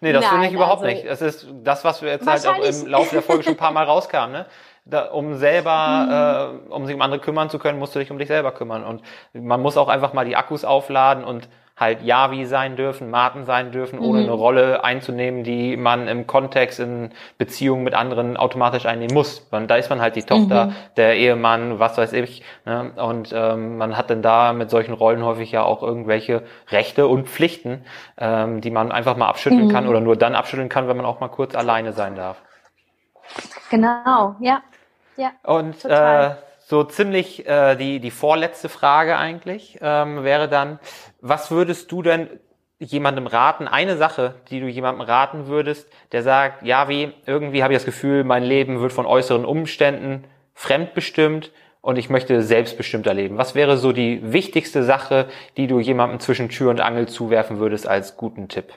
Nee, 0.00 0.12
das 0.12 0.26
finde 0.26 0.46
ich 0.46 0.54
überhaupt 0.54 0.83
also, 0.83 0.94
nicht. 0.94 1.04
Es 1.04 1.20
ist 1.20 1.46
das, 1.62 1.85
was 1.85 2.00
wir 2.00 2.11
jetzt 2.11 2.26
halt 2.26 2.46
auch 2.46 2.59
im 2.59 2.87
Laufe 2.87 3.14
der 3.14 3.22
Folge 3.22 3.42
schon 3.42 3.52
ein 3.54 3.59
paar 3.59 3.72
Mal 3.72 3.85
rauskamen. 3.87 4.33
Ne? 4.33 4.46
Da, 4.87 5.11
um 5.11 5.37
selber, 5.37 6.57
mhm. 6.62 6.70
äh, 6.70 6.74
um 6.74 6.87
sich 6.87 6.94
um 6.94 7.02
andere 7.02 7.20
kümmern 7.20 7.50
zu 7.50 7.59
können, 7.59 7.78
musst 7.78 7.94
du 7.94 7.98
dich 7.98 8.11
um 8.11 8.18
dich 8.18 8.28
selber 8.28 8.52
kümmern. 8.52 8.85
Und 8.85 9.02
man 9.35 9.61
muss 9.61 9.76
auch 9.76 9.88
einfach 9.88 10.14
mal 10.14 10.24
die 10.24 10.37
Akkus 10.37 10.64
aufladen 10.64 11.24
und 11.24 11.48
halt 11.79 12.03
Yavi 12.03 12.45
sein 12.47 12.77
dürfen, 12.77 13.11
Martin 13.11 13.45
sein 13.45 13.71
dürfen, 13.71 13.99
ohne 14.01 14.21
mhm. 14.21 14.25
eine 14.25 14.33
Rolle 14.33 14.85
einzunehmen, 14.85 15.45
die 15.45 15.77
man 15.77 16.09
im 16.09 16.27
Kontext 16.27 16.81
in 16.81 17.11
Beziehungen 17.38 17.85
mit 17.85 17.95
anderen 17.95 18.37
automatisch 18.37 18.87
einnehmen 18.87 19.14
muss. 19.14 19.47
Und 19.51 19.69
da 19.69 19.77
ist 19.77 19.88
man 19.88 20.01
halt 20.01 20.17
die 20.17 20.25
Tochter, 20.25 20.67
mhm. 20.67 20.75
der 20.97 21.17
Ehemann, 21.17 21.79
was 21.79 21.97
weiß 21.97 22.12
ich. 22.14 22.43
Ne? 22.64 22.93
Und 22.97 23.33
ähm, 23.33 23.79
man 23.79 23.97
hat 23.97 24.11
dann 24.11 24.23
da 24.23 24.53
mit 24.53 24.71
solchen 24.71 24.93
Rollen 24.93 25.25
häufig 25.25 25.53
ja 25.53 25.62
auch 25.62 25.83
irgendwelche 25.83 26.43
Rechte 26.71 27.07
und 27.07 27.29
Pflichten, 27.29 27.85
ähm, 28.19 28.61
die 28.61 28.71
man 28.71 28.91
einfach 28.91 29.17
mal 29.17 29.29
abschütteln 29.29 29.67
mhm. 29.67 29.73
kann 29.73 29.87
oder 29.87 30.01
nur 30.01 30.17
dann 30.17 30.35
abschütteln 30.35 30.69
kann, 30.69 30.88
wenn 30.88 30.97
man 30.97 31.07
auch 31.07 31.21
mal 31.21 31.29
kurz 31.29 31.55
alleine 31.55 31.93
sein 31.93 32.17
darf. 32.17 32.43
Genau, 33.71 34.35
ja. 34.41 34.62
Ja, 35.17 35.33
und 35.43 35.85
äh, 35.85 36.31
so 36.68 36.85
ziemlich 36.85 37.46
äh, 37.46 37.76
die, 37.76 37.98
die 37.98 38.11
vorletzte 38.11 38.68
Frage 38.68 39.16
eigentlich 39.16 39.78
ähm, 39.81 40.22
wäre 40.22 40.50
dann, 40.50 40.78
was 41.22 41.50
würdest 41.50 41.90
du 41.90 42.02
denn 42.02 42.28
jemandem 42.78 43.26
raten, 43.26 43.66
eine 43.66 43.96
Sache, 43.96 44.35
die 44.50 44.61
du 44.61 44.66
jemandem 44.66 45.00
raten 45.00 45.46
würdest, 45.46 45.90
der 46.12 46.22
sagt, 46.22 46.62
ja, 46.62 46.90
wie, 46.90 47.14
irgendwie 47.24 47.62
habe 47.62 47.72
ich 47.72 47.78
das 47.78 47.87
Gefühl, 47.87 48.22
mein 48.22 48.42
Leben 48.44 48.83
wird 48.83 48.92
von 48.92 49.07
äußeren 49.07 49.46
Umständen 49.46 50.24
fremdbestimmt 50.52 51.52
und 51.81 51.96
ich 51.96 52.11
möchte 52.11 52.42
selbstbestimmter 52.42 53.14
leben. 53.14 53.38
Was 53.38 53.54
wäre 53.54 53.78
so 53.78 53.92
die 53.92 54.20
wichtigste 54.31 54.83
Sache, 54.83 55.28
die 55.57 55.68
du 55.68 55.81
jemandem 55.81 56.20
zwischen 56.20 56.50
Tür 56.50 56.68
und 56.68 56.83
Angel 56.83 57.09
zuwerfen 57.09 57.61
würdest 57.61 57.88
als 57.88 58.18
guten 58.18 58.48
Tipp? 58.48 58.74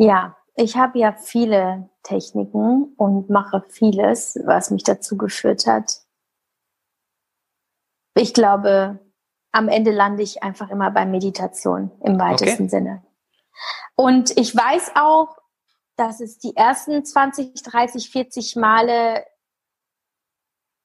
Ja, 0.00 0.36
ich 0.54 0.76
habe 0.76 0.98
ja 0.98 1.12
viele 1.12 1.90
Techniken 2.02 2.94
und 2.96 3.30
mache 3.30 3.64
vieles, 3.68 4.38
was 4.44 4.70
mich 4.70 4.84
dazu 4.84 5.16
geführt 5.16 5.66
hat, 5.66 6.02
ich 8.18 8.34
glaube, 8.34 8.98
am 9.52 9.68
Ende 9.68 9.92
lande 9.92 10.22
ich 10.22 10.42
einfach 10.42 10.70
immer 10.70 10.90
bei 10.90 11.06
Meditation 11.06 11.92
im 12.02 12.18
weitesten 12.18 12.64
okay. 12.64 12.68
Sinne. 12.68 13.04
Und 13.94 14.36
ich 14.36 14.54
weiß 14.54 14.92
auch, 14.96 15.36
dass 15.96 16.20
es 16.20 16.38
die 16.38 16.56
ersten 16.56 17.04
20, 17.04 17.62
30, 17.62 18.10
40 18.10 18.56
Male 18.56 19.24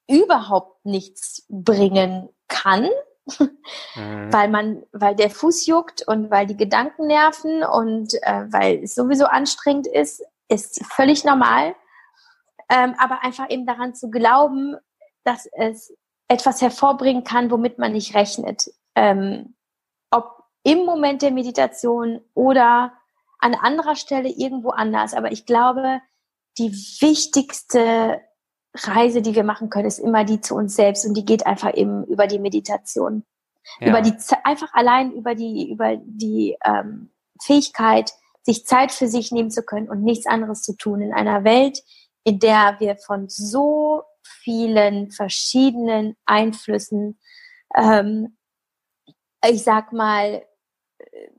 überhaupt 0.08 0.86
nichts 0.86 1.46
bringen 1.50 2.30
kann, 2.48 2.88
mhm. 3.28 4.34
weil 4.34 4.50
man, 4.50 4.84
weil 4.92 5.16
der 5.16 5.30
Fuß 5.30 5.66
juckt 5.66 6.08
und 6.08 6.30
weil 6.32 6.46
die 6.46 6.58
Gedanken 6.58 7.08
nerven 7.08 7.64
und 7.64 8.14
äh, 8.22 8.46
weil 8.52 8.84
es 8.84 8.96
sowieso 8.96 9.26
anstrengend 9.26 9.88
ist, 9.88 10.24
ist 10.50 10.86
völlig 10.86 11.24
normal. 11.24 11.76
Ähm, 12.70 12.96
aber 12.98 13.24
einfach 13.24 13.50
eben 13.50 13.66
daran 13.66 13.94
zu 13.94 14.10
glauben, 14.10 14.76
dass 15.24 15.48
es 15.54 15.94
etwas 16.28 16.62
hervorbringen 16.62 17.24
kann, 17.24 17.52
womit 17.52 17.78
man 17.78 17.92
nicht 17.92 18.16
rechnet. 18.16 18.72
Ähm, 18.96 19.56
ob 20.12 20.44
im 20.64 20.86
Moment 20.86 21.22
der 21.22 21.32
Meditation 21.32 22.22
oder 22.34 22.94
an 23.40 23.56
anderer 23.56 23.96
Stelle 23.96 24.30
irgendwo 24.30 24.70
anders. 24.70 25.14
Aber 25.14 25.32
ich 25.32 25.46
glaube, 25.46 26.02
die 26.58 26.72
wichtigste 26.72 28.22
Reise, 28.76 29.22
die 29.22 29.36
wir 29.36 29.44
machen 29.44 29.70
können, 29.70 29.88
ist 29.88 30.00
immer 30.00 30.24
die 30.24 30.42
zu 30.42 30.56
uns 30.56 30.76
selbst 30.76 31.06
und 31.06 31.14
die 31.16 31.26
geht 31.26 31.46
einfach 31.46 31.74
eben 31.76 32.04
über 32.06 32.28
die 32.28 32.40
Meditation. 32.40 33.24
Ja. 33.80 33.90
Über 33.90 34.02
die 34.02 34.14
einfach 34.44 34.74
allein 34.74 35.14
über 35.14 35.36
die 35.36 35.72
über 35.72 35.96
die 35.98 36.58
ähm, 36.66 37.12
Fähigkeit, 37.42 38.12
sich 38.42 38.66
Zeit 38.66 38.92
für 38.92 39.08
sich 39.08 39.32
nehmen 39.32 39.52
zu 39.52 39.64
können 39.64 39.90
und 39.90 40.04
nichts 40.04 40.26
anderes 40.26 40.64
zu 40.64 40.76
tun 40.76 41.02
in 41.02 41.14
einer 41.14 41.44
Welt, 41.44 41.82
in 42.24 42.40
der 42.40 42.76
wir 42.80 42.98
von 42.98 43.30
so 43.30 44.04
vielen 44.22 45.12
verschiedenen 45.12 46.18
Einflüssen, 46.26 47.20
ähm, 47.76 48.38
ich 49.46 49.64
sag 49.64 49.94
mal, 49.94 50.44
äh, 50.98 51.30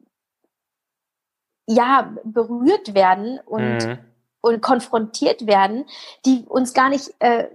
ja, 1.66 2.14
berührt 2.24 2.94
werden 2.94 3.40
und 3.40 3.86
mhm 3.86 4.13
und 4.44 4.60
konfrontiert 4.60 5.46
werden, 5.46 5.86
die 6.26 6.44
uns 6.46 6.74
gar 6.74 6.90
nicht, 6.90 7.14
äh, 7.20 7.48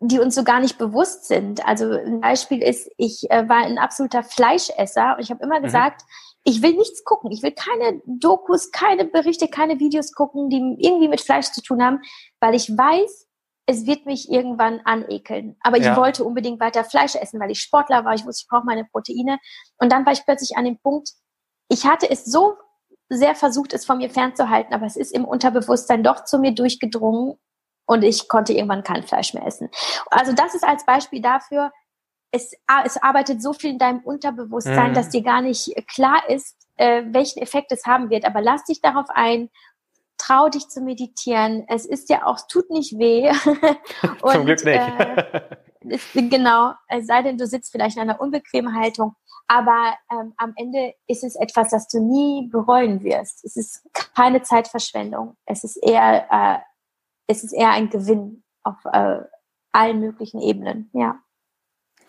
die 0.00 0.20
uns 0.20 0.36
so 0.36 0.44
gar 0.44 0.60
nicht 0.60 0.78
bewusst 0.78 1.26
sind. 1.26 1.66
Also 1.66 1.90
ein 1.90 2.20
Beispiel 2.20 2.62
ist, 2.62 2.88
ich 2.96 3.28
äh, 3.30 3.48
war 3.48 3.64
ein 3.64 3.78
absoluter 3.78 4.22
Fleischesser 4.22 5.16
und 5.16 5.24
ich 5.24 5.30
habe 5.30 5.42
immer 5.42 5.58
mhm. 5.58 5.64
gesagt, 5.64 6.02
ich 6.44 6.62
will 6.62 6.74
nichts 6.74 7.04
gucken. 7.04 7.32
Ich 7.32 7.42
will 7.42 7.52
keine 7.52 8.00
Dokus, 8.06 8.70
keine 8.70 9.04
Berichte, 9.04 9.48
keine 9.48 9.80
Videos 9.80 10.12
gucken, 10.12 10.48
die 10.48 10.76
irgendwie 10.78 11.08
mit 11.08 11.20
Fleisch 11.20 11.50
zu 11.50 11.62
tun 11.62 11.82
haben, 11.82 12.00
weil 12.40 12.54
ich 12.54 12.70
weiß, 12.70 13.26
es 13.66 13.86
wird 13.86 14.06
mich 14.06 14.30
irgendwann 14.30 14.80
anekeln. 14.84 15.56
Aber 15.60 15.76
ich 15.76 15.84
ja. 15.84 15.96
wollte 15.96 16.24
unbedingt 16.24 16.60
weiter 16.60 16.84
Fleisch 16.84 17.16
essen, 17.16 17.38
weil 17.38 17.50
ich 17.50 17.60
Sportler 17.60 18.04
war. 18.04 18.14
Ich 18.14 18.24
wusste, 18.24 18.44
ich 18.44 18.48
brauche 18.48 18.64
meine 18.64 18.84
Proteine. 18.84 19.38
Und 19.78 19.92
dann 19.92 20.06
war 20.06 20.12
ich 20.12 20.24
plötzlich 20.24 20.56
an 20.56 20.64
dem 20.64 20.78
Punkt, 20.78 21.10
ich 21.68 21.84
hatte 21.84 22.08
es 22.08 22.24
so 22.24 22.54
sehr 23.08 23.34
versucht, 23.34 23.72
es 23.72 23.86
von 23.86 23.98
mir 23.98 24.10
fernzuhalten, 24.10 24.74
aber 24.74 24.86
es 24.86 24.96
ist 24.96 25.12
im 25.12 25.24
Unterbewusstsein 25.24 26.02
doch 26.02 26.24
zu 26.24 26.38
mir 26.38 26.52
durchgedrungen 26.52 27.38
und 27.86 28.02
ich 28.02 28.28
konnte 28.28 28.52
irgendwann 28.52 28.82
kein 28.82 29.02
Fleisch 29.02 29.34
mehr 29.34 29.46
essen. 29.46 29.70
Also 30.10 30.32
das 30.32 30.54
ist 30.54 30.64
als 30.64 30.84
Beispiel 30.84 31.22
dafür, 31.22 31.72
es, 32.30 32.52
es 32.84 33.02
arbeitet 33.02 33.42
so 33.42 33.52
viel 33.52 33.70
in 33.70 33.78
deinem 33.78 34.00
Unterbewusstsein, 34.00 34.90
mhm. 34.90 34.94
dass 34.94 35.08
dir 35.08 35.22
gar 35.22 35.40
nicht 35.40 35.74
klar 35.88 36.28
ist, 36.28 36.56
äh, 36.76 37.02
welchen 37.06 37.40
Effekt 37.40 37.72
es 37.72 37.86
haben 37.86 38.10
wird. 38.10 38.26
Aber 38.26 38.42
lass 38.42 38.64
dich 38.64 38.82
darauf 38.82 39.06
ein, 39.08 39.48
trau 40.18 40.48
dich 40.48 40.68
zu 40.68 40.80
meditieren. 40.80 41.64
Es 41.68 41.86
ist 41.86 42.10
ja 42.10 42.26
auch, 42.26 42.36
es 42.36 42.46
tut 42.46 42.68
nicht 42.70 42.98
weh. 42.98 43.30
und, 44.22 44.32
Zum 44.32 44.44
Glück 44.44 44.64
nicht. 44.64 44.76
äh, 44.76 45.40
ist, 45.88 46.12
genau, 46.12 46.72
es 46.88 47.06
sei 47.06 47.22
denn, 47.22 47.38
du 47.38 47.46
sitzt 47.46 47.72
vielleicht 47.72 47.96
in 47.96 48.02
einer 48.02 48.20
unbequemen 48.20 48.74
Haltung. 48.74 49.14
Aber 49.48 49.94
ähm, 50.12 50.34
am 50.36 50.52
Ende 50.56 50.94
ist 51.06 51.24
es 51.24 51.34
etwas, 51.34 51.70
das 51.70 51.88
du 51.88 52.00
nie 52.00 52.48
bereuen 52.48 53.02
wirst. 53.02 53.44
Es 53.44 53.56
ist 53.56 53.88
keine 54.14 54.42
Zeitverschwendung. 54.42 55.36
Es 55.46 55.64
ist 55.64 55.76
eher, 55.76 56.26
äh, 56.30 56.58
es 57.26 57.42
ist 57.42 57.52
eher 57.52 57.70
ein 57.70 57.88
Gewinn 57.88 58.44
auf 58.62 58.76
äh, 58.92 59.20
allen 59.72 60.00
möglichen 60.00 60.40
Ebenen. 60.40 60.90
Ja. 60.92 61.18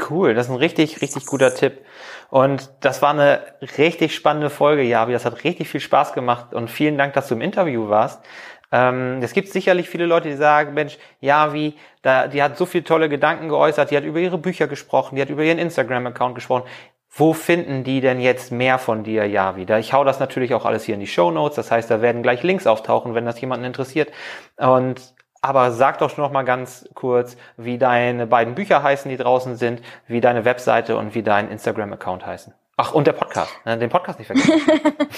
Cool, 0.10 0.34
das 0.34 0.48
ist 0.48 0.52
ein 0.52 0.58
richtig, 0.58 1.02
richtig 1.02 1.26
guter 1.26 1.54
Tipp. 1.54 1.84
Und 2.30 2.72
das 2.82 3.02
war 3.02 3.12
eine 3.12 3.42
richtig 3.78 4.16
spannende 4.16 4.50
Folge, 4.50 4.84
Javi. 4.84 5.14
Das 5.14 5.26
hat 5.26 5.44
richtig 5.44 5.70
viel 5.70 5.82
Spaß 5.82 6.14
gemacht 6.14 6.54
und 6.54 6.70
vielen 6.70 6.98
Dank, 6.98 7.14
dass 7.14 7.28
du 7.28 7.36
im 7.36 7.42
Interview 7.42 7.90
warst. 7.90 8.24
Ähm, 8.72 9.20
es 9.22 9.34
gibt 9.34 9.50
sicherlich 9.50 9.90
viele 9.90 10.06
Leute, 10.06 10.30
die 10.30 10.36
sagen, 10.36 10.74
Mensch, 10.74 10.98
Javi, 11.22 11.76
da, 12.02 12.28
die 12.28 12.44
hat 12.44 12.56
so 12.58 12.66
viele 12.66 12.84
tolle 12.84 13.10
Gedanken 13.10 13.50
geäußert, 13.50 13.92
die 13.92 13.98
hat 13.98 14.04
über 14.04 14.20
ihre 14.20 14.38
Bücher 14.38 14.68
gesprochen, 14.68 15.16
die 15.16 15.22
hat 15.22 15.30
über 15.30 15.44
ihren 15.44 15.58
Instagram-Account 15.58 16.36
gesprochen. 16.36 16.68
Wo 17.12 17.34
finden 17.34 17.84
die 17.84 18.02
denn 18.02 18.20
jetzt 18.20 18.52
mehr 18.52 18.78
von 18.78 19.04
dir 19.04 19.28
ja 19.28 19.56
wieder? 19.56 19.80
Ich 19.80 19.94
hau 19.94 20.04
das 20.04 20.20
natürlich 20.20 20.54
auch 20.54 20.66
alles 20.66 20.84
hier 20.84 20.94
in 20.94 21.02
die 21.02 21.08
Show 21.08 21.32
Notes. 21.32 21.56
Das 21.56 21.72
heißt, 21.72 21.90
da 21.90 22.02
werden 22.02 22.22
gleich 22.22 22.44
Links 22.44 22.68
auftauchen, 22.68 23.16
wenn 23.16 23.26
das 23.26 23.42
jemanden 23.42 23.66
interessiert. 23.66 24.12
Und 24.58 25.14
aber 25.42 25.72
sag 25.72 26.00
doch 26.00 26.18
noch 26.18 26.32
mal 26.32 26.44
ganz 26.44 26.88
kurz, 26.96 27.38
wie 27.58 27.78
deine 27.78 28.28
beiden 28.28 28.56
Bücher 28.56 28.84
heißen, 28.84 29.10
die 29.10 29.18
draußen 29.18 29.56
sind, 29.56 29.82
wie 30.08 30.22
deine 30.22 30.46
Webseite 30.46 30.98
und 30.98 31.16
wie 31.16 31.24
dein 31.24 31.50
Instagram-Account 31.50 32.26
heißen. 32.26 32.54
Ach, 32.78 32.94
und 32.94 33.08
der 33.08 33.14
Podcast. 33.14 33.52
Ne, 33.66 33.78
den 33.78 33.90
Podcast 33.90 34.20
nicht 34.20 34.28
vergessen. 34.28 34.62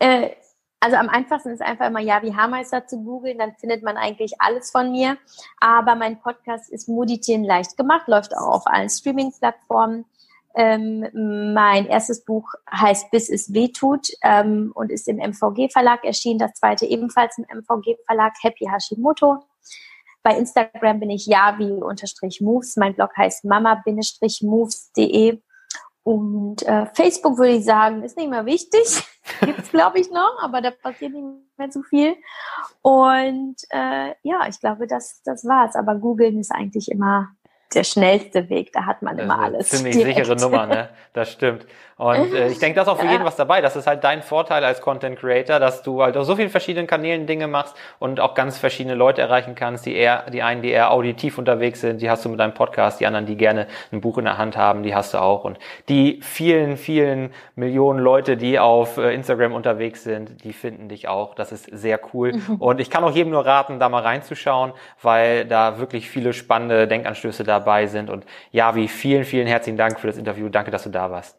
äh, 0.00 0.30
also 0.80 0.96
am 0.96 1.08
einfachsten 1.08 1.50
ist 1.50 1.62
einfach 1.62 1.86
immer 1.86 2.00
Javi 2.00 2.32
Haarmeister 2.32 2.86
zu 2.86 3.02
googeln, 3.02 3.38
dann 3.38 3.54
findet 3.56 3.82
man 3.82 3.96
eigentlich 3.96 4.40
alles 4.40 4.70
von 4.70 4.92
mir. 4.92 5.16
Aber 5.60 5.96
mein 5.96 6.20
Podcast 6.20 6.70
ist 6.70 6.88
Moditieren 6.88 7.44
leicht 7.44 7.76
gemacht, 7.76 8.06
läuft 8.06 8.36
auch 8.36 8.48
auf 8.48 8.66
allen 8.66 8.88
Streaming-Plattformen. 8.88 10.04
Ähm, 10.58 11.06
mein 11.54 11.86
erstes 11.86 12.24
Buch 12.24 12.52
heißt 12.68 13.12
Bis 13.12 13.30
es 13.30 13.54
weh 13.54 13.68
tut 13.68 14.08
ähm, 14.22 14.72
und 14.74 14.90
ist 14.90 15.06
im 15.06 15.18
MVG 15.18 15.68
Verlag 15.70 16.04
erschienen. 16.04 16.40
Das 16.40 16.54
zweite 16.54 16.84
ebenfalls 16.84 17.38
im 17.38 17.44
MVG 17.44 17.96
Verlag 18.06 18.32
Happy 18.42 18.66
Hashimoto. 18.66 19.38
Bei 20.24 20.36
Instagram 20.36 20.98
bin 20.98 21.10
ich 21.10 21.26
javi-moves. 21.26 22.76
Mein 22.76 22.94
Blog 22.94 23.16
heißt 23.16 23.44
mama-moves.de. 23.44 25.40
Und 26.02 26.62
äh, 26.62 26.86
Facebook 26.92 27.38
würde 27.38 27.52
ich 27.52 27.64
sagen, 27.64 28.02
ist 28.02 28.16
nicht 28.16 28.30
mehr 28.30 28.44
wichtig. 28.44 28.82
Gibt's 29.40 29.70
glaube 29.70 30.00
ich 30.00 30.10
noch, 30.10 30.42
aber 30.42 30.60
da 30.60 30.72
passiert 30.72 31.12
nicht 31.12 31.24
mehr 31.56 31.70
zu 31.70 31.84
viel. 31.84 32.16
Und 32.82 33.56
äh, 33.70 34.14
ja, 34.22 34.48
ich 34.48 34.58
glaube, 34.58 34.88
das, 34.88 35.22
das 35.22 35.44
war's. 35.44 35.76
Aber 35.76 35.94
googeln 35.94 36.40
ist 36.40 36.50
eigentlich 36.50 36.90
immer 36.90 37.28
der 37.74 37.84
schnellste 37.84 38.48
Weg, 38.48 38.72
da 38.72 38.86
hat 38.86 39.02
man 39.02 39.18
immer 39.18 39.38
alles. 39.40 39.68
Ziemlich 39.68 39.96
direkt. 39.96 40.24
sichere 40.24 40.36
Nummer, 40.36 40.66
ne? 40.66 40.88
Das 41.12 41.32
stimmt. 41.32 41.66
Und 41.98 42.32
äh, 42.32 42.46
ich 42.46 42.60
denke, 42.60 42.76
das 42.76 42.86
ist 42.86 42.92
auch 42.92 42.98
für 42.98 43.06
ja. 43.06 43.12
jeden 43.12 43.24
was 43.24 43.34
dabei. 43.34 43.60
Das 43.60 43.74
ist 43.74 43.88
halt 43.88 44.04
dein 44.04 44.22
Vorteil 44.22 44.64
als 44.64 44.80
Content 44.80 45.18
Creator, 45.18 45.58
dass 45.58 45.82
du 45.82 46.00
halt 46.00 46.16
auf 46.16 46.26
so 46.26 46.36
vielen 46.36 46.48
verschiedenen 46.48 46.86
Kanälen 46.86 47.26
Dinge 47.26 47.48
machst 47.48 47.74
und 47.98 48.20
auch 48.20 48.34
ganz 48.34 48.56
verschiedene 48.56 48.94
Leute 48.94 49.20
erreichen 49.20 49.56
kannst, 49.56 49.84
die 49.84 49.96
eher, 49.96 50.30
die 50.32 50.42
einen, 50.42 50.62
die 50.62 50.70
eher 50.70 50.92
auditiv 50.92 51.38
unterwegs 51.38 51.80
sind, 51.80 52.00
die 52.00 52.08
hast 52.08 52.24
du 52.24 52.28
mit 52.28 52.38
deinem 52.38 52.54
Podcast, 52.54 53.00
die 53.00 53.06
anderen, 53.06 53.26
die 53.26 53.36
gerne 53.36 53.66
ein 53.90 54.00
Buch 54.00 54.16
in 54.18 54.26
der 54.26 54.38
Hand 54.38 54.56
haben, 54.56 54.84
die 54.84 54.94
hast 54.94 55.12
du 55.12 55.18
auch. 55.18 55.42
Und 55.42 55.58
die 55.88 56.20
vielen, 56.22 56.76
vielen 56.76 57.32
Millionen 57.56 57.98
Leute, 57.98 58.36
die 58.36 58.60
auf 58.60 58.96
äh, 58.96 59.12
Instagram 59.12 59.52
unterwegs 59.52 60.04
sind, 60.04 60.44
die 60.44 60.52
finden 60.52 60.88
dich 60.88 61.08
auch. 61.08 61.34
Das 61.34 61.50
ist 61.50 61.64
sehr 61.64 61.98
cool. 62.14 62.34
Mhm. 62.34 62.56
Und 62.60 62.80
ich 62.80 62.90
kann 62.90 63.02
auch 63.02 63.12
jedem 63.12 63.32
nur 63.32 63.44
raten, 63.44 63.80
da 63.80 63.88
mal 63.88 64.02
reinzuschauen, 64.02 64.72
weil 65.02 65.46
da 65.46 65.80
wirklich 65.80 66.08
viele 66.08 66.32
spannende 66.32 66.86
Denkanstöße 66.86 67.42
dabei 67.58 67.86
sind. 67.86 68.10
Und 68.10 68.24
ja, 68.50 68.74
wie 68.74 68.88
vielen, 68.88 69.24
vielen 69.24 69.46
herzlichen 69.46 69.76
Dank 69.76 70.00
für 70.00 70.06
das 70.06 70.16
Interview. 70.16 70.48
Danke, 70.48 70.70
dass 70.70 70.84
du 70.84 70.90
da 70.90 71.10
warst. 71.10 71.36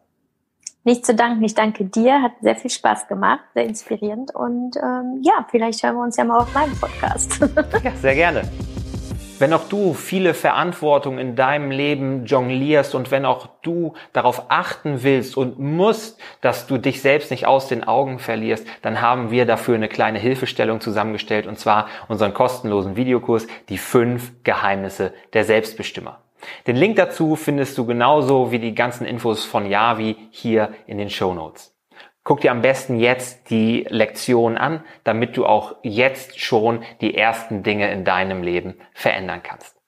Nicht 0.86 1.06
zu 1.06 1.14
danken, 1.14 1.44
ich 1.44 1.54
danke 1.56 1.84
dir, 1.86 2.22
hat 2.22 2.32
sehr 2.42 2.56
viel 2.56 2.72
Spaß 2.72 3.10
gemacht, 3.10 3.42
sehr 3.54 3.66
inspirierend 3.66 4.34
und 4.34 4.78
ähm, 4.78 5.22
ja, 5.24 5.46
vielleicht 5.52 5.84
hören 5.84 5.96
wir 5.96 6.04
uns 6.04 6.16
ja 6.16 6.24
mal 6.24 6.40
auf 6.40 6.54
meinem 6.54 6.74
Podcast. 6.80 7.40
ja, 7.84 7.92
sehr 7.98 8.16
gerne. 8.16 8.44
Wenn 9.40 9.54
auch 9.54 9.70
du 9.70 9.94
viele 9.94 10.34
Verantwortung 10.34 11.18
in 11.18 11.38
deinem 11.38 11.72
Leben 11.72 12.26
jonglierst 12.26 12.94
und 12.94 13.10
wenn 13.10 13.26
auch 13.26 13.48
du 13.62 13.94
darauf 14.12 14.44
achten 14.50 15.02
willst 15.04 15.38
und 15.38 15.58
musst, 15.60 16.20
dass 16.42 16.68
du 16.68 16.78
dich 16.78 17.02
selbst 17.02 17.32
nicht 17.32 17.48
aus 17.48 17.70
den 17.70 17.86
Augen 17.86 18.20
verlierst, 18.20 18.68
dann 18.82 19.02
haben 19.02 19.32
wir 19.32 19.46
dafür 19.46 19.76
eine 19.76 19.88
kleine 19.88 20.20
Hilfestellung 20.20 20.82
zusammengestellt 20.82 21.48
und 21.48 21.58
zwar 21.58 21.88
unseren 22.10 22.34
kostenlosen 22.34 22.98
Videokurs, 22.98 23.48
die 23.70 23.78
fünf 23.78 24.34
Geheimnisse 24.44 25.14
der 25.32 25.46
Selbstbestimmer. 25.46 26.20
Den 26.68 26.76
Link 26.76 26.98
dazu 26.98 27.38
findest 27.38 27.78
du 27.78 27.86
genauso 27.86 28.52
wie 28.52 28.60
die 28.60 28.76
ganzen 28.76 29.06
Infos 29.06 29.46
von 29.46 29.66
Yavi 29.66 30.18
hier 30.32 30.74
in 30.86 30.98
den 30.98 31.10
Show 31.10 31.34
Notes. 31.34 31.79
Guck 32.30 32.42
dir 32.42 32.52
am 32.52 32.62
besten 32.62 33.00
jetzt 33.00 33.50
die 33.50 33.88
Lektion 33.90 34.56
an, 34.56 34.84
damit 35.04 35.36
du 35.36 35.48
auch 35.48 35.78
jetzt 35.82 36.40
schon 36.40 36.84
die 37.02 37.18
ersten 37.18 37.64
Dinge 37.64 37.92
in 37.92 38.06
deinem 38.06 38.44
Leben 38.44 38.80
verändern 38.94 39.42
kannst. 39.42 39.82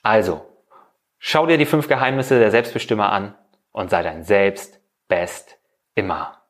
Also, 0.00 0.46
schau 1.18 1.44
dir 1.44 1.58
die 1.58 1.66
fünf 1.66 1.88
Geheimnisse 1.88 2.38
der 2.38 2.52
Selbstbestimmer 2.52 3.10
an 3.10 3.34
und 3.72 3.90
sei 3.90 4.04
dein 4.04 4.22
Selbst 4.22 4.80
best 5.08 5.58
immer. 5.96 6.41